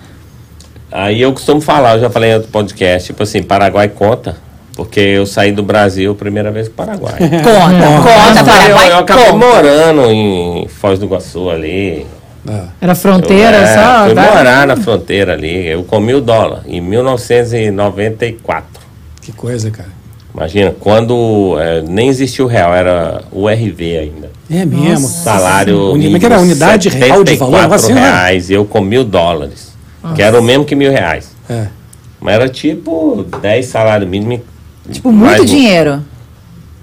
[0.97, 4.37] Aí eu costumo falar, eu já falei em outro podcast, tipo assim, Paraguai conta,
[4.77, 7.15] porque eu saí do Brasil a primeira vez pro Paraguai.
[7.19, 9.37] Conta, conta, eu, Paraguai, eu acabei conta.
[9.47, 12.07] morando em Foz do Iguaçu ali.
[12.49, 12.67] Ah.
[12.81, 14.05] Era fronteira eu, é, só?
[14.05, 14.23] Fui tá?
[14.23, 15.67] morar na fronteira ali.
[15.67, 18.65] Eu comi o dólar em 1994.
[19.21, 19.89] Que coisa, cara.
[20.33, 24.31] Imagina, quando é, nem existia o real, era o RV ainda.
[24.51, 25.09] É mesmo.
[25.09, 25.93] Salário.
[25.93, 26.37] Uni- Como é que era?
[26.37, 27.55] mínimo, Unidade real de valor?
[27.55, 28.01] Um 74 negócio assim, né?
[28.01, 28.51] reais.
[28.51, 29.74] E eu com mil dólares.
[30.15, 31.31] Que era o mesmo que mil reais.
[31.49, 31.67] É.
[32.21, 34.41] Mas era tipo 10 salários mínimos.
[34.91, 35.45] Tipo, muito mais um.
[35.45, 36.03] dinheiro.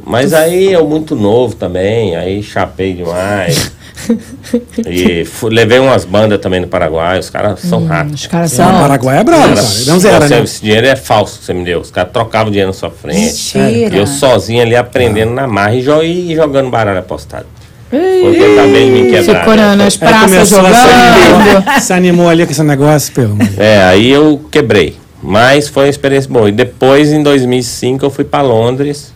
[0.03, 3.71] Mas aí eu muito novo também, aí chapei demais.
[4.87, 8.21] e fui- levei umas bandas também no Paraguai, os caras são ratos.
[8.21, 8.65] Os caras O são.
[8.79, 9.67] Paraguai é bravo, cara.
[9.85, 10.41] Não zera, Você- né?
[10.43, 11.79] Esse dinheiro é falso que você me deu.
[11.81, 13.19] Os caras trocavam dinheiro na sua frente.
[13.57, 13.95] Mentira.
[13.95, 17.45] E eu sozinho ali aprendendo na marra e, e jogando baralho apostado.
[17.91, 19.39] Porque também me quebraram.
[19.41, 21.57] Ficou na- nas Aí praças começou lá, se jogando.
[21.57, 23.59] animou, se animou ali com esse negócio, pelo amor de Deus.
[23.59, 24.97] É, aí eu quebrei.
[25.21, 26.49] Mas foi uma experiência boa.
[26.49, 29.13] E depois, em 2005, eu fui para Londres.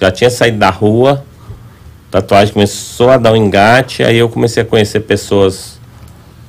[0.00, 1.24] Já tinha saído da rua.
[2.10, 4.02] Tatuagem começou a dar um engate.
[4.02, 5.78] Aí eu comecei a conhecer pessoas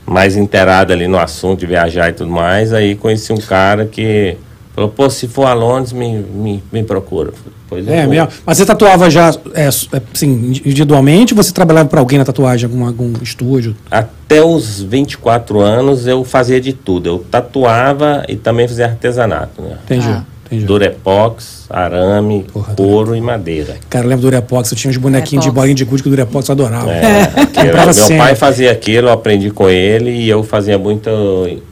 [0.06, 2.72] mais inteiradas ali no assunto de viajar e tudo mais.
[2.74, 4.38] Aí conheci um cara que
[4.74, 7.32] falou: pô, se for a Londres, me, me, me procura.
[7.70, 8.10] Pois É vou.
[8.12, 8.28] mesmo.
[8.46, 10.30] Mas você tatuava já é, é, assim,
[10.66, 13.76] individualmente ou você trabalhava para alguém na tatuagem, algum, algum estúdio?
[13.90, 17.08] Até os 24 anos eu fazia de tudo.
[17.10, 19.62] Eu tatuava e também fazia artesanato.
[19.62, 19.78] Né?
[19.86, 20.08] Entendi.
[20.08, 20.24] Ah.
[20.46, 20.66] entendi.
[20.66, 23.76] Durepox, arame, Porra, couro e madeira.
[23.90, 25.56] Cara, eu lembro do Durepox, eu tinha uns bonequinhos de Durepox.
[25.56, 26.92] bolinha de gude que o Durepox eu adorava.
[26.92, 28.18] É, aquilo, meu sempre.
[28.18, 31.10] pai fazia aquilo, eu aprendi com ele e eu fazia muito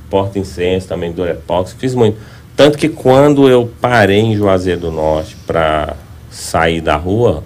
[0.10, 2.18] porta-incenso também, Durepox, fiz muito.
[2.56, 5.96] Tanto que quando eu parei em Juazeiro do Norte para
[6.30, 7.44] sair da rua,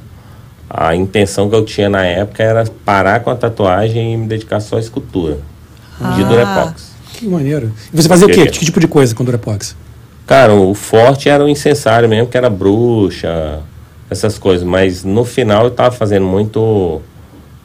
[0.69, 4.59] a intenção que eu tinha na época era parar com a tatuagem e me dedicar
[4.59, 6.27] só à escultura de Ah.
[6.27, 6.91] Durepox.
[7.13, 7.71] Que maneiro.
[7.93, 8.45] E você fazia o quê?
[8.45, 9.75] Que- Que tipo de coisa com o Durepox?
[10.27, 13.59] Cara, o forte era o incensário mesmo, que era bruxa,
[14.09, 14.67] essas coisas.
[14.67, 17.01] Mas no final eu tava fazendo muito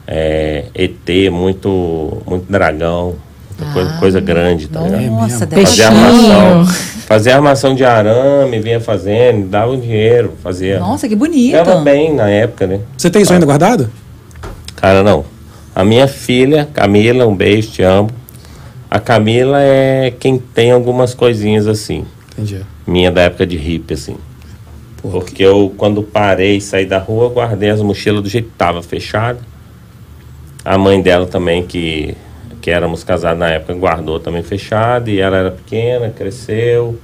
[0.07, 3.15] é, ET, muito, muito dragão,
[3.61, 5.05] muita coisa, coisa grande, tá ligado?
[5.05, 6.07] Nossa, É deve Fazia Peixinho.
[6.07, 6.65] armação.
[7.07, 10.79] Fazia armação de arame, vinha fazendo, dava um dinheiro, fazia.
[10.79, 11.51] Nossa, que bonito.
[11.51, 12.79] Ganhava bem na época, né?
[12.97, 13.89] Você tem isso ainda guardado?
[14.75, 15.25] Cara, não.
[15.75, 18.09] A minha filha, Camila, um beijo, te amo.
[18.89, 22.05] A Camila é quem tem algumas coisinhas assim.
[22.33, 22.61] Entendi.
[22.87, 24.15] Minha da época de hippie, assim.
[25.01, 28.55] Porque eu, quando parei e saí da rua, eu guardei as mochilas do jeito que
[28.57, 29.39] tava fechada.
[30.63, 32.15] A mãe dela também, que,
[32.61, 35.09] que éramos casados na época, guardou também fechada.
[35.09, 36.97] E ela era pequena, cresceu.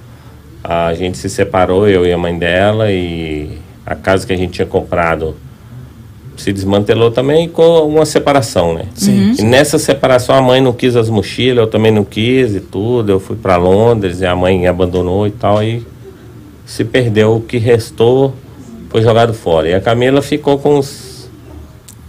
[0.63, 2.91] A gente se separou, eu e a mãe dela.
[2.91, 5.35] E a casa que a gente tinha comprado
[6.37, 8.85] se desmantelou também com uma separação, né?
[8.93, 9.33] Sim.
[9.39, 13.11] E nessa separação a mãe não quis as mochilas, eu também não quis e tudo.
[13.11, 15.57] Eu fui para Londres e a mãe abandonou e tal.
[15.57, 15.83] Aí
[16.65, 18.35] se perdeu o que restou,
[18.89, 19.69] foi jogado fora.
[19.69, 21.06] E a Camila ficou com os.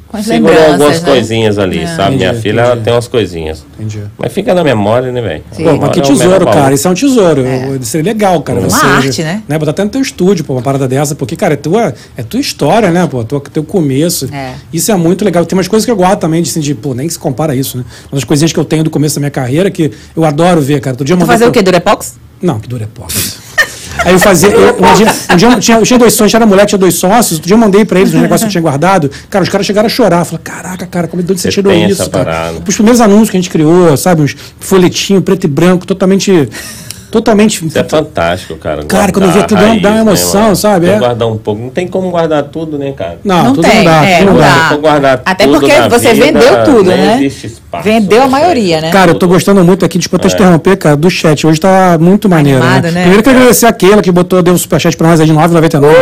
[0.08, 1.10] Com Segurou algumas né?
[1.10, 1.86] coisinhas ali, É.
[1.86, 2.16] sabe?
[2.16, 3.62] Minha Entendi, filha ela tem umas coisinhas.
[3.78, 4.02] Entendi.
[4.16, 5.42] Mas fica na memória, né, velho?
[5.54, 6.54] Pô, mas que é o tesouro, baú.
[6.54, 6.74] cara.
[6.74, 7.42] Isso é um tesouro.
[7.42, 8.58] Eu- Seria legal, cara.
[8.58, 9.42] É uma você, arte, né?
[9.58, 12.40] Botar até no teu estúdio, pô, uma parada dessa, porque, cara, é tua, é tua
[12.40, 13.22] história, né, pô?
[13.22, 14.30] Tua, teu começo.
[14.32, 14.54] É.
[14.72, 15.44] Isso é muito legal.
[15.44, 17.56] Tem umas coisas que eu guardo também, de, assim, de, pô, nem se compara a
[17.56, 17.84] isso, né?
[18.10, 20.96] Umas coisinhas que eu tenho do começo da minha carreira que eu adoro ver, cara.
[20.96, 21.62] Todo dia eu Tu fazer o pro- quê?
[21.62, 22.16] Durepox?
[22.40, 23.12] Não, que dura é pouco.
[24.04, 24.48] Aí eu fazia.
[24.50, 26.94] Eu, um dia, um dia eu, tinha, eu tinha dois sócios, era moleque, tinha dois
[26.94, 27.32] sócios.
[27.32, 29.10] Outro dia eu mandei pra eles um negócio que eu tinha guardado.
[29.30, 30.24] Cara, os caras chegaram a chorar.
[30.24, 32.08] Falaram, caraca, cara, como é de onde você Você tirou isso?
[32.10, 32.52] Cara?
[32.66, 34.22] Os primeiros anúncios que a gente criou, sabe?
[34.22, 36.48] Uns folhetinhos preto e branco, totalmente.
[37.10, 37.66] Totalmente.
[37.66, 38.84] Isso é fantástico, cara.
[38.84, 40.56] Cara, quando eu vi Guardar aquilo, dá- uma raiz, né, emoção, mano?
[40.56, 40.86] sabe?
[40.86, 41.06] Tem que É.
[41.06, 41.60] guardar um pouco.
[41.62, 43.18] Não tem como guardar tudo, né, cara?
[43.24, 44.04] Não, Não tudo tem, não dá.
[44.06, 44.76] é, tudo não dá.
[44.76, 47.14] guardar Até tudo porque você vida, vendeu tudo, nem né?
[47.16, 48.90] existe espaço, Vendeu a né, maioria, né?
[48.90, 51.46] Cara, eu tô gostando muito aqui, tipo, até interromper, cara, do chat.
[51.46, 52.62] Hoje tá muito maneiro.
[52.62, 52.90] Animado, né?
[52.90, 53.00] né?
[53.00, 55.94] Primeiro quero agradecer a Keila que botou, deu um superchat pra nós aí de 9,99.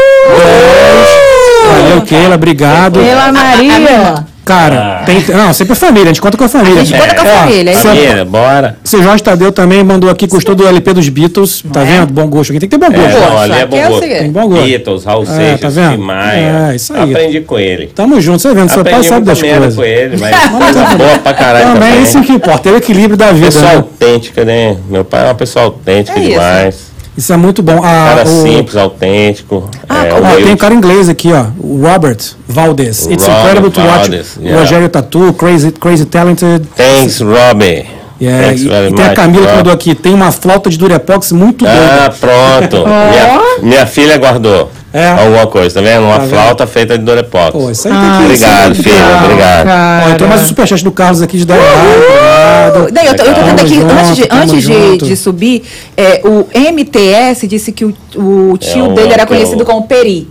[1.64, 3.00] Valeu, Keila, obrigado.
[3.00, 4.26] Pela Maria.
[4.46, 5.04] Cara, Ah.
[5.04, 5.22] tem.
[5.36, 6.80] Não, sempre a família, a gente conta com a família.
[6.80, 8.78] A gente conta com a família, é seu- Família, bora.
[8.84, 11.64] Seu Jorge Tadeu também mandou aqui, gostou do LP dos Beatles.
[11.72, 11.84] Tá é?
[11.84, 12.12] vendo?
[12.12, 12.50] Bom gosto.
[12.52, 13.18] Aqui tem que ter bom É, gosto.
[13.20, 14.00] não, Poxa, ali é bom é gosto.
[14.00, 14.20] segredo.
[14.22, 14.64] Tem bom gosto.
[14.64, 15.98] Beatles, Raul É, Seixas, tá vendo?
[16.02, 16.68] Maia.
[16.70, 17.12] É, isso aí.
[17.12, 17.86] Aprendi com ele.
[17.88, 18.68] Tamo junto, você vendo?
[18.68, 19.74] Seu pai Aprendi sabe das coisas.
[19.74, 22.02] com ele, mas coisa boa pra caralho Também, também.
[22.04, 23.46] isso que importa, é o equilíbrio da vida.
[23.46, 23.74] Pessoa né?
[23.78, 24.76] autêntica, né?
[24.88, 26.94] Meu pai é uma pessoa autêntica É isso.
[27.16, 27.78] Isso é muito bom.
[27.82, 29.70] Ah, Cara o- simples, autêntico.
[29.88, 31.46] Ah, é, Ó, tem um cara inglês aqui, ó.
[31.58, 33.06] O Robert Valdez.
[33.06, 34.60] It's Robert incredible to watch Valdez, yeah.
[34.60, 36.66] Rogério Tatu, crazy, crazy talented.
[36.76, 37.95] Thanks, Robbie.
[38.20, 39.56] Yeah, Thanks e, very e tem a much, Camila que Rob.
[39.58, 39.94] mandou aqui.
[39.94, 42.14] Tem uma flauta de Durepox muito Ah, doida.
[42.18, 42.84] pronto.
[42.88, 45.08] minha, minha filha guardou É.
[45.10, 46.04] alguma coisa, tá vendo?
[46.04, 46.30] Uma Tá vendo?
[46.30, 47.50] flauta feita de Dorepox.
[47.52, 49.20] Pô, isso aí Ah, tem que Obrigado, tem que- filha.
[49.24, 49.68] Obrigado.
[50.06, 51.78] Ó, então mais um superchat do Carlos aqui de 10 reais.
[51.94, 52.92] Obrigado.
[52.94, 55.62] Não, eu tô, eu tô vendo Tamo aqui, junto, antes, de, antes de, de subir,
[55.96, 59.86] é, o MTS disse que o, o tio É dele era que é conhecido como
[59.86, 60.28] Peri.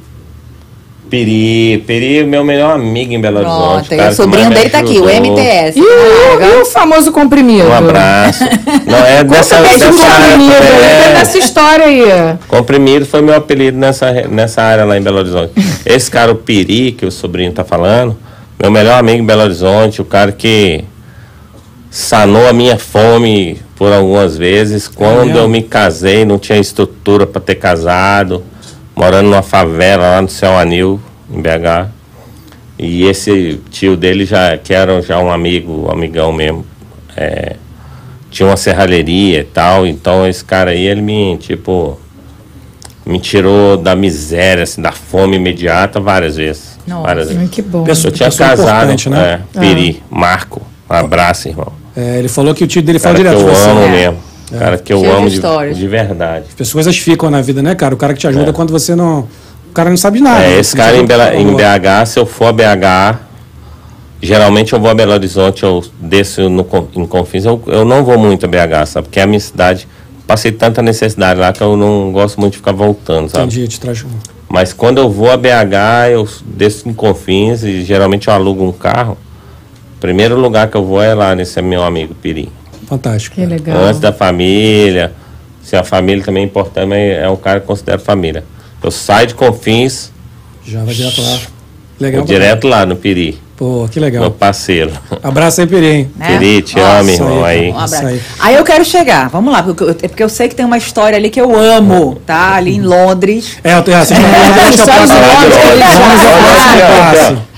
[1.16, 1.78] Peri.
[1.88, 3.96] Peri é meu melhor amigo em Belo Horizonte.
[3.96, 5.06] Pronto, o sobrinho dele tá aqui, o.
[5.06, 5.80] MTS.
[5.80, 7.70] E o, e o famoso comprimido?
[7.70, 8.44] Um abraço.
[8.86, 11.04] Não, é dessa, dessa o comprimido é.
[11.04, 12.04] tem essa história aí.
[12.50, 15.54] Comprimido foi meu apelido nessa, nessa área lá em Belo Horizonte.
[15.86, 18.18] Esse cara, o Piri, que o sobrinho tá falando,
[18.62, 20.84] meu melhor amigo em Belo Horizonte, o cara que
[21.90, 24.90] sanou a minha fome por algumas vezes.
[24.90, 25.40] Quando mesmo?
[25.40, 28.44] eu me casei, não tinha estrutura para ter casado,
[28.96, 31.00] morando numa favela lá no Céu Anil,
[31.32, 31.90] em BH.
[32.78, 36.66] E esse tio dele, já, que era já um amigo, um amigão mesmo,
[37.16, 37.56] é,
[38.30, 41.98] tinha uma serralheria e tal, então esse cara aí, ele me, tipo,
[43.06, 46.78] me tirou da miséria, assim, da fome imediata várias vezes.
[46.86, 47.04] Nossa.
[47.04, 47.50] Várias vezes.
[47.50, 47.84] Que bom.
[47.86, 49.42] Pessoa- Eu tinha pessoa casado, né?
[49.56, 51.72] é, Peri, Marco, um abraço, irmão.
[51.96, 53.70] É, ele falou que o tio dele fala que direto eu você.
[53.70, 53.90] amo É.
[53.90, 54.18] mesmo.
[54.58, 55.78] Cara que eu Cheio de amo de, histórias.
[55.78, 56.46] de verdade.
[56.60, 57.94] As coisas ficam na vida, né, cara?
[57.96, 58.54] O cara que te ajuda É.
[58.54, 59.28] quando você não.
[59.70, 60.44] O cara não sabe de nada.
[60.44, 61.54] É, esse Você cara em, Bela- em.
[61.56, 63.20] BH, se eu for a BH,
[64.22, 66.66] geralmente eu vou a Belo Horizonte, eu desço no,
[66.96, 69.08] em Confins, eu, eu não vou muito a BH, sabe?
[69.08, 69.88] Porque é a minha cidade,
[70.26, 73.46] passei tanta necessidade lá que eu não gosto muito de ficar voltando, sabe?
[73.46, 74.06] Entendi, te traz.
[74.48, 78.72] Mas quando eu vou a BH, eu desço em Confins e geralmente eu alugo um
[78.72, 79.18] carro.
[79.98, 82.50] O primeiro lugar que eu vou é lá nesse meu amigo Piri.
[82.88, 83.36] Fantástico.
[83.36, 83.78] Que legal.
[83.78, 85.12] Antes da família.
[85.64, 88.44] Se a família também é importante, mas é um cara que eu considero família.
[88.84, 90.12] Eu saio de Confins,
[90.64, 91.40] Já vai direto lá.
[92.00, 92.22] Legal.
[92.22, 93.40] vou direto lá no Piri.
[93.58, 94.32] Pô, que Meu legal.
[94.32, 94.92] parceiro.
[95.24, 96.12] Abraço aí, hein?
[96.18, 96.38] né?
[96.38, 97.46] Piri, te amo, irmão.
[97.46, 97.72] aí.
[97.72, 98.06] Um abraço.
[98.06, 98.22] Aí.
[98.40, 98.56] Aí.
[98.56, 101.18] eu quero chegar, vamos lá, porque eu, é porque eu sei que tem uma história
[101.18, 102.56] ali que eu amo, tá?
[102.56, 103.58] Ali em Londres.
[103.64, 104.26] É, eu tenho os Londres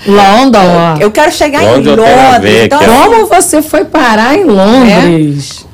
[0.06, 0.98] London.
[1.00, 2.42] Eu quero chegar Londres em Londres.
[2.42, 5.66] ver, Então, é- Como você foi parar em Londres?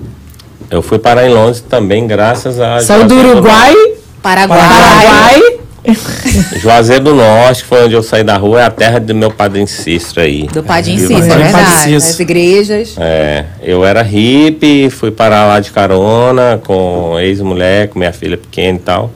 [0.71, 2.81] Eu fui parar em Londres também, graças a.
[2.81, 3.75] Saiu do Uruguai,
[4.23, 4.59] Paraguai.
[4.59, 5.54] Paraguai.
[6.61, 9.31] Juazeiro do Norte, que foi onde eu saí da rua, é a terra do meu
[9.31, 10.47] padrinho Cícero aí.
[10.47, 11.95] Do Viva Cícero, é Padre verdade.
[11.97, 12.95] As igrejas.
[12.99, 18.79] É, eu era hippie, fui parar lá de carona com ex-mulher, com minha filha pequena
[18.79, 19.11] e tal.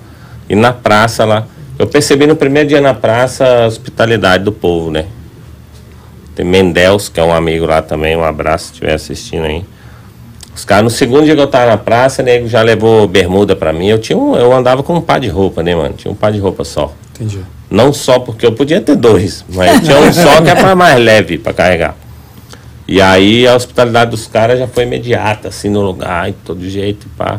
[0.48, 1.46] E na praça lá,
[1.78, 5.06] eu percebi no primeiro dia na praça a hospitalidade do povo, né?
[6.34, 9.64] Tem Mendels, que é um amigo lá também, um abraço se estiver assistindo aí.
[10.58, 13.72] Os caras, no segundo dia que eu tava na praça, nego já levou bermuda pra
[13.72, 13.86] mim.
[13.86, 15.94] Eu tinha um, eu andava com um par de roupa, né, mano?
[15.94, 16.92] Tinha um par de roupa só.
[17.14, 17.38] Entendi.
[17.70, 20.98] Não só porque eu podia ter dois, mas tinha um só que é para mais
[20.98, 21.94] leve para carregar.
[22.88, 27.06] E aí a hospitalidade dos caras já foi imediata, assim, no lugar, e todo jeito,
[27.06, 27.38] e pá.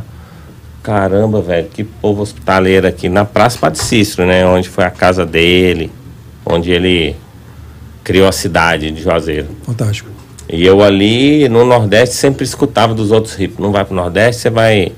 [0.82, 4.46] Caramba, velho, que povo hospitaleiro aqui na Praça Padre Cícero, né?
[4.46, 5.92] Onde foi a casa dele,
[6.46, 7.18] onde ele
[8.02, 9.50] criou a cidade de Juazeiro.
[9.66, 10.19] Fantástico.
[10.50, 13.60] E eu ali no Nordeste sempre escutava dos outros ricos.
[13.60, 14.92] Não vai pro Nordeste, você vai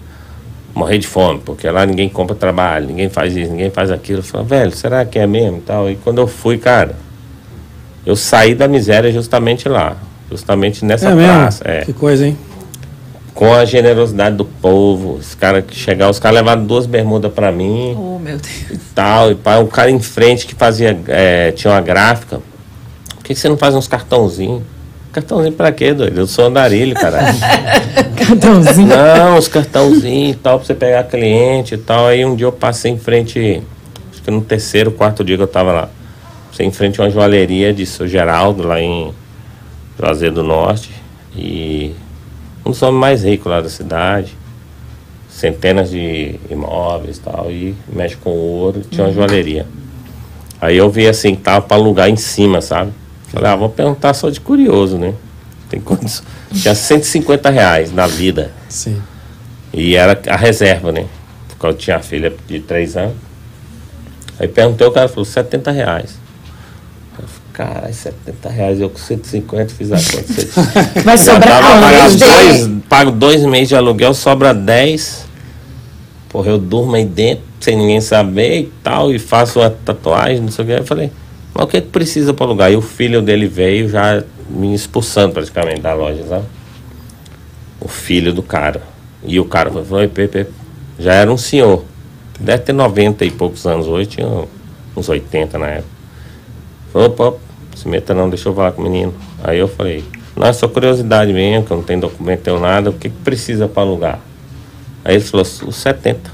[0.74, 4.20] morrer de fome, porque lá ninguém compra trabalho, ninguém faz isso, ninguém faz aquilo.
[4.20, 5.90] Eu falei, velho, será que é mesmo e tal?
[5.90, 6.96] E quando eu fui, cara,
[8.06, 9.98] eu saí da miséria justamente lá.
[10.30, 11.34] Justamente nessa é mesmo?
[11.34, 11.64] praça.
[11.68, 11.82] É.
[11.82, 12.38] Que coisa, hein?
[13.34, 15.16] Com a generosidade do povo.
[15.16, 18.72] Os caras que chegaram, os caras levaram duas bermudas pra mim Oh, meu Deus.
[18.72, 19.32] e tal.
[19.32, 20.98] E pá, um cara em frente que fazia.
[21.10, 22.40] é, tinha uma gráfica.
[23.16, 24.64] Por que que você não faz uns cartãozinhos?
[25.12, 26.20] Cartãozinho pra quê, doido?
[26.20, 27.38] Eu sou andarilho, caralho.
[28.16, 28.88] Cartãozinho.
[28.88, 32.08] Não, os cartãozinhos e tal, pra você pegar cliente e tal.
[32.08, 33.62] Aí um dia eu passei em frente,
[34.10, 35.90] acho que no terceiro, quarto dia que eu tava lá.
[36.50, 39.14] Passei em frente a uma joalheria de seu Geraldo, lá em
[40.00, 40.92] Juazeiro do Norte.
[41.36, 41.94] E
[42.66, 44.38] um dos homens mais ricos lá da cidade.
[45.30, 47.52] Centenas de imóveis e tal.
[47.52, 49.66] E mexe com ouro, tinha uma joalheria.
[50.62, 52.94] Aí eu vi assim, tava pra alugar em cima, sabe?
[53.32, 55.14] Falei, ah, vou perguntar só de curioso, né?
[55.70, 56.22] Tem quantos?
[56.54, 58.52] Tinha 150 reais na vida.
[58.68, 59.02] Sim.
[59.74, 61.06] E era a reserva, né?
[61.48, 63.16] Porque eu tinha a filha de 3 anos.
[64.38, 66.20] Aí perguntei, o cara falou, 70 reais.
[67.18, 71.02] Eu falei, caralho, 70 reais, eu com 150 fiz a conta.
[71.04, 72.18] Vai sobrar aonde?
[72.18, 75.26] dois, pago dois meses de aluguel, sobra 10.
[76.28, 80.52] Porra, eu durmo aí dentro, sem ninguém saber e tal, e faço uma tatuagem, não
[80.52, 80.74] sei o que.
[80.74, 81.12] Eu falei,
[81.54, 82.72] mas o que é que precisa para alugar?
[82.72, 86.46] E o filho dele veio já me expulsando praticamente da loja, sabe?
[87.80, 88.82] O filho do cara.
[89.24, 90.48] E o cara falou, "Oi, Pepe,
[90.98, 91.84] já era um senhor.
[92.40, 94.28] Deve ter 90 e poucos anos hoje, tinha
[94.96, 95.90] uns 80 na época.
[96.92, 97.38] Falou, opa,
[97.76, 99.14] se meta não, deixa eu falar com o menino.
[99.44, 100.04] Aí eu falei,
[100.36, 103.18] não, é só curiosidade mesmo, que eu não tenho documento, tenho nada, o que, que
[103.24, 104.20] precisa para alugar?
[105.04, 106.32] Aí ele falou, os 70.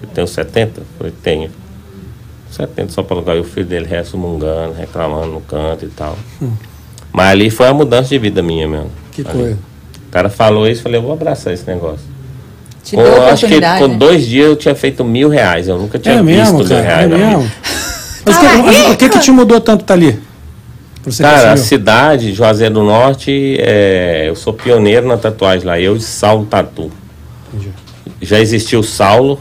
[0.00, 0.80] Você tem os 70?
[0.80, 1.50] Eu falei, tenho.
[2.54, 3.36] 70 só para alugar.
[3.36, 6.16] E o filho dele resmungando, reclamando no canto e tal.
[7.12, 8.90] Mas ali foi a mudança de vida minha mesmo.
[9.12, 9.30] Que Ali.
[9.30, 9.58] coisa.
[10.08, 12.06] O cara falou isso, falei, eu vou abraçar esse negócio.
[12.84, 13.96] Te Com- acho que com né?
[13.96, 15.68] dois dias eu tinha feito mil reais.
[15.68, 16.82] Eu nunca tinha É visto mesmo, mil cara.
[16.82, 17.12] reais.
[17.12, 17.50] É mesmo.
[18.24, 19.84] Mas o que, Cara, mas o que que te mudou tanto,
[21.04, 25.78] você Cara, a cidade, Juazeiro do Norte, é, eu sou pioneiro na tatuagem lá.
[25.78, 26.90] Eu e Saulo Tatu.
[28.22, 29.38] Já existiu o Saulo,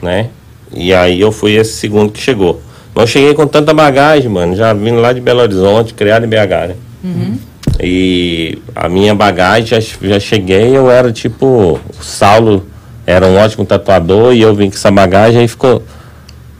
[0.00, 0.28] né?
[0.72, 2.60] E aí eu fui esse segundo que chegou.
[2.94, 4.54] Mas eu cheguei com tanta bagagem, mano.
[4.56, 6.74] Já vindo lá de Belo Horizonte, criado em BH, né?
[7.82, 11.80] E a minha bagagem, já, já cheguei, eu era tipo...
[11.98, 12.66] O Saulo
[13.06, 15.82] era um ótimo tatuador e eu vim com essa bagagem e ficou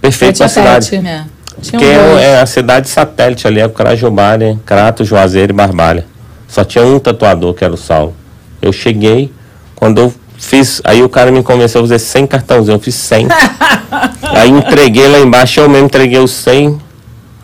[0.00, 0.94] perfeito pra cidade.
[0.96, 1.24] É.
[1.60, 4.58] Tinha Porque um é, é a cidade satélite ali, é o Crajobá, né?
[4.64, 6.06] Crato, Juazeiro e Barbalha.
[6.48, 8.14] Só tinha um tatuador, que era o Saulo.
[8.60, 9.30] Eu cheguei,
[9.76, 13.28] quando eu fiz, aí o cara me convenceu a fazer 100 cartãozinhos, eu fiz 100.
[14.34, 16.78] aí entreguei lá embaixo, eu mesmo entreguei os 100,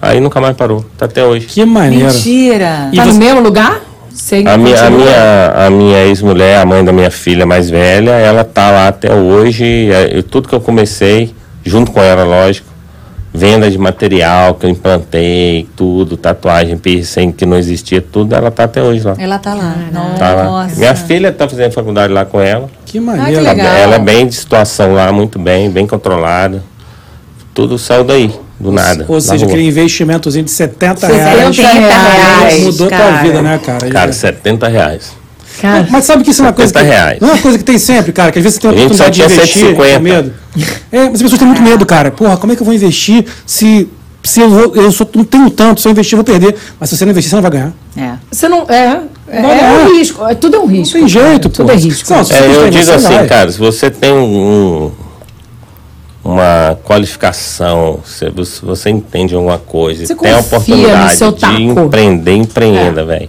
[0.03, 1.47] aí nunca mais parou, tá até hoje.
[1.47, 2.07] Que maneiro.
[2.07, 2.89] Mentira.
[2.93, 3.81] E Tá você- no mesmo lugar?
[4.11, 8.13] Você A minha, a minha, a minha ex-mulher, a mãe da minha filha mais velha,
[8.13, 9.91] ela tá lá até hoje.
[9.93, 11.35] é, eu- tudo que eu comecei,
[11.65, 12.67] junto com ela, lógico,
[13.37, 18.65] venda de material que eu implantei, tudo, tatuagem, piercing que não existia, tudo, ela tá
[18.65, 19.15] até hoje lá.
[19.19, 19.75] Ela tá lá.
[20.19, 20.45] Tá lá.
[20.45, 20.77] Nossa.
[20.77, 22.69] Minha filha tá fazendo faculdade lá com ela.
[22.85, 23.31] Que maneiro.
[23.43, 23.55] que legal.
[23.73, 26.63] bem- Ela é bem de situação lá, muito bem, bem controlada.
[27.55, 29.05] Tudo saiu daí, do nada.
[29.09, 29.55] Ou seja, rua.
[29.55, 31.57] aquele investimentozinho de 70 60 reais.
[31.59, 33.23] reais, mudou tua cara.
[33.23, 33.89] vida, né, cara?
[33.91, 35.13] Cara, 70 reais.
[35.61, 37.21] Cara, Mas sabe que isso é uma coisa que, 70 reais.
[37.21, 38.77] não é uma coisa que tem sempre, cara, que às vezes você tem a A
[38.77, 39.97] gente só oportunidade de tinha investir 150.
[39.97, 40.33] com medo.
[40.93, 42.11] É, mas as pessoas têm muito medo, cara.
[42.11, 43.89] Porra, como é que eu vou investir se,
[44.23, 46.55] se eu, vou, eu só não tenho tanto, se eu investir eu vou perder.
[46.79, 47.73] Mas se você não investir, você não vai ganhar.
[47.97, 48.13] É.
[48.31, 48.63] você não.
[48.69, 49.01] É.
[49.29, 50.25] É, Vai é um risco.
[50.25, 50.93] é- Tudo é um risco.
[50.99, 51.73] tem cara, jeito, Tudo pô.
[51.73, 52.11] é risco.
[52.13, 53.27] Não, É, eu digo assim, vai.
[53.27, 54.93] cara, se você tem um,
[56.25, 61.55] uma qualificação, se você, você entende alguma coisa, Você tem a oportunidade de taco.
[61.61, 63.29] empreender, empreenda, velho.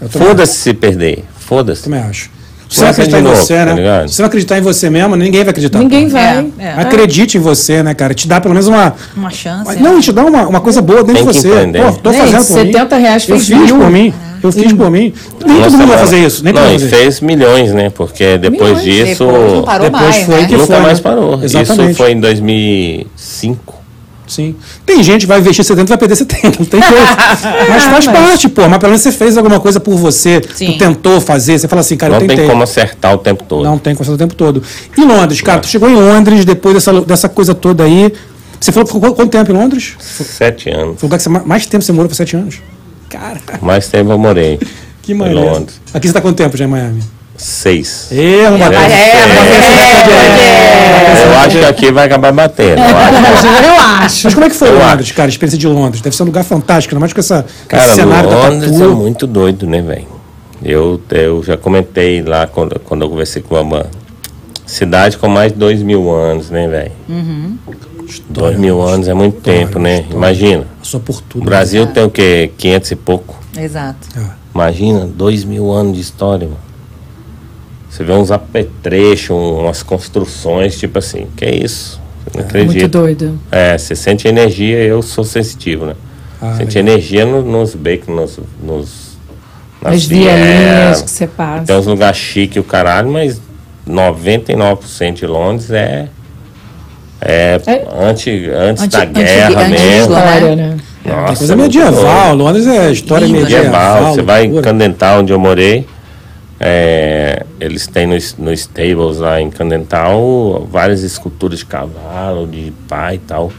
[0.00, 1.82] Eu também Foda-se se perder, foda-se.
[1.84, 2.30] Também acho.
[2.68, 3.74] Se você acreditar em novo, você, tá né?
[3.74, 4.08] ligado?
[4.08, 5.78] Se você não acreditar em você mesmo, ninguém vai acreditar.
[5.78, 6.12] Ninguém pô.
[6.12, 6.46] vai.
[6.58, 6.74] É, é.
[6.78, 8.14] Acredite em você, né, cara?
[8.14, 8.94] Te dá pelo menos uma.
[9.16, 9.76] Uma chance.
[9.80, 11.48] Não, te dá uma, uma coisa boa dentro Tem de você.
[11.48, 12.72] Pô, tô fazendo por mim.
[12.72, 13.78] 70 reais Eu fiz mil.
[13.78, 14.14] por mim.
[14.42, 15.12] Eu fiz por mim.
[15.46, 16.42] Nem Nossa, todo mundo vai fazer isso.
[16.44, 17.90] Nem Não, e fez milhões, né?
[17.90, 19.06] Porque depois Milhões.
[19.08, 19.24] disso.
[19.26, 20.46] Depois não parou Depois mais, foi né?
[20.46, 21.02] que- Nunca foi, mais né?
[21.02, 21.44] parou.
[21.44, 21.90] Exatamente.
[21.90, 23.73] Isso foi em 2005.
[24.34, 24.56] Sim.
[24.84, 26.58] Tem gente que vai investir 70 e vai perder 70.
[26.58, 26.94] Não tem jeito.
[27.68, 28.62] mas faz mas- parte, pô.
[28.68, 30.40] Mas pelo menos você fez alguma coisa por você.
[30.54, 30.72] Sim.
[30.72, 31.58] Tu tentou fazer.
[31.58, 32.50] Você fala assim, cara, Não eu tem tentei.
[32.50, 33.62] como acertar o tempo todo.
[33.64, 34.62] Não tem como fazer o tempo todo.
[34.96, 38.12] E Londres, cara, tu chegou em Londres depois dessa, dessa coisa toda aí.
[38.60, 39.94] Você falou que ficou quanto tempo em Londres?
[40.00, 40.98] Sete anos.
[40.98, 42.56] Foi o lugar que você ma- mais tempo você morou por sete anos.
[43.10, 44.58] Cara, Mais tempo eu morei.
[45.02, 45.40] que Em maneiro.
[45.50, 45.80] Londres.
[45.92, 47.02] Aqui você tá quanto tempo já em Miami?
[47.36, 48.08] Seis.
[48.12, 48.90] Ê, vamos bater.
[48.90, 49.24] É,
[51.24, 52.80] Eu acho que aqui vai acabar batendo.
[52.80, 53.46] eu acho.
[53.46, 54.20] Eu acho.
[54.24, 55.28] Mas como é que foi Eu Londres, cara?
[55.28, 56.00] A experiência de Londres.
[56.00, 58.86] Deve ser um lugar fantástico, ainda mais com essa, Cara, esse cenário da Londres é
[58.86, 60.06] muito doido, né, velho?
[60.62, 63.86] Eu, eu já comentei lá quando, quando eu conversei com uma
[64.64, 66.92] cidade com mais de dois mil anos, né, velho?
[68.28, 70.04] Dois mil anos é muito tempo, né?
[70.10, 70.64] Imagina.
[70.78, 71.42] Passou por tudo.
[71.42, 72.50] O Brasil tem o quê?
[72.56, 73.34] 500 e pouco.
[73.56, 74.08] Exato.
[74.54, 76.63] Imagina, dois mil anos de história, mano.
[77.94, 82.00] Você vê uns apetrechos, umas construções, tipo assim, que é isso?
[82.34, 82.88] Não Muito acredita.
[82.88, 83.38] doido.
[83.52, 85.94] É, você sente energia, eu sou sensitivo, né?
[86.42, 86.92] Ah, sente legal.
[86.92, 89.16] energia no- nos becos, nos, nos,
[89.80, 91.66] nas As vielinhas que você passa.
[91.66, 93.40] Tem uns lugares chiques o caralho, mas
[93.88, 96.08] 99% de Londres é.
[97.20, 97.86] É, É.
[97.96, 100.14] Antes, antes Anti- da guerra anti- mesmo.
[100.14, 100.76] História, né?
[101.04, 102.34] Nossa, Tem coisa é muito medieval.
[102.34, 103.44] Londres é história Lindo, né?
[103.44, 103.70] medieval.
[103.94, 104.14] medieval.
[104.14, 104.60] Você vai em.
[104.60, 105.86] Candental, onde eu morei.
[106.66, 113.16] É, eles têm nos no stables lá em Candental várias esculturas de cavalo, de pai
[113.16, 113.52] e tal.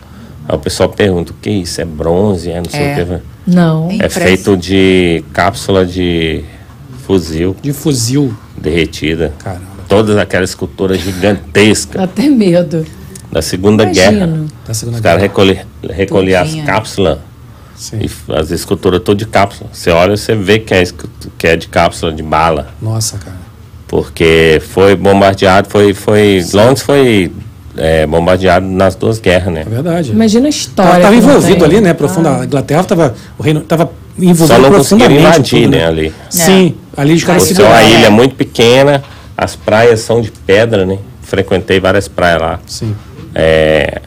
[0.49, 1.79] Aí o pessoal pergunta: o que é isso?
[1.79, 2.49] É bronze?
[2.49, 2.93] É não sei É.
[2.93, 3.21] o que.
[3.51, 3.91] Não.
[3.91, 4.19] É Impressa.
[4.21, 6.43] feito de cápsula de
[7.05, 8.35] fuzil De fuzil.
[8.57, 9.31] derretida.
[9.37, 9.75] Caramba.
[9.87, 12.83] Todas aquelas esculturas gigantescas Dá até medo.
[13.31, 14.13] da Segunda Guerra.
[14.25, 14.47] Imagino.
[14.67, 15.27] Da Segunda Os caras Guerra.
[15.31, 17.19] recolher, recolher as cápsulas
[17.75, 17.99] Sim.
[18.01, 19.69] e as esculturas todas de cápsula.
[19.71, 20.83] Você olha, você vê que é,
[21.37, 22.69] que é de cápsula de bala.
[22.81, 23.37] Nossa, cara.
[23.87, 25.93] Porque foi bombardeado, foi.
[25.93, 27.31] foi Londres foi
[27.77, 29.61] é, bombardeado nas duas guerras, né?
[29.61, 30.11] É verdade.
[30.11, 31.01] Imagina a história.
[31.01, 31.65] Tava que não envolvido tem.
[31.65, 31.93] ali, né?
[31.93, 32.41] Profunda.
[32.41, 33.15] A Inglaterra tava.
[33.37, 35.55] O reino tava envolvido Só não conseguiram profundamente.
[35.55, 36.13] invadir, tudo, né, ali.
[36.29, 39.03] Sim, ali os caras se é uma ilha muito pequena,
[39.37, 40.97] as praias são de pedra, né?
[41.21, 42.59] Frequentei várias praias lá.
[42.65, 42.95] Sim.
[43.33, 44.01] é,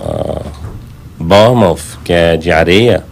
[0.00, 0.42] ah,
[1.24, 3.04] Bournemouth, que é de areia,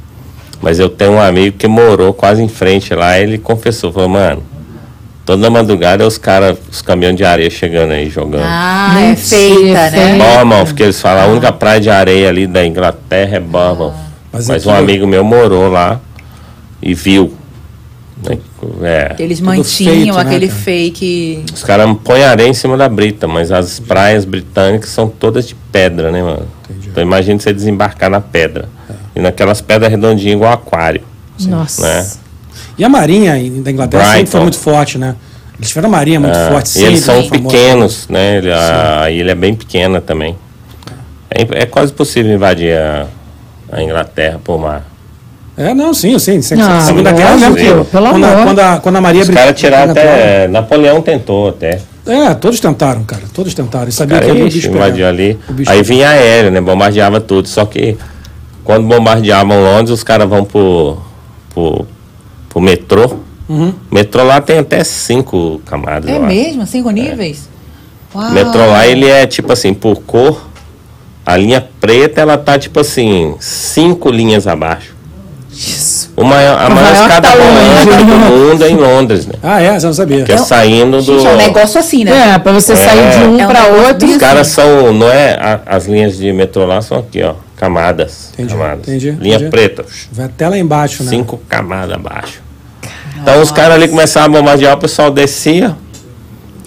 [0.61, 4.43] mas eu tenho um amigo que morou quase em frente lá, ele confessou, falou, mano,
[5.25, 8.45] toda madrugada é os caras, os caminhões de areia chegando aí, jogando.
[8.45, 9.91] Ah, é feita, né?
[9.91, 10.25] feita.
[10.25, 13.95] Bournemouth, que eles falam, a única praia de areia ali da Inglaterra é Bournemouth.
[14.33, 16.01] Mas Mas, aquilo- um amigo meu morou lá
[16.83, 17.35] e viu.
[18.27, 18.39] né,
[18.83, 20.61] É, Eles mantinham feito, né, aquele cara?
[20.61, 21.45] fake.
[21.53, 25.55] os caras põem areia em cima da brita, mas as praias britânicas são todas de
[25.73, 26.47] pedra, né, mano?
[26.93, 28.69] Então imagina você desembarcar na pedra.
[29.17, 31.01] E naquelas pedras redondinhas igual aquário.
[31.49, 31.83] Nossa.
[31.83, 32.07] né?
[32.79, 33.33] E a Marinha
[33.63, 34.43] da Inglaterra sempre foi Brighton.
[34.43, 35.17] muito forte, né?
[35.59, 38.39] Eles tiveram a Marinha muito Ah, forte, e eles sempre são pequenos, né?
[38.39, 40.37] Ele- a, a ilha é bem pequena também.
[41.31, 43.07] É, é quase possível invadir a,
[43.71, 44.85] a Inglaterra por mar.
[45.57, 46.41] É, não, sim, sim.
[46.43, 49.59] sim Ah, Segunda Guerra, eu lembro que quando, quando, a, quando a Maria Os caras
[49.59, 50.49] tiraram até.
[50.49, 51.81] Napoleão tentou até.
[52.07, 53.23] É, todos tentaram, cara.
[53.33, 53.89] Todos tentaram.
[53.89, 55.39] E sabia Cara, que o bicho ali.
[55.49, 55.95] O bicho Aí pegava.
[55.95, 56.61] vinha aéreo, né?
[56.61, 57.49] Bombardeava tudo.
[57.49, 57.97] Só que
[58.65, 60.99] quando bombardeavam Londres, os caras vão pro,
[61.55, 61.87] pro,
[62.49, 63.19] pro metrô.
[63.49, 63.73] Uhum.
[63.91, 66.11] Metrô lá tem até cinco camadas.
[66.11, 66.67] É mesmo?
[66.67, 67.49] Cinco níveis?
[68.15, 68.31] Uau.
[68.31, 70.49] Metrô lá, ele é tipo assim, por cor.
[71.25, 74.95] A linha preta, ela tá tipo assim, cinco linhas abaixo.
[76.15, 79.35] O maior, a O maior maior escada tá rolante do mundo é em Londres, né?
[79.43, 79.79] Ah, é?
[79.81, 80.25] Você não sabia.
[80.25, 81.03] Que é saindo do.
[81.03, 82.33] Gente, é um negócio assim, né?
[82.35, 84.07] É, pra você sair de um É um pra outro.
[84.09, 85.33] Os caras são, não é?
[85.41, 87.35] a- as linhas de metrô lá são aqui, ó.
[87.57, 88.31] Camadas.
[88.35, 88.89] Entendi, camadas.
[88.89, 89.51] entendi, Linha entendi.
[89.51, 89.85] preta.
[90.11, 91.11] Vai até lá embaixo, né?
[91.11, 92.43] Cinco camadas abaixo.
[93.23, 95.77] Então os caras ali começavam a bombardear, o pessoal descia.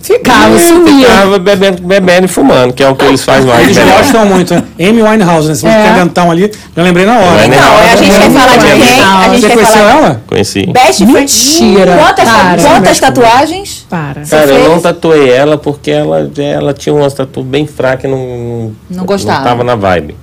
[0.06, 1.08] Ficava, e sumia.
[1.08, 3.64] Ficava bebendo, bebendo e fumando, que é o que eles fazem mais.
[3.64, 3.92] Eles né?
[3.98, 4.64] gostam muito, né?
[4.80, 5.56] Amy Winehouse, né?
[5.56, 5.94] Você É.
[5.96, 7.42] dentão ali, já lembrei na hora.
[7.42, 7.66] Winehouse.
[7.66, 9.02] Não, a gente vai não, falar de quem?
[9.02, 9.92] A gente Você vai conheceu falar.
[9.92, 10.22] ela?
[10.28, 10.66] Conheci.
[10.68, 11.06] Best.
[11.06, 11.98] Mentira.
[11.98, 12.62] Quantas, Para.
[12.62, 13.86] quantas tatuagens?
[13.90, 14.22] Para.
[14.22, 18.72] Cara, eu não tatuei ela porque ela, ela tinha umas tatu bem fracas e não,
[18.90, 19.40] Não gostava.
[19.40, 20.16] Não tava na vibe.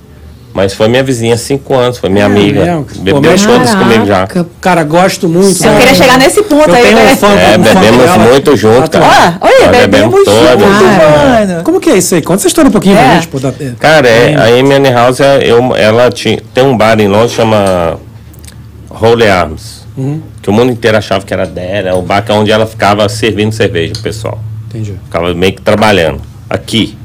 [0.53, 2.63] Mas foi minha vizinha há cinco anos, foi minha amiga.
[2.63, 2.85] mesmo?
[2.85, 4.27] Pô, Bebeu todas comigo já.
[4.61, 5.65] Cara, gosto muito.
[5.65, 5.79] Eu né?
[5.79, 7.15] queria chegar nesse ponto Eu aí, tenho um né?
[7.15, 8.17] fã, É, um fã bebemos dela.
[8.19, 9.05] muito junto, cara.
[9.05, 11.63] Olha, olha, Nós bebemos junto, mano.
[11.63, 12.21] Como que é isso aí?
[12.21, 13.15] Conta essa história um pouquinho pra É.
[13.15, 13.27] gente.
[13.29, 13.71] Pô, da- é.
[13.79, 17.37] Cara, é, a Amy House, é, eu, ela tinha, tem um bar em Londres que
[17.37, 17.97] chama
[18.89, 19.83] Holy Arms.
[19.97, 20.21] Uhum.
[20.39, 21.89] Que o mundo inteiro achava que era dela.
[21.89, 24.39] É o bar que é onde ela ficava servindo cerveja pro pessoal.
[24.69, 24.93] Entendi.
[25.05, 26.21] Ficava meio que trabalhando.
[26.47, 26.95] Aqui.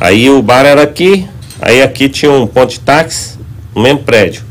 [0.00, 1.28] Aí o bar era aqui.
[1.62, 3.38] Aí aqui tinha um ponto de táxi,
[3.74, 4.42] no mesmo prédio.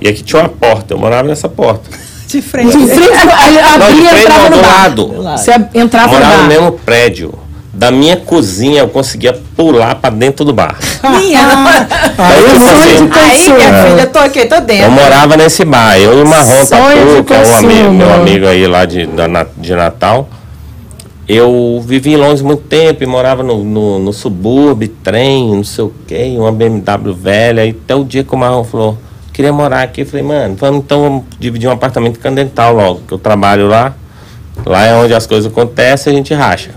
[0.00, 0.94] E aqui tinha uma porta.
[0.94, 1.90] Eu morava nessa porta.
[2.26, 2.76] De frente.
[2.76, 4.72] De frente, aí Não, de abria e frente entrava não, no do bar.
[4.82, 5.06] lado.
[5.38, 6.48] Você Eu entrava morava no bar.
[6.48, 7.34] mesmo prédio.
[7.72, 10.76] Da minha cozinha eu conseguia pular pra dentro do bar.
[11.02, 11.40] Minha.
[12.18, 13.08] Aí eu eu fazer.
[13.12, 14.90] Aí, minha filha, tô aqui, tô Eu dentro.
[14.92, 18.66] morava nesse bar, eu e o Marrom Tatu, que é um amigo, meu amigo aí
[18.66, 19.26] lá de, da
[19.56, 20.28] de Natal.
[21.26, 25.84] Eu vivi em Londres muito tempo e morava no, no, no subúrbio, trem, não sei
[25.84, 27.64] o quê, uma BMW velha.
[27.64, 28.98] E até o dia que o Marrom falou,
[29.32, 33.18] queria morar aqui, eu falei, mano, vamos então dividir um apartamento Candental logo, que eu
[33.18, 33.94] trabalho lá.
[34.66, 36.72] Lá é onde as coisas acontecem, a gente racha.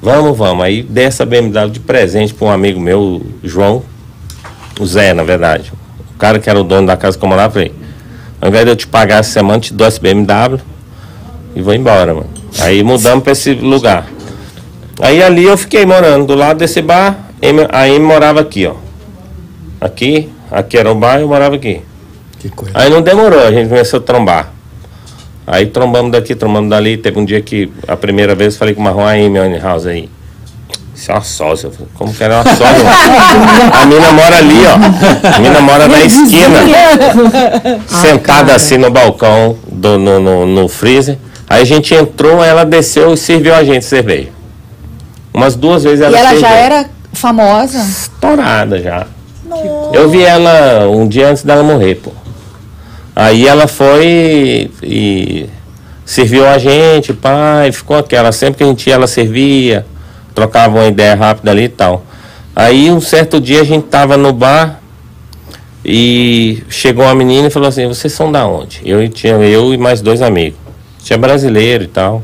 [0.00, 0.62] Vamos, vamos.
[0.62, 3.82] Aí dei essa BMW de presente para um amigo meu, João,
[4.78, 5.72] o Zé, na verdade.
[6.14, 7.72] O cara que era o dono da casa que eu morava, falei,
[8.42, 10.60] ao invés de eu te pagar essa semana, te dou esse BMW
[11.56, 12.33] e vou embora, mano.
[12.60, 14.06] Aí mudamos para esse lugar.
[15.00, 18.74] Aí ali eu fiquei morando do lado desse bar, Amy- a Amy morava aqui, ó.
[19.80, 21.82] Aqui, aqui era o bar, eu morava aqui.
[22.38, 22.72] Que coisa.
[22.74, 24.52] Aí não demorou, a gente começou a trombar.
[25.46, 26.96] Aí trombamos daqui, trombamos dali.
[26.96, 29.86] Teve um dia que, a primeira vez, eu falei com o Marrom, aí, meu house
[29.86, 30.08] aí.
[30.94, 32.64] Isso é uma falei, Como que era uma sócia?
[33.82, 35.36] a mina mora ali, ó.
[35.36, 36.60] A mina mora na esquina.
[37.88, 41.18] sentada assim no balcão, do, no, no, no freezer.
[41.48, 44.28] Aí a gente entrou, ela desceu e serviu a gente cerveja.
[45.32, 47.78] Umas duas vezes ela E ela já era famosa.
[47.78, 49.06] estourada já.
[49.92, 52.10] Eu vi ela um dia antes dela morrer, pô.
[53.14, 55.48] Aí ela foi e
[56.04, 58.32] serviu a gente, pai, ficou aquela.
[58.32, 59.86] Sempre que a gente ia, ela servia,
[60.34, 62.04] trocava uma ideia rápida ali e tal.
[62.56, 64.80] Aí um certo dia a gente tava no bar
[65.84, 68.80] e chegou uma menina e falou assim, vocês são da onde?
[68.84, 70.58] Eu tinha eu e mais dois amigos.
[71.04, 72.22] Tinha brasileiro e tal.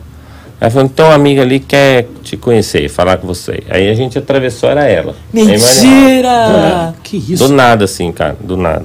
[0.61, 3.63] Aí falou, então uma amiga ali quer te conhecer, falar com você.
[3.71, 5.15] Aí a gente atravessou, era ela.
[5.33, 6.95] Mentira!
[7.03, 7.47] Que isso?
[7.47, 8.85] Do nada, assim, cara, do nada.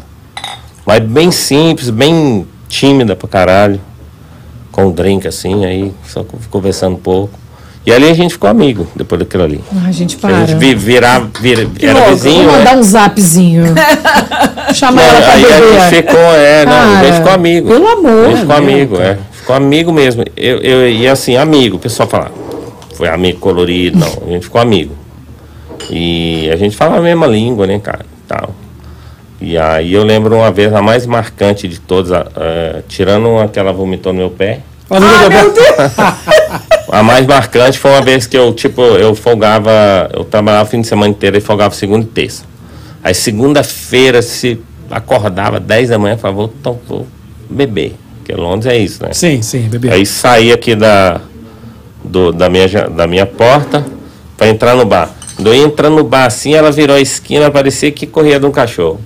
[0.86, 3.82] Mas bem simples, bem tímida pra caralho.
[4.72, 7.40] Com um drink, assim, aí só co- conversando um pouco.
[7.86, 9.64] E ali a gente ficou amigo, depois daquilo ali.
[9.86, 10.46] Ai, gente, A para.
[10.46, 12.80] gente vi- virava, vira, era louco, vizinho, Vou mandar né?
[12.80, 13.64] um zapzinho.
[14.74, 15.58] Chama Não, ela pra aí a
[15.90, 17.68] gente ficou, é, não, a gente ficou amigo.
[17.70, 18.26] pelo amor.
[18.26, 19.18] A gente ficou amigo, é.
[19.46, 20.24] Ficou amigo mesmo.
[20.36, 22.32] Eu, eu, e assim, amigo, o pessoal fala,
[22.96, 24.96] foi amigo colorido, não, a gente ficou amigo.
[25.92, 28.56] E a gente fala a mesma língua, né, cara, tal.
[29.40, 33.72] E aí eu lembro uma vez, a mais marcante de todas, a- a- tirando aquela
[33.72, 35.66] vomitou no meu pé, Ó, não deu bem.
[36.92, 40.82] a mais marcante foi uma vez que eu, tipo, eu folgava, eu trabalhava o fim
[40.82, 42.46] de semana inteiro e folgava segunda e terça.
[43.04, 44.60] Aí segunda-feira, se
[44.90, 47.08] acordava 10 da manhã, falava, vou, vou
[47.48, 47.94] beber.
[48.26, 49.10] Porque Londres é isso, né?
[49.14, 49.92] Sim, sim, bebê.
[49.92, 51.22] Aí saí aqui da,
[52.04, 53.86] do- da, minha, da minha porta
[54.36, 55.12] pra entrar no bar.
[55.36, 58.46] Quando eu ia entrando no bar assim, ela virou a esquina, parecia que corria de
[58.48, 59.00] um cachorro.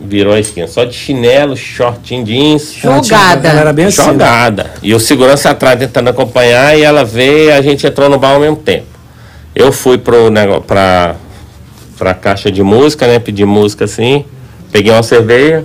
[0.00, 0.66] Virou a esquina.
[0.66, 2.72] Só de chinelo, shortinho jeans.
[2.72, 3.48] Jogada.
[3.48, 4.00] Ela era bem assim.
[4.02, 4.12] né?
[4.12, 4.70] Jogada.
[4.82, 8.32] E o segurança atrás tentando acompanhar e ela veio e a gente entrou no bar
[8.34, 8.86] ao mesmo tempo.
[9.54, 11.14] Eu fui pro negócio, pra,
[11.98, 13.18] pra caixa de música, né?
[13.18, 14.24] Pedi música assim,
[14.72, 15.64] peguei uma cerveja.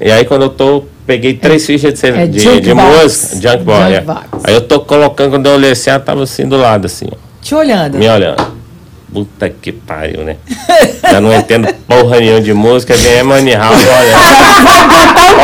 [0.00, 3.36] E aí quando eu tô, peguei três fichas de, cerve- é de, junk de música,
[3.36, 3.80] junk box.
[3.82, 4.00] Junk é.
[4.00, 4.26] box.
[4.44, 7.16] Aí eu tô colocando, quando eu olhei assim, ela tava assim do lado, assim, ó,
[7.42, 7.98] Te olhando.
[7.98, 8.42] me olhando.
[9.12, 10.36] Puta que pariu, né?
[11.10, 14.16] Já não entendo porra nenhuma de música, vem a Money House, olha.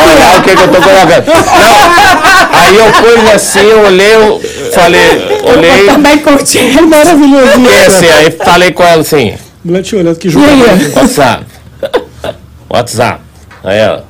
[0.01, 1.27] Olha o que, que eu tô colocando.
[1.27, 2.59] Não.
[2.61, 4.41] Aí eu pus assim, eu olhei, eu
[4.73, 5.01] falei,
[5.45, 6.59] olhei, Também curti.
[6.79, 7.61] É maravilhoso.
[7.61, 10.47] e assim, aí falei com ela assim, Mulher te olhando, que jogo.
[10.97, 11.45] WhatsApp.
[12.71, 13.21] WhatsApp.
[13.63, 14.08] Aí ela.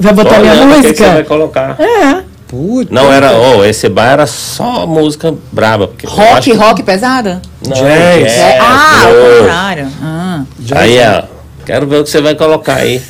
[0.00, 1.28] Vai botar minha olhando, o que, que você vai música?
[1.28, 1.76] colocar?
[1.80, 2.22] É.
[2.48, 2.92] Puta.
[2.92, 5.86] Não era, oh, esse bar era só música braba.
[5.86, 7.40] Porque Rock, que- rock pesada?
[7.64, 8.32] Não, Jazz.
[8.32, 9.88] É, ah, ao contrário.
[10.02, 10.42] Ah.
[10.72, 11.30] Aí ela,
[11.64, 13.00] quero ver o que você vai colocar aí.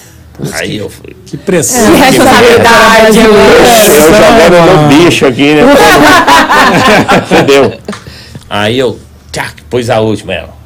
[0.52, 1.16] Aí eu fui.
[1.26, 1.80] Que pressão.
[1.94, 2.10] É.
[2.10, 3.18] Responsabilidade.
[3.18, 5.62] Eu jogando no bicho aqui, né?
[7.28, 7.74] Fudeu.
[8.48, 8.98] Aí eu,
[9.32, 10.59] tchac, pus a última ela.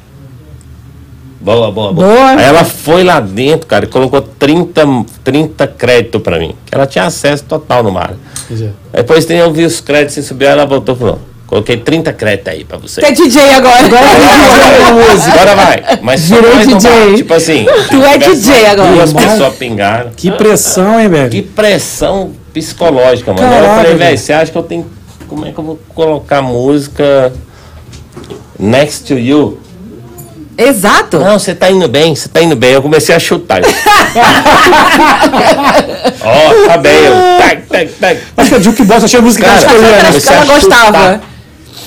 [1.45, 2.07] Boa, boa, boa.
[2.07, 2.29] Boa.
[2.31, 4.83] Aí ela foi lá dentro, cara, e colocou 30,
[5.23, 6.55] 30 créditos pra mim.
[6.65, 8.15] Que ela tinha acesso total no mar.
[8.51, 8.69] É.
[8.97, 12.51] Depois tem, eu vi os créditos e subiu, ela voltou e falou: coloquei 30 créditos
[12.51, 12.99] aí pra você.
[12.99, 13.85] Tu é DJ agora.
[13.85, 15.83] Agora vai.
[16.01, 17.15] Mas só Virou mais DJ.
[17.17, 17.65] Tipo assim.
[17.91, 18.91] Tu é DJ agora.
[18.93, 20.11] Duas pessoas pingaram.
[20.15, 21.29] Que pressão, hein, velho?
[21.29, 23.45] Que pressão psicológica, mano.
[23.45, 23.99] Aí eu Caraca, falei, velho.
[23.99, 24.85] velho, você acha que eu tenho.
[25.27, 27.31] Como é que eu vou colocar música
[28.57, 29.59] next to you?
[30.57, 31.19] Exato.
[31.19, 32.71] Não, você tá indo bem, você tá indo bem.
[32.71, 33.61] Eu comecei a chutar.
[36.21, 36.93] Ó, tá bem.
[37.03, 38.21] Eu, tac, tac, tac.
[38.37, 40.09] Acho que a Jukebox achei a música que ela Cara, escolheu, né?
[40.09, 41.21] Acho que ela gostava.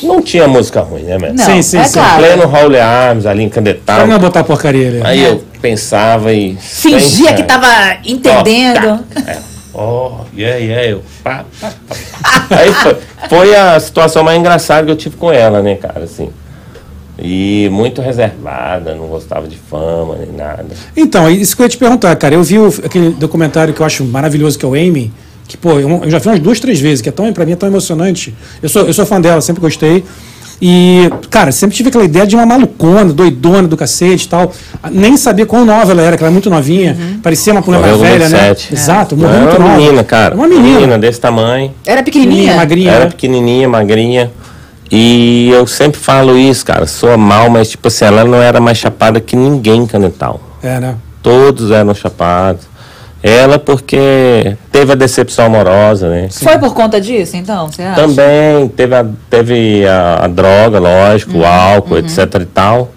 [0.03, 1.19] Não tinha música ruim, né?
[1.19, 1.95] Não, Sim, sim, é sim.
[1.99, 2.19] claro.
[2.23, 4.07] Pleno Raul Arms ali em Pra Candetal.
[4.07, 5.01] não botar porcaria ali.
[5.05, 6.57] Aí eu pensava e.
[6.61, 7.66] Fingia que tava
[8.05, 9.01] entendendo.
[9.16, 9.31] Ó, tá.
[9.32, 9.39] É.
[9.74, 10.86] Oh, yeah, yeah.
[10.89, 12.47] Eu, pá, pá, pá, pá.
[12.57, 12.97] Aí foi,
[13.28, 16.31] foi a situação mais engraçada que eu tive com ela, né, cara, assim.
[17.20, 20.66] E muito reservada, não gostava de fama nem nada.
[20.97, 22.35] Então, isso que eu ia te perguntar, cara.
[22.36, 25.11] Eu vi o- aquele documentário que eu acho maravilhoso, que é o Amy,
[25.49, 27.53] que, pô, eu, eu já vi umas duas, três vezes, que é tão, pra mim
[27.53, 28.32] é tão emocionante.
[28.62, 30.05] Eu sou, eu sou fã dela, sempre gostei.
[30.61, 34.53] E, cara, sempre tive aquela ideia de uma malucona, doidona do cacete e tal.
[34.90, 36.97] Nem sabia quão nova ela era, que ela era muito novinha.
[37.23, 38.49] Parecia uma mulher mais velha, né?
[38.55, 38.74] 27.
[38.74, 39.81] Exato, Não, morreu era muito uma nova.
[39.81, 40.35] menina, cara.
[40.35, 40.99] Uma menina.
[40.99, 41.73] desse tamanho.
[41.86, 42.57] Era Menina, pequenininha?
[42.57, 42.90] magrinha.
[42.90, 43.11] Era né?
[43.11, 44.31] pequenininha, magrinha.
[44.90, 46.86] E eu sempre falo isso, cara.
[46.86, 50.40] Soa mal, mas tipo assim, ela não era mais chapada que ninguém em Canetal.
[50.62, 50.94] É, né?
[51.23, 52.66] Todos eram chapados.
[53.23, 56.28] Ela porque teve a decepção amorosa, né?
[56.31, 57.66] Foi por conta disso, então?
[57.70, 58.01] Você acha?
[58.01, 62.93] Também teve a, teve a, a droga, lógico, Uhum, o álcool, etc e tal.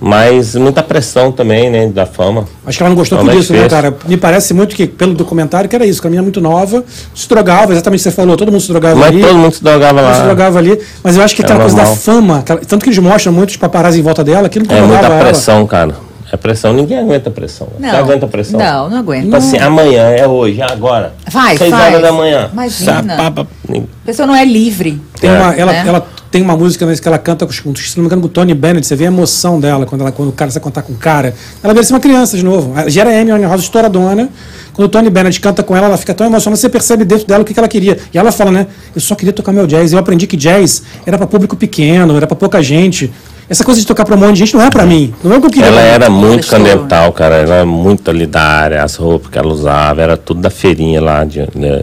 [0.00, 2.44] Mas muita pressão também, né, da fama.
[2.66, 3.94] Acho que ela não gostou tudo mas disso, né, cara?
[4.06, 6.84] Me parece muito que, pelo documentário, que era isso, que a menina muito nova,
[7.14, 9.20] se drogava, exatamente o que você falou, todo mundo se drogava Mas ali.
[9.22, 10.26] todo mundo se drogava mundo se lá.
[10.26, 10.78] drogava ali.
[11.02, 14.00] Mas eu acho que É aquela coisa da fama, tanto que eles mostram muitos paparazzi
[14.00, 15.24] em volta dela, aquilo É muita incomodava ela.
[15.24, 15.94] pressão, cara.
[16.32, 17.68] É pressão, ninguém aguenta pressão.
[17.78, 17.88] Não.
[17.90, 18.58] Você aguenta pressão?
[18.58, 19.24] Não, não aguento.
[19.24, 21.12] Tipo assim, amanhã, é hoje, é agora.
[21.30, 21.86] Vai, Seis faz.
[21.94, 22.48] horas da manhã.
[22.52, 23.02] Imagina.
[23.16, 23.46] Sa- pá, pá.
[23.70, 25.00] A pessoa não é livre.
[25.24, 25.40] Tem É.
[25.40, 25.84] uma, ela, Né?
[25.86, 27.62] ela tem uma música nesse que ela canta, se
[27.96, 28.86] não me engano, com o Tony Bennett.
[28.86, 31.34] Você vê a emoção dela quando, ela, quando o cara sai contar com o cara.
[31.62, 32.72] Ela vira uma criança de novo.
[32.76, 34.28] Ela gera Amy House estouradona.
[34.72, 36.60] Quando o Tony Bennett canta com ela, ela fica tão emocionada.
[36.60, 37.96] Você percebe dentro dela o que, que ela queria.
[38.12, 38.66] E ela fala, né?
[38.94, 39.92] Eu só queria tocar meu jazz.
[39.92, 43.12] Eu aprendi que jazz era para público pequeno, era para pouca gente.
[43.48, 45.14] Essa coisa de tocar para um monte de gente não é para mim.
[45.22, 45.68] Não é o que eu queria.
[45.68, 47.36] Ela era muito candental, cara.
[47.36, 51.00] Ela era muito ali da área, as roupas que ela usava, era tudo da feirinha
[51.00, 51.22] lá.
[51.24, 51.82] De, né?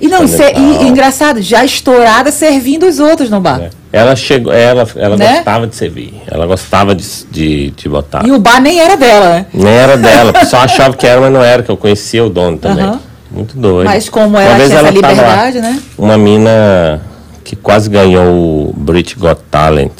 [0.00, 3.70] E não, ser- e- e engraçado, já estourada servindo os outros no bar.
[3.92, 5.36] Ela chegou, ela, ela Né?
[5.36, 8.26] gostava de servir, ela gostava de, de, de botar.
[8.26, 9.46] E o bar nem era dela, né?
[9.54, 12.28] Nem era dela, o pessoal achava que era, mas não era, que eu conhecia o
[12.28, 12.92] dono também.
[13.30, 13.86] Muito doido.
[13.88, 15.80] Mas como Uma ela vez tinha lá, liberdade, né?
[15.98, 17.00] Uma mina
[17.42, 19.92] que quase ganhou o British Got Talent,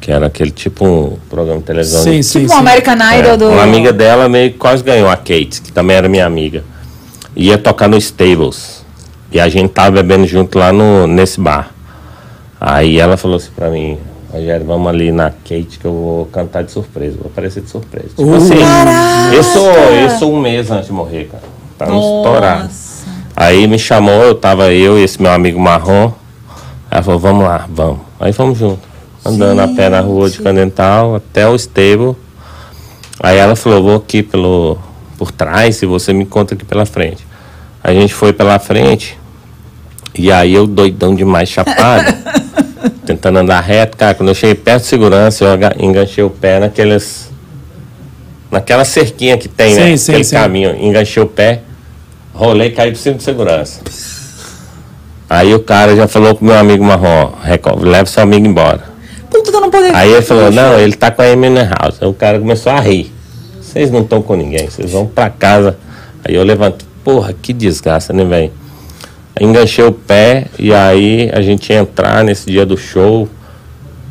[0.00, 2.02] que era aquele tipo um programa de televisão.
[2.02, 2.60] Sim, sim, Tipo um sim.
[2.60, 3.48] American É, Idol do.
[3.50, 6.62] Uma amiga dela meio que quase ganhou, a Kate, que também era minha amiga.
[7.36, 8.83] Ia tocar no Stables.
[9.34, 11.70] E a gente tava bebendo junto lá no, nesse bar.
[12.60, 13.98] Aí ela falou assim pra mim,
[14.32, 18.10] Rogério, vamos ali na Kate que eu vou cantar de surpresa, vou aparecer de surpresa.
[18.10, 18.36] Tipo Uh.
[18.36, 19.36] assim, Caraca!
[19.36, 19.58] isso,
[20.06, 21.42] isso um mês antes de morrer, cara.
[21.76, 22.70] Pra não estourar.
[23.34, 26.12] Aí me chamou, eu tava eu e esse meu amigo marrom.
[26.88, 27.98] Ela falou, vamos lá, vamos.
[28.20, 28.84] Aí fomos juntos.
[29.26, 32.14] Andando a pé na rua de Candental até o stable.
[33.20, 34.78] Aí ela falou, vou aqui pelo,
[35.18, 37.26] por trás e você me encontra aqui pela frente.
[37.82, 39.18] A gente foi pela frente.
[40.16, 42.14] E aí eu doidão demais, chapado.
[43.04, 43.96] tentando andar reto.
[43.96, 47.30] Cara, quando eu cheguei perto de segurança, eu enganchei o pé naqueles...
[48.50, 49.96] naquela cerquinha que tem, Sim, né?
[49.96, 50.36] sim, Aquele sim.
[50.36, 51.60] caminho, enganchei o pé,
[52.32, 53.80] rolei e caí por cima de segurança.
[55.28, 58.82] Aí o cara já falou com meu amigo marrom, "Reco- leva seu amigo embora.
[59.30, 59.92] Puta, não poder.
[59.94, 61.96] Aí ele falou, não, ele tá com a Eminem House.
[62.00, 63.12] Aí o cara começou a rir.
[63.60, 65.76] Vocês não estão com ninguém, vocês vão pra casa.
[66.24, 68.52] Aí eu levanto, porra, que desgraça, né, velho?
[69.40, 73.28] Enganchei o pé e aí a gente ia entrar nesse dia do show.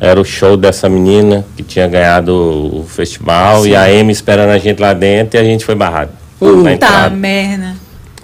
[0.00, 4.58] Era o show dessa menina que tinha ganhado o festival e a Amy esperando a
[4.58, 6.10] gente lá dentro e a gente foi barrado.
[6.38, 7.74] Puta merda.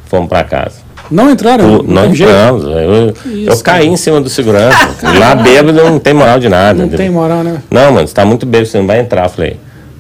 [0.06, 0.90] Fomos pra casa.
[1.10, 1.78] Não entraram?
[1.78, 2.64] Pô, Não entramos.
[2.64, 3.14] Eu,
[3.46, 4.90] eu caí em cima do segurança.
[5.18, 6.82] lá bêbado não tem moral de nada.
[6.82, 7.62] Não tem moral, né?
[7.70, 9.24] Não, mano, você tá muito bêbado, você não vai entrar.
[9.24, 9.56] Eu falei,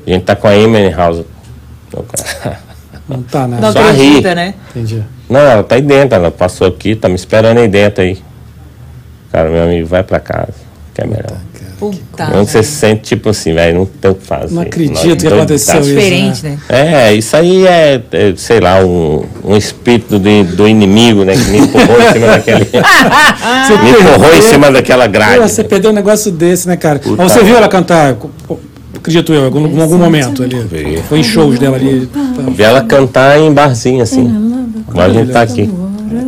[0.06, 1.24] a gente tá com a Emily House.
[3.16, 3.62] Não tá nada.
[3.62, 4.34] Não Só acredita, ri.
[4.34, 4.54] né?
[4.70, 5.02] Entendi.
[5.28, 8.18] Não, ela tá aí dentro, ela passou aqui, tá me esperando aí dentro aí.
[9.32, 10.54] Cara, meu amigo, vai pra casa,
[10.94, 11.36] que é melhor.
[11.78, 12.28] Puta.
[12.36, 14.54] Onde você se sente tipo assim, velho, não tem o que fazer.
[14.54, 15.94] Não acredito Nós que aconteceu tá- isso.
[15.94, 16.58] Diferente, né?
[16.68, 21.32] É, isso aí é, é, sei lá, um, um espírito do, do inimigo, né?
[21.32, 22.64] Que me empurrou em cima daquele.
[22.66, 25.38] Você me empurrou em cima daquela Pô, grade.
[25.38, 25.68] você né?
[25.70, 26.98] perdeu um negócio desse, né, cara?
[26.98, 28.14] Puta Mas você viu ela cantar,
[28.46, 28.58] pô,
[29.00, 31.02] acredito eu, em algum, em algum momento ali.
[31.08, 32.08] Foi em shows dela ali.
[32.54, 34.24] Vi ela cantar em barzinho, assim.
[34.88, 35.70] Igual a gente tá aqui.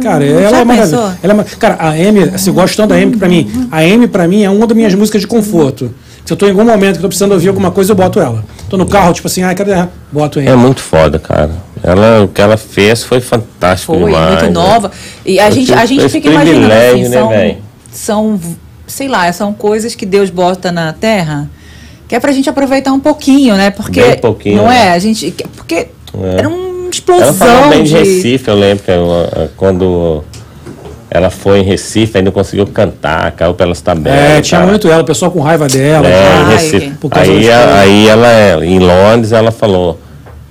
[0.02, 1.18] Cara, ela é maravilhosa.
[1.22, 4.28] Ela é Cara, a Amy, você gosta tanto da Amy pra mim, a Amy pra
[4.28, 5.92] mim é uma das minhas músicas de conforto.
[6.24, 8.20] Se eu tô em algum momento que eu tô precisando ouvir alguma coisa, eu boto
[8.20, 8.44] ela.
[8.68, 9.72] Tô no carro, tipo assim, ah, cadê?
[9.72, 9.90] ela?
[10.10, 11.50] Boto É muito foda, cara.
[11.82, 14.28] Ela, o que ela fez foi fantástico Foi, demais.
[14.28, 14.50] muito né?
[14.50, 14.92] nova.
[15.26, 17.58] E a Eu gente, a gente fica imaginando assim, né, são, véi?
[17.90, 18.40] são,
[18.86, 21.50] sei lá, são coisas que Deus bota na terra
[22.12, 23.70] que é pra gente aproveitar um pouquinho, né?
[23.70, 24.88] Porque Bem pouquinho, não né?
[24.88, 25.88] é, a gente, que- porque É.
[26.40, 30.22] era uma Ela explosão falou bem de Recife, eu lembro que eu, eh, quando
[31.10, 34.18] ela foi em Recife, ainda conseguiu cantar, caiu pelas tabelas.
[34.20, 34.70] É, tinha cara.
[34.70, 36.06] muito ela, o pessoal com raiva dela.
[36.06, 36.92] É, em Recife.
[37.12, 39.98] Aí, a- aí ela, em Londres, ela falou: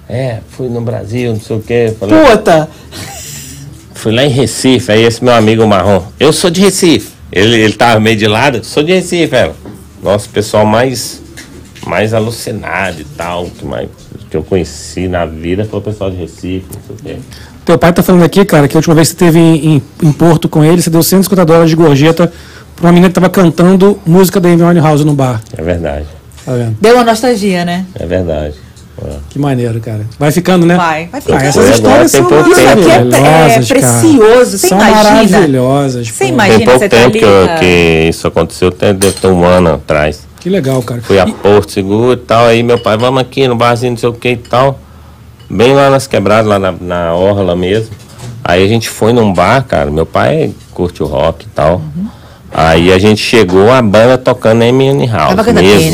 [0.10, 1.94] É, fui no Brasil, não sei o quê.
[2.00, 2.68] Falei, puta.
[3.94, 7.10] Fui lá em Recife, aí esse meu amigo marrom, eu sou de Recife.
[7.32, 9.56] Ele, ele tava meio de lado, sou de Recife, ela.
[10.02, 11.22] Nossa, o pessoal mais,
[11.86, 13.90] mais alucinado e tal, que, mais,
[14.30, 17.22] que eu conheci na vida foi o pessoal de Recife, não sei o quê.
[17.66, 19.84] Teu pai tá falando aqui, cara, que a última vez que você esteve em, em,
[20.04, 22.32] em Porto com ele, você deu 150 dólares de gorjeta
[22.76, 25.42] pra uma menina que tava cantando música da Amy Winehouse no bar.
[25.58, 26.06] É verdade,
[26.44, 26.76] Tá vendo?
[26.82, 27.86] Deu uma nostalgia, né?
[28.00, 28.56] é verdade.
[29.04, 29.16] É.
[29.30, 30.06] Que maneiro, cara.
[30.20, 30.76] Vai ficando, né?
[30.76, 31.44] Vai, vai Ah, ficando.
[31.44, 34.58] essas Agora histórias tem são pouco Isso aqui é, é precioso.
[34.58, 35.04] Você São imagina?
[35.32, 36.08] maravilhosas.
[36.08, 39.28] Você imagina Tem pouco você tá tempo ali, que, que isso aconteceu, até deve ter
[39.28, 40.28] um ano atrás.
[40.42, 41.02] Que legal, cara.
[41.02, 44.10] Fui a Porto Seguro e tal, aí meu pai, vamos aqui no barzinho, não sei
[44.10, 44.80] o que e tal.
[45.48, 47.96] Bem lá nas quebradas, lá na, na orla mesmo.
[48.44, 51.76] Aí a gente foi num bar, cara, meu pai curte o rock e tal.
[51.76, 52.08] Uhum.
[52.54, 55.92] Aí a gente chegou, a banda tocando M&N House Tava cantando mesmo.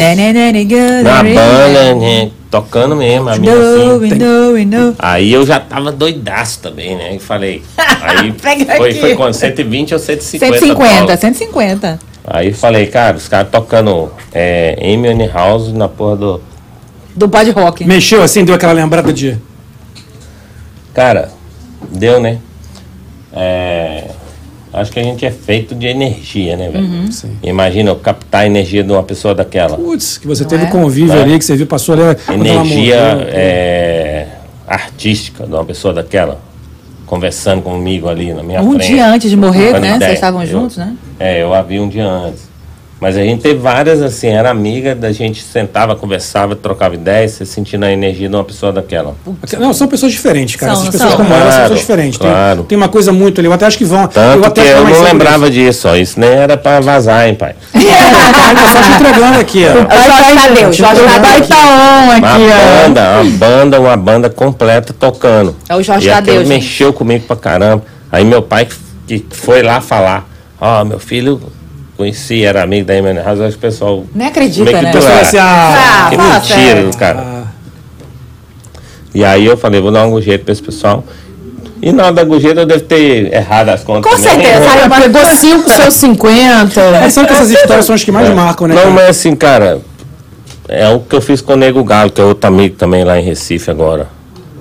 [1.04, 3.42] Na banda, tocando mesmo, a assim.
[3.42, 4.96] we know, we know.
[4.98, 7.16] Aí eu já tava doidaço também, né?
[7.16, 7.62] E falei.
[8.02, 9.00] Aí Pega foi, aqui.
[9.00, 9.34] foi quando?
[9.34, 10.60] 120 ou 150?
[10.60, 11.20] 150, dólares.
[11.20, 12.00] 150.
[12.30, 16.42] Aí falei, cara, os caras tocando é, Amy House na porra do.
[17.16, 17.86] Do Pod Rock.
[17.86, 19.38] Mexeu assim, deu aquela lembrada de.
[20.94, 21.30] Cara,
[21.90, 22.40] deu, né?
[23.34, 24.06] É,
[24.74, 26.84] acho que a gente é feito de energia, né, velho?
[26.86, 27.12] Uhum.
[27.12, 27.38] Sim.
[27.42, 29.78] Imagina eu captar a energia de uma pessoa daquela.
[29.78, 30.68] Putz, que você Não teve é?
[30.68, 31.22] convívio É.
[31.22, 32.18] ali, que você viu, passou ali.
[32.34, 32.98] Energia
[33.30, 34.28] é,
[34.68, 36.42] artística de uma pessoa daquela.
[37.06, 38.88] Conversando comigo ali na minha Um frente.
[38.88, 39.78] dia antes de morrer, né?
[39.80, 40.00] ideia.
[40.00, 40.94] Vocês estavam juntos, né?
[41.20, 42.48] É, eu a vi um dia antes.
[43.00, 47.46] Mas a gente teve várias, assim, era amiga, da gente sentava, conversava, trocava ideias, você
[47.46, 49.16] sentindo a energia de uma pessoa daquela.
[49.60, 50.74] Não, são pessoas diferentes, cara.
[50.74, 51.18] São, Essas pessoas são.
[51.24, 52.18] como ela são Claro, pessoas diferentes.
[52.18, 52.64] Tem- claro.
[52.64, 53.48] Tem, uma coisa muito ali.
[53.48, 54.02] Eu até acho que vão.
[54.02, 55.96] eu Tanto até que eu não lembrava disso, ó.
[55.96, 57.54] Isso nem era pra vazar, hein, pai.
[58.48, 59.74] Tá só te entregando aqui, ó.
[59.74, 61.48] Jorge Tadeu, Jorge Tadeu.
[61.48, 62.88] Tá on Uma aqui, ó.
[62.88, 65.56] banda, uma banda, uma banda completa tocando.
[65.70, 66.48] É o Jorge Tadeu, gente.
[66.48, 67.84] mexeu comigo pra caramba.
[68.12, 68.68] Aí meu pai
[69.06, 70.26] que foi lá falar,
[70.60, 71.42] ó, meu filho
[71.96, 74.06] conheci, era amigo da Emily House, acho que o pessoal.
[74.14, 74.92] Nem acredita, meio que né?
[74.92, 77.20] Pessoal assim, ah, Ah, que mentira do cara.
[77.26, 77.44] ah,
[79.14, 81.04] E aí eu falei, vou dar um jeito pra esse pessoal.
[81.82, 84.12] E na hora da gorjeta eu devo ter errado as contas.
[84.12, 84.44] Com também.
[84.46, 84.66] certeza.
[84.66, 86.82] Cara, pegou 5, seus 50.
[87.02, 88.34] Mas sabe que essas histórias são as que mais É.
[88.34, 88.74] marcam, né?
[88.76, 88.94] Não, cara?
[88.94, 89.80] mas assim, cara,
[90.68, 93.20] é o que eu fiz com o Nego Galo, que é outro amigo também lá
[93.20, 94.08] em Recife agora.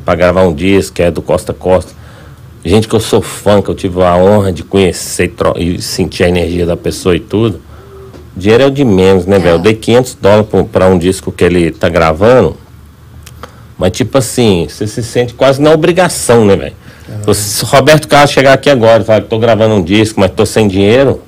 [0.04, 1.92] Pra gravar um disco, que é do Costa Costa.
[2.66, 6.28] Gente que eu sou fã, que eu tive a honra de conhecer e sentir a
[6.28, 7.60] energia da pessoa e tudo.
[8.36, 9.54] Dinheiro é o de menos, né, velho?
[9.54, 12.56] Eu dei 500 dólares pra- pra um disco que ele tá gravando.
[13.78, 16.74] Mas, tipo assim, você se sente quase na obrigação, né, velho?
[17.34, 20.30] Se o Roberto Carlos chegar aqui agora e falar que tô gravando um disco, mas
[20.32, 21.22] tô sem dinheiro,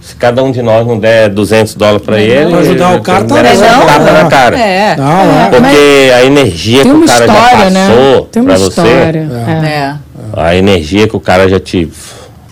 [0.00, 3.00] Se cada um de nós não der 200 dólares pra ele, Pra ajudar o ele
[3.02, 3.82] cara, tá merece legal.
[3.82, 4.58] um tapa na cara.
[4.58, 4.96] É.
[4.96, 5.50] Não, é.
[5.50, 7.88] Porque a energia que o cara já né?
[7.88, 9.28] passou Tem uma pra você, história.
[9.46, 9.66] É.
[9.66, 9.94] É.
[10.32, 11.90] a energia que o cara já te...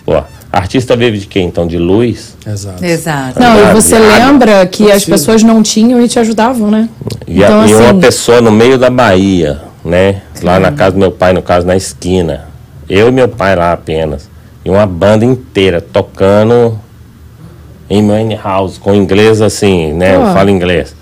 [0.05, 0.21] Pô,
[0.51, 1.67] artista vive de quê, então?
[1.67, 2.35] De luz?
[2.45, 2.83] Exato.
[2.83, 3.39] Exato.
[3.39, 6.89] Não, e você lembra que as pessoas não tinham e te ajudavam, né?
[7.27, 10.21] E, a- Então, e uma assim- pessoa no meio da Bahia, né?
[10.41, 12.47] Lá na casa do meu pai, no caso, na esquina.
[12.89, 14.29] Eu e meu pai lá apenas.
[14.63, 16.79] E uma banda inteira tocando
[17.89, 20.15] em Main House, com inglês assim, né?
[20.15, 20.93] Eu falo inglês.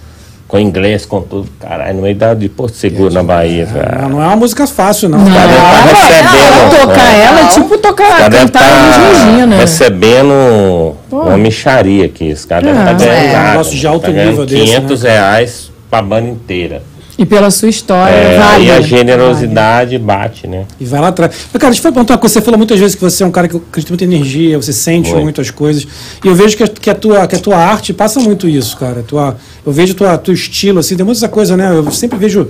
[0.56, 1.50] Com inglês, com tudo.
[1.60, 3.66] Caralho, no meio da, de Porto Seguro, na Bahia.
[3.66, 4.04] cara.
[4.04, 5.20] Não, não é uma música fácil, não.
[5.20, 7.20] Não, cara deve tá recebendo, ela, tocar é.
[7.26, 9.56] ela é tipo tocar, cantar estar Regina.
[9.58, 12.32] recebendo uma micharia aqui.
[12.32, 12.84] Os caras devem É.
[12.94, 13.34] estar ganhando É.
[13.34, 13.60] nada.
[13.60, 16.82] Um de alto Tá nível desse, 500 reais pra banda inteira.
[17.18, 18.70] E pela sua história, É, vale.
[18.70, 20.66] aí a generosidade bate, né?
[20.80, 21.32] E vai lá atrás.
[21.54, 22.34] Mas, cara, deixa eu perguntar uma coisa.
[22.34, 24.74] Você falou muitas vezes que você é um cara que acredita muito em energia, você
[24.74, 25.24] sente Muito.
[25.24, 25.88] muito as coisas.
[26.24, 28.76] E eu vejo que a, que a tua, que a tua arte passa muito isso,
[28.78, 29.02] cara.
[29.02, 31.72] Tua, eu vejo tua, teu estilo, assim, tem muita coisa, né?
[31.74, 32.50] Eu sempre vejo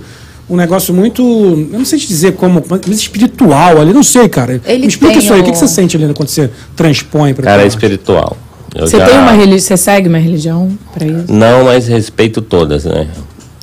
[0.50, 1.22] um negócio muito.
[1.22, 4.60] Eu não sei te dizer como, mas espiritual ali, não sei, cara.
[4.64, 5.40] Ele Me explica isso aí.
[5.40, 8.36] O que, o- que você sente ali quando você transpõe pra Cara, é espiritual.
[8.74, 11.32] Eu Você já- tem uma religião, você segue uma religião pra isso?
[11.32, 13.06] Não, mas respeito todas, né?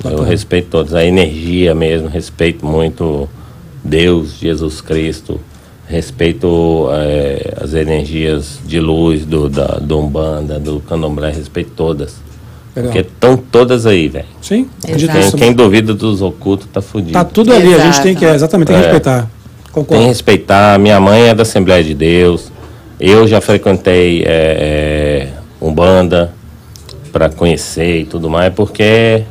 [0.04, 0.94] Eu respeito todas.
[0.94, 3.28] A energia mesmo, respeito muito
[3.82, 5.40] Deus, Jesus Cristo.
[5.86, 12.16] Respeito eh, as energias de luz do, da, do Umbanda, do Candomblé, respeito todas.
[12.74, 12.92] Legal.
[12.92, 14.24] Porque estão todas aí, velho.
[14.40, 15.36] Sim, acredito Exato.
[15.36, 17.12] Quem, quem duvida dos ocultos tá fudido.
[17.12, 18.02] Tá tudo ali, a gente Exato.
[18.02, 18.84] tem que, exatamente, tem que É.
[18.86, 19.20] respeitar.
[19.20, 19.28] Tem
[19.64, 20.04] que Concordo.
[20.06, 20.78] respeitar.
[20.78, 22.50] Minha mãe é da Assembleia de Deus.
[22.98, 25.28] Eu já frequentei é, é,
[25.60, 26.32] Umbanda
[27.12, 29.22] para conhecer e tudo mais, porque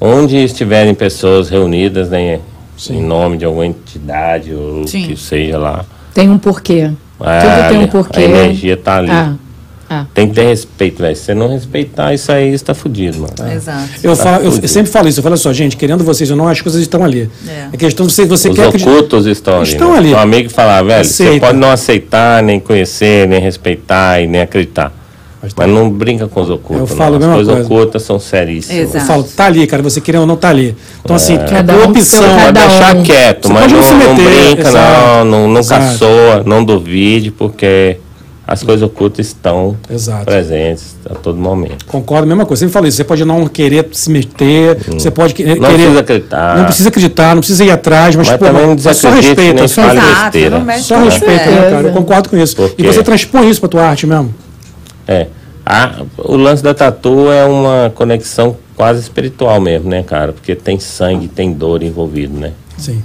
[0.00, 2.40] onde estiverem pessoas reunidas né,
[2.90, 5.06] em nome de alguma entidade ou Sim.
[5.06, 6.90] que seja lá, Tem um porquê.
[7.20, 8.20] é, Tudo tem um porquê.
[8.20, 9.10] a energia tá ali.
[9.10, 9.34] Ah,
[9.88, 10.04] ah.
[10.12, 11.14] Tem que ter respeito, velho.
[11.14, 13.52] Se você não respeitar isso aí, você tá fudido, mano.
[13.52, 13.88] Exato.
[14.02, 14.68] Eu, falo, eu, fudido.
[14.68, 17.30] sempre falo isso, eu falo só, gente, querendo vocês ou não, as coisas estão ali.
[17.46, 17.68] É.
[17.72, 19.68] É questão de você, você Os quer ocultos estão ali.
[19.68, 19.98] Estão né?
[19.98, 20.08] ali.
[20.08, 21.46] Seu amigo falar, velho, você Aceita.
[21.46, 24.92] pode não aceitar, nem conhecer, nem respeitar e nem acreditar.
[25.42, 25.66] Mas tá.
[25.66, 26.90] Mas não brinca com os ocultos.
[26.90, 27.28] Eu falo não.
[27.28, 27.74] mesma As coisas coisa.
[27.82, 28.80] ocultas são seríssimas.
[28.82, 28.96] Exato.
[28.98, 30.74] Eu falo, tá ali, cara, você querendo ou não tá ali.
[31.04, 32.22] Então, assim, Cada é um tua com opção.
[32.22, 33.02] seu Pode deixar um.
[33.02, 35.00] quieto, Você mas pode não não, não brinca, exato.
[35.00, 35.98] não, não, nunca Exato.
[35.98, 37.98] soa, não duvide, porque
[38.48, 40.24] as coisas ocultas estão Exato.
[40.24, 41.84] presentes a todo momento.
[41.84, 42.60] Concordo, a mesma coisa.
[42.60, 42.96] Sempre falo isso.
[42.96, 45.60] Você pode não querer se meter, você pode que- querer.
[45.60, 46.56] Não precisa acreditar.
[46.56, 49.52] Não precisa acreditar, não precisa ir atrás, mas, Mas pô, também não só respeita.
[49.52, 50.58] nem Só, fale Exato, besteira.
[50.58, 51.88] não mexe só com respeita, né, cara?
[51.88, 52.56] Eu concordo com isso.
[52.78, 54.32] E você transpõe isso pra tua arte mesmo.
[55.06, 55.26] É.
[55.64, 60.32] A, o lance da tatu é uma conexão quase espiritual mesmo, né, cara?
[60.32, 62.52] Porque tem sangue, tem dor envolvido, né?
[62.78, 63.02] Sim.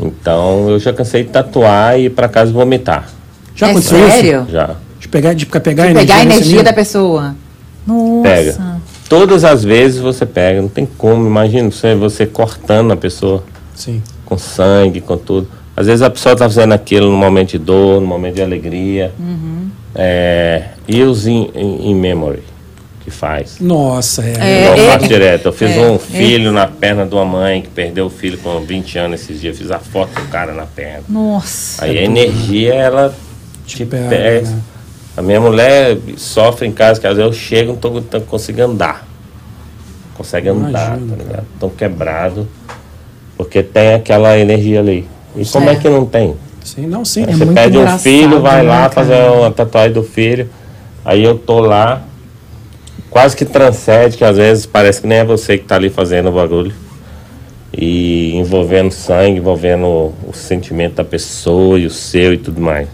[0.00, 3.08] Então eu já cansei de tatuar e ir pra casa vomitar.
[3.54, 4.42] Já É aconteceu sério?
[4.42, 4.50] isso?
[4.52, 4.76] Já.
[4.98, 7.34] De pegar, de pegar, De pegar a energia da pessoa.
[7.86, 8.22] Nossa.
[8.22, 8.80] Pega.
[9.08, 11.26] Todas as vezes você pega, não tem como.
[11.26, 14.02] Imagina você, você cortando a pessoa Sim.
[14.24, 15.48] com sangue, com tudo.
[15.76, 19.12] Às vezes a pessoa tá fazendo aquilo no momento de dor, no momento de alegria.
[19.94, 22.42] É, e os in, in, in memory
[23.04, 23.58] que faz.
[23.60, 24.34] Nossa, é.
[24.38, 25.46] É, eu é, faço direto.
[25.46, 25.98] Eu fiz é, um é.
[25.98, 29.58] filho na perna de uma mãe que perdeu o filho com 20 anos esses dias.
[29.58, 31.04] Fiz a foto do cara na perna.
[31.08, 31.84] Nossa.
[31.84, 33.14] Aí a energia, ela
[33.66, 34.48] te pega, pega.
[34.48, 34.62] né?
[35.16, 38.20] A minha mulher sofre em casa, que às vezes eu chego e não tô, não
[38.26, 39.06] consigo andar.
[40.14, 41.46] Consegue andar, tá ligado?
[41.58, 42.48] Tão quebrado.
[43.36, 45.08] Porque tem aquela energia ali.
[45.34, 45.76] E como é É.
[45.76, 46.36] que não tem?
[46.64, 47.22] Sim, não, sim.
[47.24, 48.90] É Você muito pede um filho, vai né, lá cara?
[48.90, 50.48] fazer uma tatuagem do filho.
[51.04, 52.02] Aí eu tô lá,
[53.10, 56.28] quase que transcende, que às vezes parece que nem é você que tá ali fazendo
[56.28, 56.72] o bagulho.
[57.76, 62.86] E envolvendo sangue, envolvendo o, o sentimento da pessoa e o seu e tudo mais.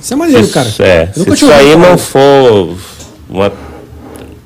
[0.00, 0.68] Isso é maneiro, Se cara.
[0.80, 2.76] é, se isso aí não for
[3.28, 3.52] uma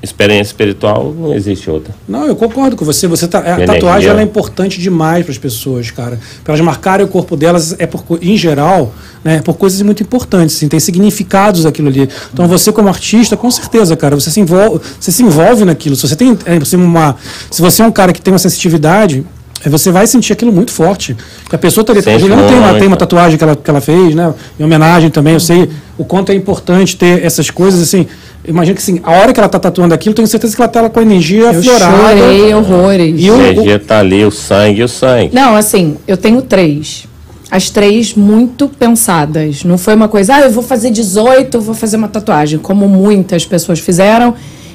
[0.04, 1.94] experiência espiritual, não existe outra.
[2.08, 3.06] Não, eu concordo com você.
[3.06, 6.18] Você tá, a tatuagem é importante demais para as pessoas, cara.
[6.42, 8.94] Para elas marcarem o corpo delas é por, em geral,
[9.24, 10.56] né, por coisas muito importantes.
[10.56, 12.08] Assim, tem significados aquilo ali.
[12.32, 15.96] Então você como artista, com certeza, cara, você se envolve, você se envolve naquilo.
[15.96, 17.16] Se você tem é, uma,
[17.50, 19.24] se você é um cara que tem uma sensitividade é,
[19.68, 21.16] você vai sentir aquilo muito forte.
[21.42, 22.00] Porque a pessoa tá ali.
[22.00, 24.32] A Sente Juliana tem uma, tem uma tatuagem que ela, que ela fez, né?
[24.58, 25.34] Em homenagem também.
[25.34, 25.68] Eu sei
[25.98, 28.06] o quanto é importante ter essas coisas, assim.
[28.46, 30.88] Imagina que assim, a hora que ela tá tatuando aquilo, tenho certeza que ela tá
[30.90, 31.96] com a energia Eu aflorada.
[32.18, 33.14] chorei horrores.
[33.18, 35.30] E A o- energia tá ali, o sangue e o sangue.
[35.34, 37.06] Não, assim, eu tenho três.
[37.50, 39.64] As três muito pensadas.
[39.64, 42.88] Não foi uma coisa, ah, eu vou fazer 18, eu vou fazer uma tatuagem, como
[42.88, 44.34] muitas pessoas fizeram.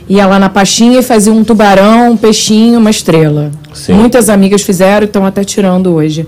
[0.10, 3.52] Ia lá na pastinha e fazia um tubarão, um peixinho, uma estrela.
[3.74, 3.94] Sim.
[3.94, 6.28] Muitas amigas fizeram e estão até tirando hoje.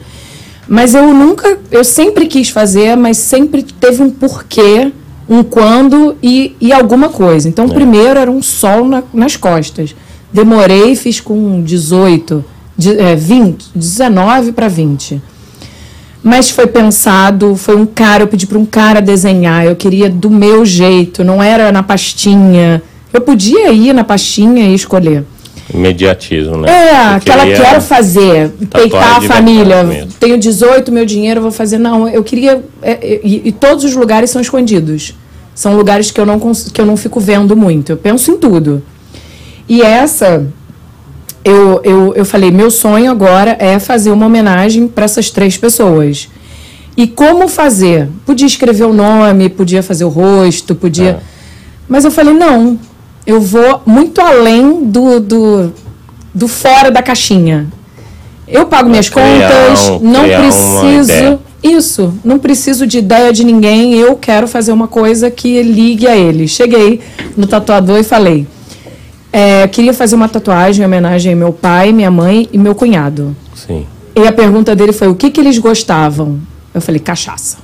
[0.67, 4.91] Mas eu nunca, eu sempre quis fazer, mas sempre teve um porquê
[5.27, 7.47] um quando e, e alguma coisa.
[7.49, 9.95] Então, o primeiro era um sol na- nas costas.
[10.31, 12.43] Demorei, fiz com 18,
[12.77, 15.21] de, é, 20, 19 para 20.
[16.23, 20.29] Mas foi pensado, foi um cara, eu pedi para um cara desenhar, eu queria do
[20.29, 22.81] meu jeito, não era na pastinha.
[23.13, 25.23] Eu podia ir na pastinha e escolher.
[25.73, 26.69] Imediatismo, né?
[26.69, 30.07] É, Eu aquela queria quero fazer, peitar a família.
[30.19, 31.77] Tenho 18, meu dinheiro, vou fazer.
[31.77, 32.63] Não, eu queria.
[32.81, 35.15] é, é, e, e todos os lugares são escondidos.
[35.53, 37.91] São lugares que eu, não, que eu não fico vendo muito.
[37.91, 38.81] Eu penso em tudo.
[39.67, 40.45] E essa,
[41.43, 46.29] eu, eu, eu falei, meu sonho agora é fazer uma homenagem para essas três pessoas.
[46.95, 48.09] E como fazer?
[48.25, 51.11] Podia escrever o nome, podia fazer o rosto, podia.
[51.11, 51.19] É.
[51.87, 52.79] Mas eu falei, não,
[53.25, 55.73] eu vou muito além do, do,
[56.33, 57.67] do fora da caixinha.
[58.47, 61.39] Eu pago minhas criar contas, não preciso.
[61.63, 66.17] Isso, não preciso de ideia de ninguém, eu quero fazer uma coisa que ligue a
[66.17, 66.47] ele.
[66.47, 66.99] Cheguei
[67.37, 68.47] no tatuador e falei:
[69.31, 73.35] é, queria fazer uma tatuagem em homenagem ao meu pai, minha mãe e meu cunhado.
[73.55, 73.85] Sim.
[74.15, 76.39] E a pergunta dele foi: o que, que eles gostavam?
[76.73, 77.57] Eu falei: cachaça.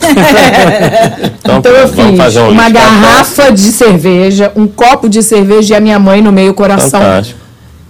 [1.40, 5.76] Então, Então eu vamos fiz um uma garrafa de cerveja, um copo de cerveja e
[5.76, 7.00] a minha mãe no meio, coração.
[7.00, 7.40] Fantástico.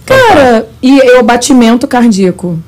[0.05, 2.59] Cara, e eu batimento cardíaco.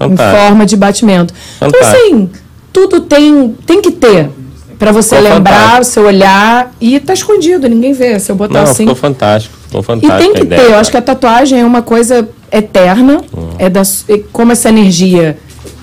[0.00, 0.40] Em Fantástico.
[0.40, 1.34] forma de batimento.
[1.56, 2.04] Então, Fantástico.
[2.06, 2.30] assim,
[2.72, 4.30] tudo tem, tem que ter.
[4.78, 5.84] Pra você Ficou lembrar, fantástico.
[5.86, 8.18] você olhar e tá escondido, ninguém vê.
[8.20, 8.84] Se eu botar Não, assim.
[8.84, 9.56] ficou fantástico.
[9.66, 10.18] Ficou E fantástico.
[10.22, 13.48] tem a que ideia, ter, eu acho que a tatuagem é uma coisa eterna, Hum.
[13.58, 15.36] é da, e como essa energia.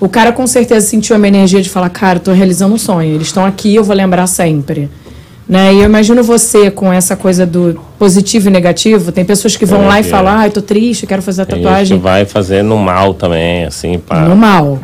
[0.06, 2.78] O cara com certeza sentiu a minha energia de falar, cara, eu tô realizando um
[2.78, 4.88] sonho, eles estão aqui, eu vou lembrar sempre.
[5.50, 5.74] Né?
[5.74, 9.12] E eu imagino você com essa coisa do positivo e negativo.
[9.12, 10.04] Tem pessoas que vão É, lá e é.
[10.04, 11.98] falam, ah, eu tô triste, quero fazer a Tem gente tatuagem.
[11.98, 14.22] que vai fazendo mal também, assim, pá.
[14.22, 14.80] No mal.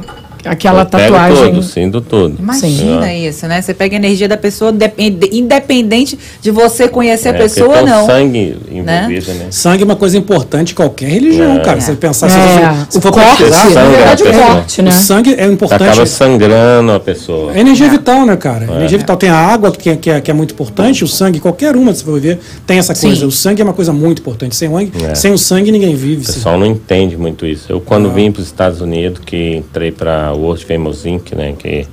[0.45, 1.45] Aquela Eu pego tatuagem.
[1.53, 2.35] tudo, sinto tudo.
[2.39, 3.27] Imagina Sim.
[3.27, 3.61] isso, né?
[3.61, 7.79] Você pega a energia da pessoa, depende- independente de você conhecer a É, pessoa porque
[7.81, 8.05] ou o não.
[8.07, 9.47] sangue envolvido, né?
[9.51, 11.59] Sangue é uma coisa importante em qualquer religião, É.
[11.59, 11.79] cara.
[11.79, 14.29] Se você pensar, se É, você, se o for corte, pesquisar, na sangue verdade, da
[14.29, 14.55] o pessoa.
[14.55, 14.91] corte, o né?
[14.91, 15.83] sangue é importante.
[15.83, 17.55] Acaba sangrando a pessoa.
[17.55, 18.65] É energia vital, né, cara?
[18.65, 19.17] Energia vital.
[19.17, 21.93] Tem a água, que é, que, é, que é muito importante, o sangue, qualquer uma,
[21.93, 23.15] se for ver, tem essa coisa.
[23.21, 23.25] Sim.
[23.25, 24.55] O sangue é uma coisa muito importante.
[24.55, 25.15] Sem, o- É.
[25.15, 26.23] sem o sangue, ninguém vive.
[26.23, 27.65] O pessoal não entende muito isso.
[27.69, 31.87] Eu, quando vim para os Estados Unidos, que entrei para World Famous Inc., né, que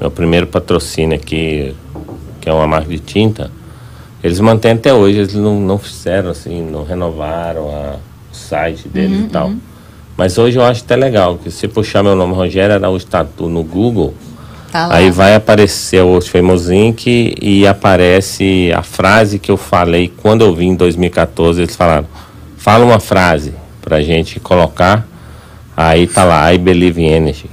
[0.00, 1.74] é o primeiro patrocínio aqui,
[2.40, 3.50] que é uma marca de tinta,
[4.22, 5.18] eles mantêm até hoje.
[5.18, 7.96] Eles não, não fizeram assim, não renovaram a-
[8.30, 9.52] o site deles e tal.
[10.16, 13.62] Mas hoje eu acho até legal, que se puxar meu nome Rogério Araújo Tatu no
[13.64, 14.14] Google,
[14.72, 14.86] Tá.
[14.94, 17.04] Aí vai aparecer o Famous Inc.
[17.08, 21.60] e aparece a frase que eu falei quando eu vim em 2014.
[21.62, 22.06] Eles falaram:
[22.56, 23.52] fala uma frase
[23.82, 25.04] pra gente colocar.
[25.76, 27.50] Aí tá lá, I believe in energy.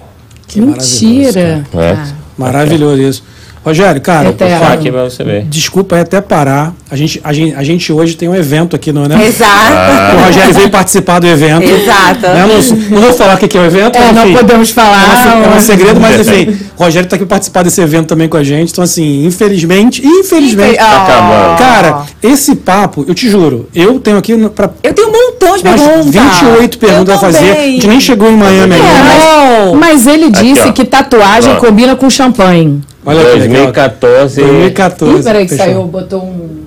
[0.48, 1.66] Que Mentira.
[1.74, 2.14] Né?
[2.38, 3.24] Maravilhoso isso.
[3.68, 5.44] Rogério, cara, falar aqui pra você ver.
[5.46, 6.74] desculpa aí até parar.
[6.90, 9.08] A gente, a, gente, a gente hoje tem um evento aqui, não é?
[9.10, 9.28] né?
[9.28, 10.16] Exato.
[10.18, 11.64] O Rogério veio participar do evento.
[11.64, 12.22] Exato.
[12.22, 12.46] Né?
[12.48, 13.98] Não, não vou falar o que é o evento.
[13.98, 14.38] É, não enfim.
[14.38, 15.44] podemos É um, falar.
[15.54, 18.44] é um segredo, mas enfim, o Rogério tá aqui participar desse evento também com a
[18.44, 18.72] gente.
[18.72, 20.78] Então, assim, infelizmente, infelizmente.
[20.80, 21.04] Ah.
[21.04, 21.58] acabando.
[21.58, 25.64] Cara, esse papo, eu te juro, eu tenho aqui pra Eu tenho um montão de
[25.64, 26.06] perguntas.
[26.06, 27.52] 28 perguntas Eu a fazer.
[27.52, 29.74] A gente nem chegou em Miami É, ainda.
[29.74, 30.72] mas, mas ele disse ó.
[30.72, 31.56] que tatuagem Ó.
[31.58, 32.82] combina com champanhe.
[33.08, 33.72] Olha aqui, legal.
[33.72, 34.42] 2014.
[34.42, 35.20] 2014.
[35.20, 35.66] Ih, peraí que fechou.
[35.66, 36.58] saiu, botou um.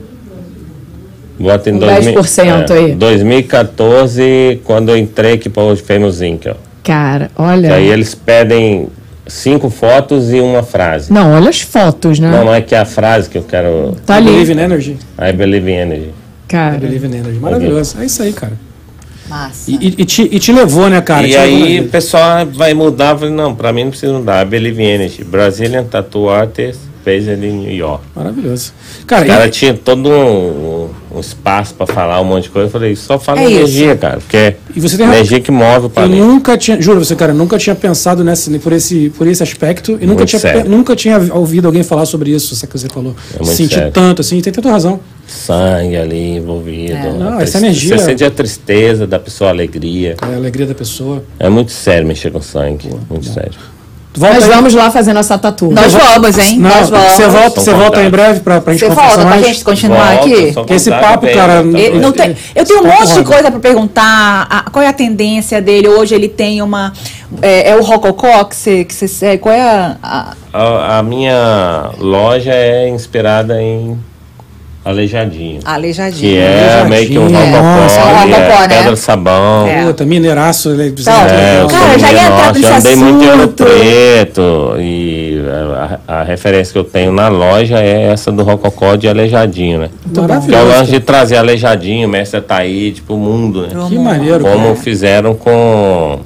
[1.38, 2.94] Bota em Um 2000, 10% aí.
[2.94, 6.46] 2014, quando eu entrei aqui para o Famous Inc.
[6.48, 6.54] Ó.
[6.82, 7.74] Cara, Que olha.
[7.74, 8.88] aí eles pedem
[9.26, 11.12] cinco fotos e uma frase.
[11.12, 12.30] Não, olha as fotos, né?
[12.30, 13.96] Não, não é que é a frase que eu quero.
[14.04, 14.30] Tá I ali.
[14.30, 14.96] Believe in Energy.
[15.18, 16.08] I believe in energy.
[16.08, 16.12] I
[16.48, 16.78] Cara.
[16.78, 17.38] Believe in Energy.
[17.38, 17.96] Maravilhoso.
[18.00, 18.52] É isso aí, cara.
[19.30, 19.70] Massa.
[19.70, 21.26] E, e- te, e te levou, né, cara?
[21.26, 24.44] e Te aí o pessoal vai mudar, falei, não, pra mim não precisa mudar.
[24.44, 25.22] I believe in energy.
[25.24, 28.04] Brazilian Tattoo Artist, based in New York.
[28.14, 28.72] Maravilhoso.
[29.06, 32.66] Cara, O cara tinha todo um, um espaço pra falar um monte de coisa.
[32.68, 33.54] Eu falei, só fala É isso.
[33.58, 34.18] energia, cara.
[34.18, 36.24] Porque é E você tem energia que move o Eu planeta.
[36.24, 39.92] nunca tinha, juro você, cara, eu nunca tinha pensado nessa, por, esse, por esse aspecto
[39.92, 40.68] e nunca Muito tinha, sério.
[40.70, 43.14] nunca tinha ouvido alguém falar sobre isso, essa que você falou.
[43.38, 43.92] É Sentir sério.
[43.92, 45.00] tanto, assim, tem tanta razão.
[45.26, 46.92] Sangue ali envolvido.
[46.94, 47.12] É.
[47.12, 50.16] Não, essa energia- Você sente a tristeza da pessoa, a alegria.
[50.20, 51.22] É a alegria da pessoa.
[51.38, 52.88] É muito sério mexer com sangue.
[53.08, 53.52] Muito sério.
[54.12, 54.50] Volta Nós aí.
[54.50, 55.70] vamos lá fazer nossa tatu.
[55.70, 56.58] Nós vamos, hein?
[56.58, 57.12] Não, Nós vamos.
[57.12, 60.26] você volta, você volta em breve pra, pra gente Você volta pra gente continuar Volta,
[60.34, 60.52] aqui?
[60.52, 61.60] Porque esse papo, bem, cara?
[61.60, 64.46] Ele não tem, eu tenho um monte de coisa para perguntar.
[64.50, 65.86] a- qual é a tendência dele?
[65.88, 66.92] Hoje ele tem uma.
[67.40, 69.38] É, é o Rococó que você, que você segue?
[69.42, 69.96] Qual é a.
[70.02, 73.96] a- A, a minha loja é inspirada em
[74.90, 75.60] Aleijadinho.
[75.64, 76.20] Aleijadinho.
[76.20, 78.76] Que é meio que um rococó, Nossa, ali, rococó, é né?
[78.76, 79.66] pedra sabão.
[79.66, 79.84] É.
[79.86, 80.70] Puta, mineiraço.
[80.80, 83.64] Então, É, eu Cara, já ia entrar nossa, nesse eu andei muito em Ouro assunto.
[83.64, 85.40] Preto e
[86.08, 89.90] a, a referência que eu tenho na loja é essa do Rococó de Aleijadinho, né?
[90.12, 90.64] Que é o Maravilhoso.
[90.66, 93.68] lance de trazer Aleijadinho, Mestre Ataíde pro mundo, né?
[93.88, 94.40] Que maneiro.
[94.40, 94.76] Como cara.
[94.76, 96.20] fizeram com,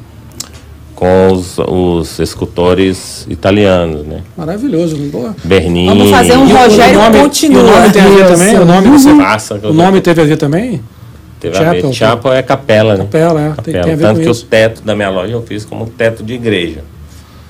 [1.05, 4.22] com os, os escultores italianos, né?
[4.35, 4.97] Maravilhoso.
[4.97, 5.36] Boa.
[5.44, 5.86] Bernini.
[5.86, 7.62] Vamos fazer um E o- Rogério o nome, continua.
[7.62, 8.59] O nome tem a ver também?
[8.59, 10.81] O nome, você, o teve a ver também?
[11.39, 11.93] Teve a ver.
[11.93, 12.32] Chapel.
[12.32, 13.05] É capela, né?
[13.05, 13.44] Capela, é.
[13.62, 13.85] Tem, Capela.
[13.85, 14.44] tem a ver Tanto com que isso.
[14.44, 16.82] o teto da minha loja eu fiz como teto de igreja.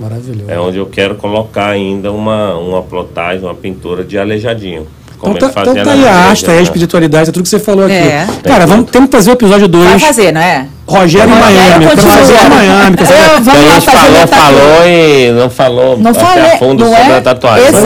[0.01, 0.51] Maravilhoso.
[0.51, 4.89] É onde eu quero colocar ainda uma, uma plotagem, uma pintura de aleijadinho.
[5.17, 6.63] Como Então tá, então tá aí a arte, a né?
[6.63, 7.95] espiritualidade, é tudo que você falou aqui.
[7.95, 8.27] É.
[8.43, 9.85] Cara, vamos, temos que fazer o episódio 2.
[9.91, 10.67] Vai fazer, não é?
[10.87, 11.87] Rogério em Rogério Miami.
[11.87, 12.97] Que em Miami.
[13.07, 13.15] saber?
[13.15, 16.95] Eu, Então vamos a lá falou, falou e não falou Não falei, a fundo não
[16.95, 17.17] sobre é?
[17.17, 17.67] a tatuagem.
[17.69, 17.85] Exato,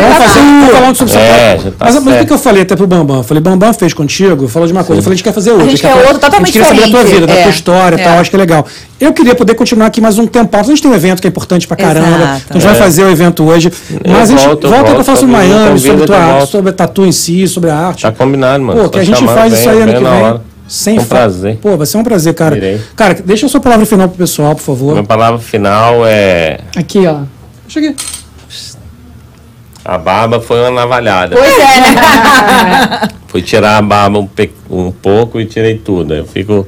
[0.00, 2.76] Vamos fazer um falando sobre É, tá mas, mas o que que eu falei até
[2.76, 3.16] pro Bambam?
[3.18, 5.00] Eu falei, Bambam fez contigo, falou de uma coisa.
[5.00, 5.68] Eu falei, a gente quer fazer outra.
[5.68, 7.20] gente quer fazer- outro totalmente A gente queria saber da tua diferente.
[7.20, 8.04] vida, da É, tua história e é.
[8.04, 8.66] tal, acho que é legal.
[9.00, 10.56] Eu queria poder continuar aqui mais um tempo.
[10.56, 12.06] A gente tem um evento que é importante pra caramba.
[12.06, 12.42] Exato.
[12.46, 12.78] Então a gente vai É.
[12.78, 13.72] fazer o evento hoje.
[14.08, 16.50] Mas a gente volto, eu volta pra falar sobre me Miami, sobre de tua arte,
[16.50, 18.02] sobre a tatu em si, sobre a arte.
[18.02, 18.82] Tá combinado, mano.
[18.84, 20.40] Pô, que a gente faz isso aí ano que vem.
[20.68, 21.56] Sem Um prazer.
[21.56, 22.54] Pô, vai ser um prazer, cara.
[22.56, 22.80] Irei.
[22.94, 24.92] Cara, deixa a sua palavra final pro pessoal, por favor.
[24.92, 27.22] Minha palavra final é Aqui, ó.
[27.66, 27.96] Cheguei.
[29.84, 31.34] a barba foi uma navalhada.
[31.36, 33.08] Pois é, né?
[33.28, 34.28] Fui tirar a barba um,
[34.70, 36.14] um pouco e tirei tudo.
[36.14, 36.66] Eu fico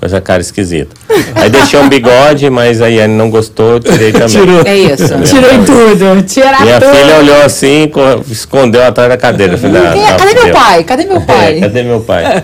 [0.00, 0.96] com essa cara esquisita.
[1.34, 4.28] Aí deixei um bigode, mas aí ele não gostou, tirei também.
[4.28, 4.62] Tirou.
[4.64, 5.04] É isso.
[5.24, 6.22] Tirei tudo.
[6.22, 6.90] Tirar Minha tudo.
[6.94, 9.58] filha olhou assim, co- escondeu atrás da cadeira.
[9.58, 10.84] Falei, ah, Quem é- tá, Cadê meu pai?
[10.84, 11.60] Cadê meu É, pai?
[11.60, 12.42] cadê meu pai?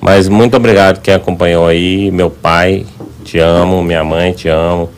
[0.00, 2.10] Mas muito obrigado quem acompanhou aí.
[2.10, 2.84] Meu pai,
[3.24, 3.84] te amo.
[3.84, 4.90] Minha mãe, te amo.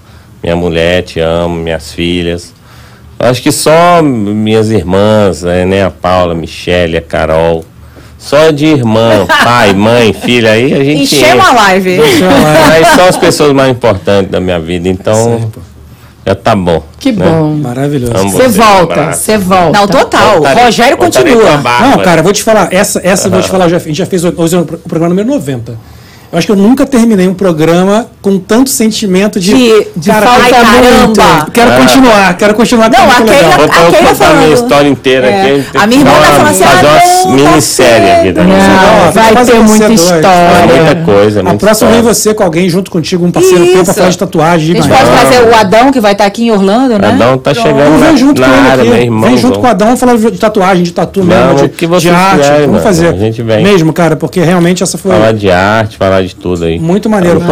[0.43, 1.57] Minha mulher, te amo.
[1.57, 2.55] Minhas filhas.
[3.19, 7.65] Acho que só minhas irmãs, né, a Paula, a Michele, a Carol.
[8.19, 11.57] Só de irmã, pai, mãe, filha, aí a gente Enchemos a enche.
[11.57, 11.99] live.
[12.69, 15.51] Mas são as pessoas mais importantes da minha vida, então
[16.27, 16.83] já tá bom.
[16.99, 17.25] Que né?
[17.25, 17.55] bom.
[17.55, 18.13] Maravilhoso.
[18.13, 19.79] Você você, um volta, você volta.
[19.79, 20.33] Não, total.
[20.35, 21.57] Voltarei- Rogério voltarei continua.
[21.59, 21.87] barba.
[21.97, 23.97] Não, cara, eu vou te falar, essa, essa eu vou te falar, já, a gente
[23.97, 25.79] já fez hoje o pro- o programa número 90.
[26.31, 29.55] Eu acho que eu nunca terminei um programa com tanto sentimento de.
[29.55, 30.53] De- de cara, falta ai,
[31.07, 31.19] muito.
[31.21, 31.77] caramba, Quero É.
[31.79, 32.91] continuar, quero continuar.
[32.91, 33.07] tá Não.
[33.09, 33.17] Vou
[33.65, 35.41] eu Aquele contar a minha história inteira É.
[35.41, 35.65] aqui.
[35.79, 38.43] A minha irmã tá uma- falando assim, fazer ah, uma não, tá minissérie aqui da
[38.43, 40.01] Não, minha Não, vai ter muita dois.
[40.01, 40.67] História.
[40.67, 43.95] muita coisa, A muita próxima vem você com alguém junto contigo, um parceiro teu, pra
[43.95, 44.71] falar de tatuagem.
[44.73, 45.29] A gente de pode Miami.
[45.29, 47.09] trazer o Adão, que vai estar aqui em Orlando, né?
[47.09, 49.29] Adão tá chegando ver junto com ele irmão.
[49.29, 51.55] Vem junto com o Adão, vamos falar de tatuagem, de tatu mesmo,
[52.01, 52.67] de, arte.
[52.67, 53.09] vamos fazer.
[53.09, 53.63] A gente vem.
[53.63, 56.79] Mesmo, cara, porque realmente essa foi Falar de arte, falar de tudo aí.
[56.79, 57.43] muito maneiro o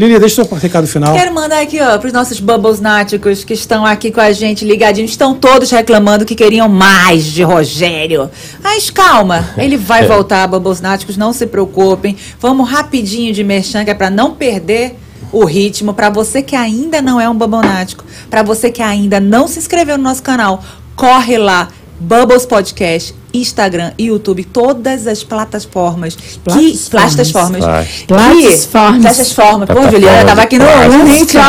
[0.00, 0.04] papo.
[0.04, 0.06] Amo.
[0.06, 1.14] Lili, deixa o seu recado final.
[1.14, 5.10] Quero mandar aqui, ó, pros nossos bubbles náticos que estão aqui com a gente, ligadinhos.
[5.10, 8.30] Estão todos reclamando que queriam mais de Rogério.
[8.62, 12.16] Mas calma, ele vai voltar, bubbles náticos, não se preocupem.
[12.40, 14.96] Vamos rapidinho de merchan, que é pra não perder
[15.32, 15.94] o ritmo.
[15.94, 19.58] Pra você que ainda não é um bubble nático, pra você que ainda não se
[19.58, 20.62] inscreveu no nosso canal,
[20.96, 21.68] corre lá.
[22.00, 26.16] Bubbles Podcast, Instagram e YouTube, todas as plataformas.
[26.16, 26.88] Que, Plataformas.
[26.88, 27.64] plataformas.
[27.64, 29.02] Plast- Plataformas.
[29.02, 29.68] Plataformas.
[29.68, 31.40] Pô, Juliana, tava aqui no, no ritmo.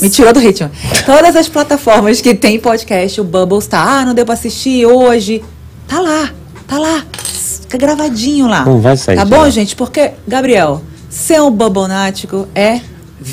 [0.00, 0.70] Me tirou do ritmo.
[1.04, 3.82] Todas as plataformas que tem podcast, o Bubbles tá.
[3.82, 5.44] Ah, não deu pra assistir hoje.
[5.86, 6.30] Tá lá,
[6.66, 7.04] tá lá.
[7.62, 8.64] Fica gravadinho lá.
[8.64, 9.50] Não vai sair Tá bom, lá.
[9.50, 9.76] gente?
[9.76, 12.80] Porque, Gabriel, ser um bubblenático é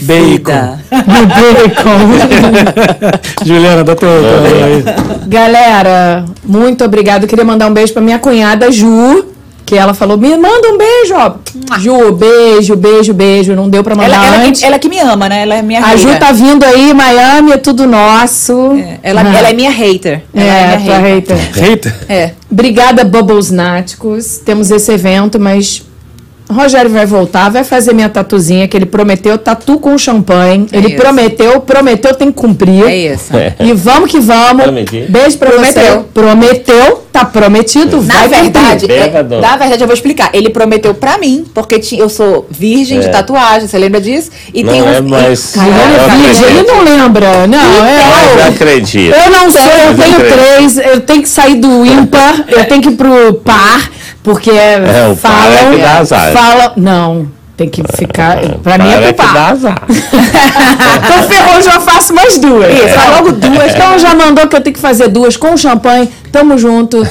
[0.02, 0.32] Bacon.
[0.36, 0.80] vida.
[3.46, 4.10] Juliana, dá teu.
[4.10, 4.84] aí.
[5.28, 7.24] Galera, muito obrigado.
[7.24, 9.26] Eu queria mandar um beijo pra minha cunhada Ju,
[9.66, 11.34] que ela falou: me manda um beijo, ó.
[11.80, 13.56] Ju, beijo, beijo, beijo.
[13.56, 14.62] Não deu pra mandar Ela, ela, antes.
[14.62, 15.42] que, ela que me ama, né?
[15.44, 16.00] Ela é minha A hater.
[16.14, 18.74] Ju tá vindo aí, Miami, é tudo nosso.
[18.78, 19.38] É, ela, Ah.
[19.38, 20.22] ela é minha hater.
[20.34, 21.38] Ela É, é, minha tua hater.
[21.38, 21.64] hater.
[21.64, 21.96] Eita.
[22.08, 22.32] É.
[22.52, 24.38] Obrigada, Bubbles Náticos.
[24.46, 25.84] Temos esse evento, mas
[26.50, 30.68] Rogério vai voltar, vai fazer minha tatuzinha que ele prometeu, tatu com champanhe.
[30.72, 30.98] É ele isso.
[30.98, 32.86] prometeu, prometeu, tem que cumprir.
[32.86, 33.36] É isso.
[33.36, 33.56] É.
[33.60, 34.64] E vamos que vamos.
[34.64, 35.06] Prometi.
[35.10, 35.84] Beijo pra Prometeu.
[35.84, 36.04] você.
[36.14, 38.98] Prometeu, tá prometido, Na vai verdade, cumprir.
[39.00, 39.42] é- Pecador.
[39.42, 40.30] na verdade, eu vou explicar.
[40.34, 43.10] Ele prometeu pra mim, porque ti- eu sou virgem de É.
[43.10, 44.30] tatuagem, você lembra disso?
[44.54, 44.88] E Não tem um.
[44.90, 47.48] é mais- Caralho, Eu virgem, ele não lembra.
[47.48, 48.42] Não, Mas é.
[48.42, 49.16] eu acredito.
[49.16, 52.82] Eu não sei, eu Mas tenho três, eu tenho que sair do ímpar, eu tenho
[52.84, 53.90] que ir pro par,
[54.24, 55.52] porque É, o falam.
[55.54, 56.32] é que dá azar.
[56.34, 57.28] Falam, não,
[57.58, 58.38] tem que ficar.
[58.64, 59.52] Pra mim é Para pro que dá par.
[59.52, 59.82] azar.
[61.06, 62.66] Então ferrou, já faço mais duas.
[62.68, 62.74] É.
[62.86, 63.74] Isso, logo duas.
[63.74, 66.10] Então já mandou que eu tenho que fazer duas com champanhe.
[66.32, 67.06] Tamo junto.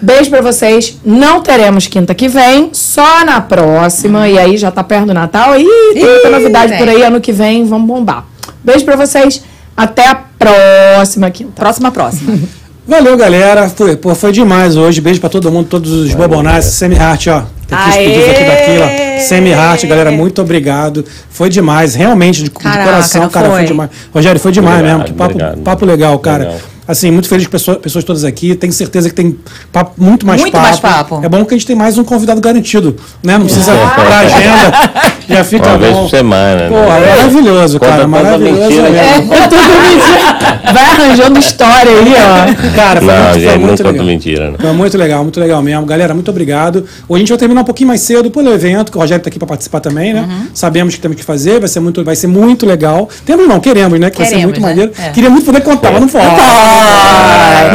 [0.00, 0.98] Beijo pra vocês.
[1.04, 4.28] Não teremos quinta que vem, só na próxima.
[4.28, 5.56] E aí já tá perto do Natal.
[5.58, 7.02] Ih, tem muita novidade por aí.
[7.02, 8.24] Ano que vem, vamos bombar.
[8.64, 9.42] Beijo pra vocês.
[9.76, 11.52] Até a próxima quinta.
[11.54, 12.38] Próxima, próxima.
[12.86, 13.68] Valeu, galera.
[13.68, 15.00] Foi, pô, foi demais hoje.
[15.00, 16.74] Beijo pra todo mundo, todos os bobonazes.
[16.74, 17.42] Semi-Heart, ó.
[17.66, 18.04] Tem aqui os Aê!
[18.04, 19.20] pedidos aqui daquilo, ó.
[19.20, 21.04] Semi-Heart, galera, muito obrigado.
[21.30, 23.56] Foi demais, realmente, de, de Caraca, coração, não cara, foi?
[23.58, 23.66] foi?
[23.66, 23.90] demais.
[24.12, 25.12] Rogério, foi demais Obrigado, mesmo.
[25.12, 25.58] Que papo, obrigado.
[25.62, 26.44] papo legal, cara.
[26.44, 26.60] Legal.
[26.86, 28.56] Assim, muito feliz com pessoas, pessoas todas aqui.
[28.56, 29.38] Tenho certeza que tem
[29.72, 30.64] papo, muito mais Muito papo.
[30.64, 31.20] mais papo.
[31.24, 33.38] É bom que a gente tem mais um convidado garantido, né?
[33.38, 35.11] Não precisa pra agenda.
[35.32, 36.68] Já fica Uma vez por semana.
[36.68, 36.82] Pô, né?
[36.82, 38.06] é maravilhoso, Conta cara.
[38.06, 38.60] Maravilhoso.
[38.60, 39.32] mentira, mesmo.
[40.72, 42.74] Vai arranjando história aí, ó.
[42.76, 44.06] Cara, foi Não, muito, foi gente, não muito conta legal.
[44.06, 44.56] mentira, né?
[44.60, 45.86] Foi muito legal, muito legal mesmo.
[45.86, 46.84] Galera, muito obrigado.
[47.08, 49.28] Hoje a gente vai terminar um pouquinho mais cedo pelo evento, que o Rogério está
[49.28, 50.20] aqui para participar também, né?
[50.22, 50.46] Uhum.
[50.54, 53.08] Sabemos que temos que fazer, vai ser muito, vai ser muito legal.
[53.26, 54.10] Temos não, queremos, né?
[54.10, 54.68] Que vai ser Queremos, muito né?
[54.68, 54.92] maneiro.
[54.98, 55.10] É.
[55.10, 56.26] Queria muito poder contar, mas não pode.
[56.26, 56.32] Não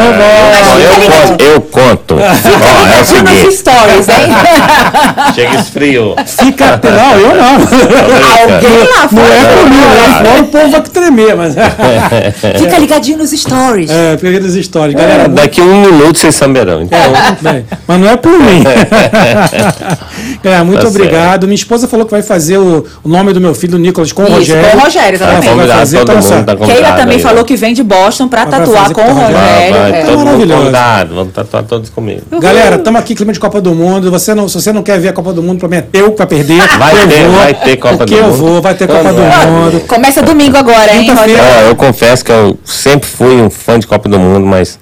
[0.08, 0.84] Ó, pode.
[0.84, 2.16] eu, conto, eu conto.
[2.16, 5.34] Ó, é o seguinte, stories, hein?
[5.36, 6.16] chega esfriou.
[6.26, 6.80] Fica.
[6.84, 7.47] Não, eu não.
[7.48, 9.34] Alguém lá Não fora.
[9.34, 11.56] é comigo, lá fora o povo vai tremer, mas.
[12.60, 13.90] Fica ligadinho nos stories.
[13.90, 15.00] É, peguei das histórias.
[15.00, 16.82] Galera, muito Daqui um minuto vocês saberão.
[16.82, 17.00] Então,
[17.42, 18.64] Bem, mas não é por mim.
[20.44, 21.48] Galera, muito Tá obrigado.
[21.48, 24.24] Minha esposa falou que vai fazer o, o nome do meu filho, do Nicolas, com
[24.24, 24.70] o Isso, Rogério.
[24.72, 27.38] com o Rogério, falou que vai convidado fazer, todo então, tá Keila também aí, falou
[27.40, 27.44] né?
[27.44, 29.34] que vem de Boston pra Vai tatuar com o com o Rogério.
[29.38, 30.04] Vai, vai, É.
[30.06, 30.60] todo maravilhoso.
[30.60, 31.16] convidado.
[31.16, 32.22] Vamos tatuar todos comigo.
[32.40, 34.10] Galera, estamos aqui, clima de Copa do Mundo.
[34.12, 36.62] Você não, se você não quer ver a Copa do Mundo, prometeu que vai perder.
[36.78, 38.34] Vai ter, vai ter Copa do eu Mundo.
[38.38, 39.80] vou, vai ter Copa do Mundo.
[39.88, 41.10] Começa domingo agora, hein.
[41.10, 41.36] Rogério?
[41.40, 44.80] Ó, eu confesso que eu sempre fui um fã de Copa do Mundo, mas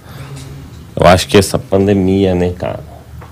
[0.99, 2.79] eu acho que essa pandemia, né, cara,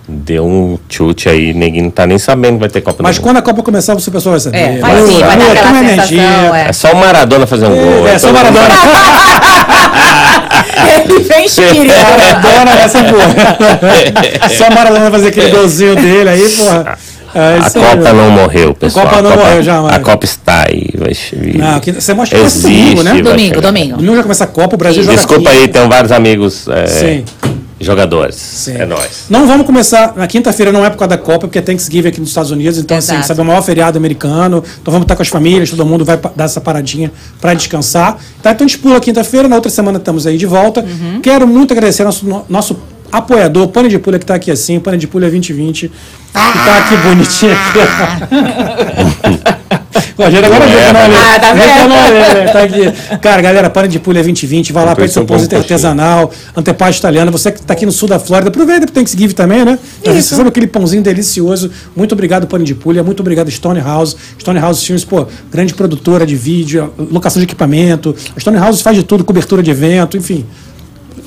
[0.08, 3.20] deu um chute aí, ninguém não tá nem sabendo que vai ter Copa Mas do
[3.20, 3.26] Mundo.
[3.28, 4.58] quando a Copa começar, você pessoal vai saber.
[4.58, 6.22] É, vai sim, vai dar aquela sensação, energia.
[6.56, 6.70] é.
[6.70, 8.08] É só o Maradona fazer um gol.
[8.08, 8.68] É, só o mundo- Maradona.
[11.06, 11.94] Ele vem espírito.
[11.94, 14.50] Maradona essa porra.
[14.58, 16.98] Só o Maradona fazer aquele golzinho dele aí, porra.
[17.36, 19.08] É A Copa não morreu, pessoal.
[19.08, 19.96] Copa não morreu, jamais.
[19.96, 20.90] A Copa está aí.
[20.98, 21.14] Vai.
[21.56, 23.22] Não, que- você mostra que Existe, é domingo, né?
[23.22, 23.98] Domingo, domingo.
[23.98, 25.60] Domingo já começa a Copa, o Brasil joga Desculpa aqui.
[25.62, 27.26] aí, tenho vários amigos é, Sim.
[27.80, 28.36] jogadores.
[28.36, 28.76] Sim.
[28.78, 29.26] É nóis.
[29.30, 30.14] Não vamos começar.
[30.16, 32.78] Na quinta-feira não é por causa da Copa, porque é Thanksgiving aqui nos Estados Unidos.
[32.78, 33.28] Então, assim, Exato.
[33.28, 34.64] sabe, é o maior feriado americano.
[34.82, 37.12] Então vamos estar com as famílias, todo mundo vai dar essa paradinha
[37.42, 38.18] para descansar.
[38.42, 38.52] Tá?
[38.52, 40.82] Então a gente pula quinta-feira, na outra semana estamos aí de volta.
[40.82, 41.20] Uhum.
[41.22, 42.78] Quero muito agradecer nosso, no- nosso
[43.14, 45.92] apoiador, Pane de Pulha, que está aqui assim, Pane de Pulha 2020, que
[46.34, 47.80] tá aqui bonitinho aqui.
[50.18, 51.18] Rogério agora eu não olhei.
[51.18, 51.90] Ah, tá eu vendo?
[51.90, 52.46] não olhei, né?
[52.52, 53.18] Tá aqui.
[53.20, 57.00] Cara, galera, Pane de Pulha 2020, vai lá, pede seu seu pão pãozinho artesanal, antepasto
[57.00, 57.32] italiano.
[57.32, 59.78] Você que está aqui no sul da Flórida, aproveita pro Thanksgiving também, né?
[60.04, 61.72] Você sabe aquele pãozinho delicioso.
[61.96, 63.04] Muito obrigado, Pane de Pulha.
[63.04, 64.16] Muito obrigado, Stone House.
[64.40, 68.16] Stone House Filmes, pô, grande produtora de vídeo, locação de equipamento.
[68.36, 70.46] A Stone House faz de tudo, cobertura de evento, enfim.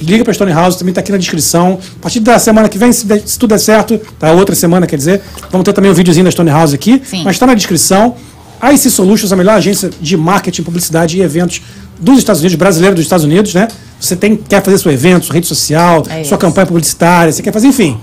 [0.01, 1.79] Liga para Stone House, também está aqui na descrição.
[1.99, 4.31] A partir da semana que vem, se, der- se tudo der certo, tá?
[4.33, 7.01] Outra semana, quer dizer, vamos ter também o videozinho da Stone House aqui.
[7.05, 7.23] Sim.
[7.25, 8.15] Mas está na descrição.
[8.61, 11.61] A IC Solutions, a melhor agência de marketing, publicidade e eventos
[11.99, 13.69] dos Estados Unidos, brasileiro dos Estados Unidos, né?
[14.01, 16.39] Você tem, quer fazer seu evento, sua rede social, É sua isso.
[16.39, 17.99] campanha publicitária, você quer fazer, enfim.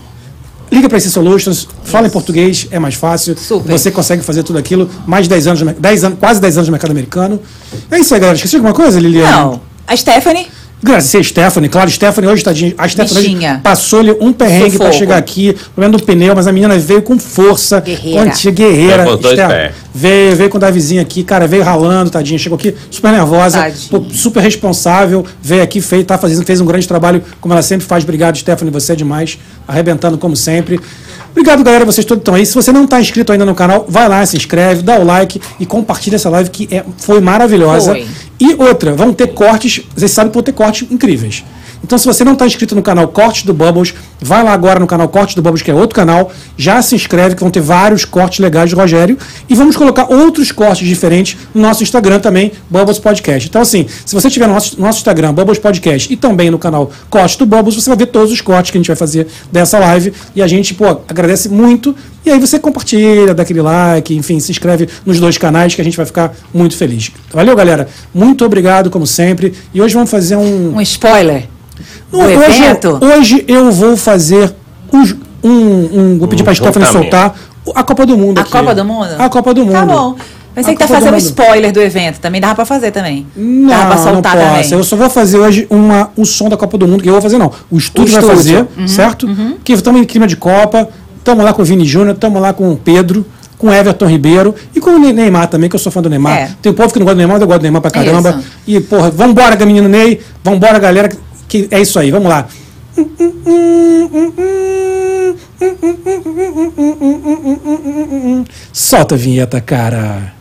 [0.71, 3.37] Liga para IC Solutions, fala em português, é mais fácil.
[3.37, 3.71] Super.
[3.71, 4.89] Você consegue fazer tudo aquilo.
[5.05, 7.39] Mais de 10 anos, de mer- 10 anos, quase 10 anos no mercado americano.
[7.91, 8.35] É isso aí, galera.
[8.35, 9.31] Esqueci alguma coisa, Liliana?
[9.31, 9.61] Não.
[9.85, 10.47] A Stephanie?
[10.83, 13.23] Agradecer a Stephanie, claro, Stephanie hoje, tadinha, a Stephanie
[13.63, 17.79] passou-lhe um perrengue para chegar aqui, problema do pneu, mas a menina veio com força,
[17.79, 18.25] Guerreira.
[18.25, 19.03] conti- guerreira.
[19.05, 23.71] Veio veio, veio com o Davizinho aqui, cara, veio ralando, tadinha, chegou aqui super nervosa,
[23.89, 27.85] pô, super responsável, veio aqui, fez, tá fazendo, fez um grande trabalho, como ela sempre
[27.85, 28.03] faz.
[28.03, 29.37] Obrigado, Stephanie, você é demais,
[29.67, 30.79] arrebentando como sempre.
[31.31, 32.45] Obrigado, galera, vocês todos estão aí.
[32.45, 35.41] Se você não está inscrito ainda no canal, vai lá, se inscreve, dá o like
[35.59, 37.91] e compartilha essa live que é, foi maravilhosa.
[37.91, 38.07] Foi.
[38.39, 41.43] E outra, vão ter cortes, vocês sabem que vão ter cortes incríveis.
[41.83, 44.87] Então, se você não está inscrito no canal Cortes do Bubbles, vai lá agora no
[44.87, 48.05] canal Cortes do Bubbles, que é outro canal, já se inscreve, que vão ter vários
[48.05, 49.17] cortes legais do Rogério.
[49.49, 53.49] E vamos colocar outros cortes diferentes no nosso Instagram também, Bubbles Podcast.
[53.49, 56.57] Então, assim, se você tiver no nosso, no nosso Instagram, Bubbles Podcast, e também no
[56.57, 59.27] canal Cortes do Bubbles, você vai ver todos os cortes que a gente vai fazer
[59.51, 60.13] dessa live.
[60.33, 61.93] E a gente, pô, agradece muito.
[62.25, 65.83] E aí você compartilha, dá aquele like, enfim, se inscreve nos dois canais que a
[65.83, 67.11] gente vai ficar muito feliz.
[67.33, 67.89] Valeu, galera.
[68.13, 69.53] Muito obrigado, como sempre.
[69.73, 70.77] E hoje vamos fazer um.
[70.77, 71.52] Um spoiler.
[72.11, 72.33] Do hoje,
[72.63, 72.99] evento.
[73.01, 74.53] hoje eu vou fazer
[74.91, 75.49] uns- um.
[75.51, 77.35] um vou pedir Um pra Stephanie soltar
[77.75, 78.37] a Copa do Mundo.
[78.39, 78.51] A aqui.
[78.51, 79.09] Copa do Mundo?
[79.17, 79.73] A Copa do Mundo.
[79.73, 80.15] Tá bom.
[80.55, 82.19] Pensei A que tá Copa fazendo spoiler do evento.
[82.19, 83.25] Também dava pra fazer também.
[83.35, 84.55] Não, dava pra soltar não posso.
[84.69, 84.71] também.
[84.79, 87.21] Eu só vou fazer hoje uma, um som da Copa do Mundo, que eu vou
[87.21, 87.51] fazer não.
[87.71, 88.57] O estúdio O vai estúdio.
[88.67, 89.27] fazer, Uhum, certo?
[89.63, 90.87] Que estamos em clima de Copa,
[91.17, 93.25] estamos lá com o Vini Júnior, estamos lá com o Pedro,
[93.57, 96.09] com o Everton Ribeiro e com o Ne- Neymar também, que eu sou fã do
[96.09, 96.37] Neymar.
[96.37, 96.49] É.
[96.61, 98.29] Tem o povo que não gosta do Neymar, mas eu gosto do Neymar pra caramba.
[98.37, 98.47] Isso.
[98.67, 101.09] E, porra, vambora, menino Ney, vambora, galera,
[101.53, 102.47] que é isso aí, vamos lá.
[108.71, 110.33] Solta a vinheta, cara.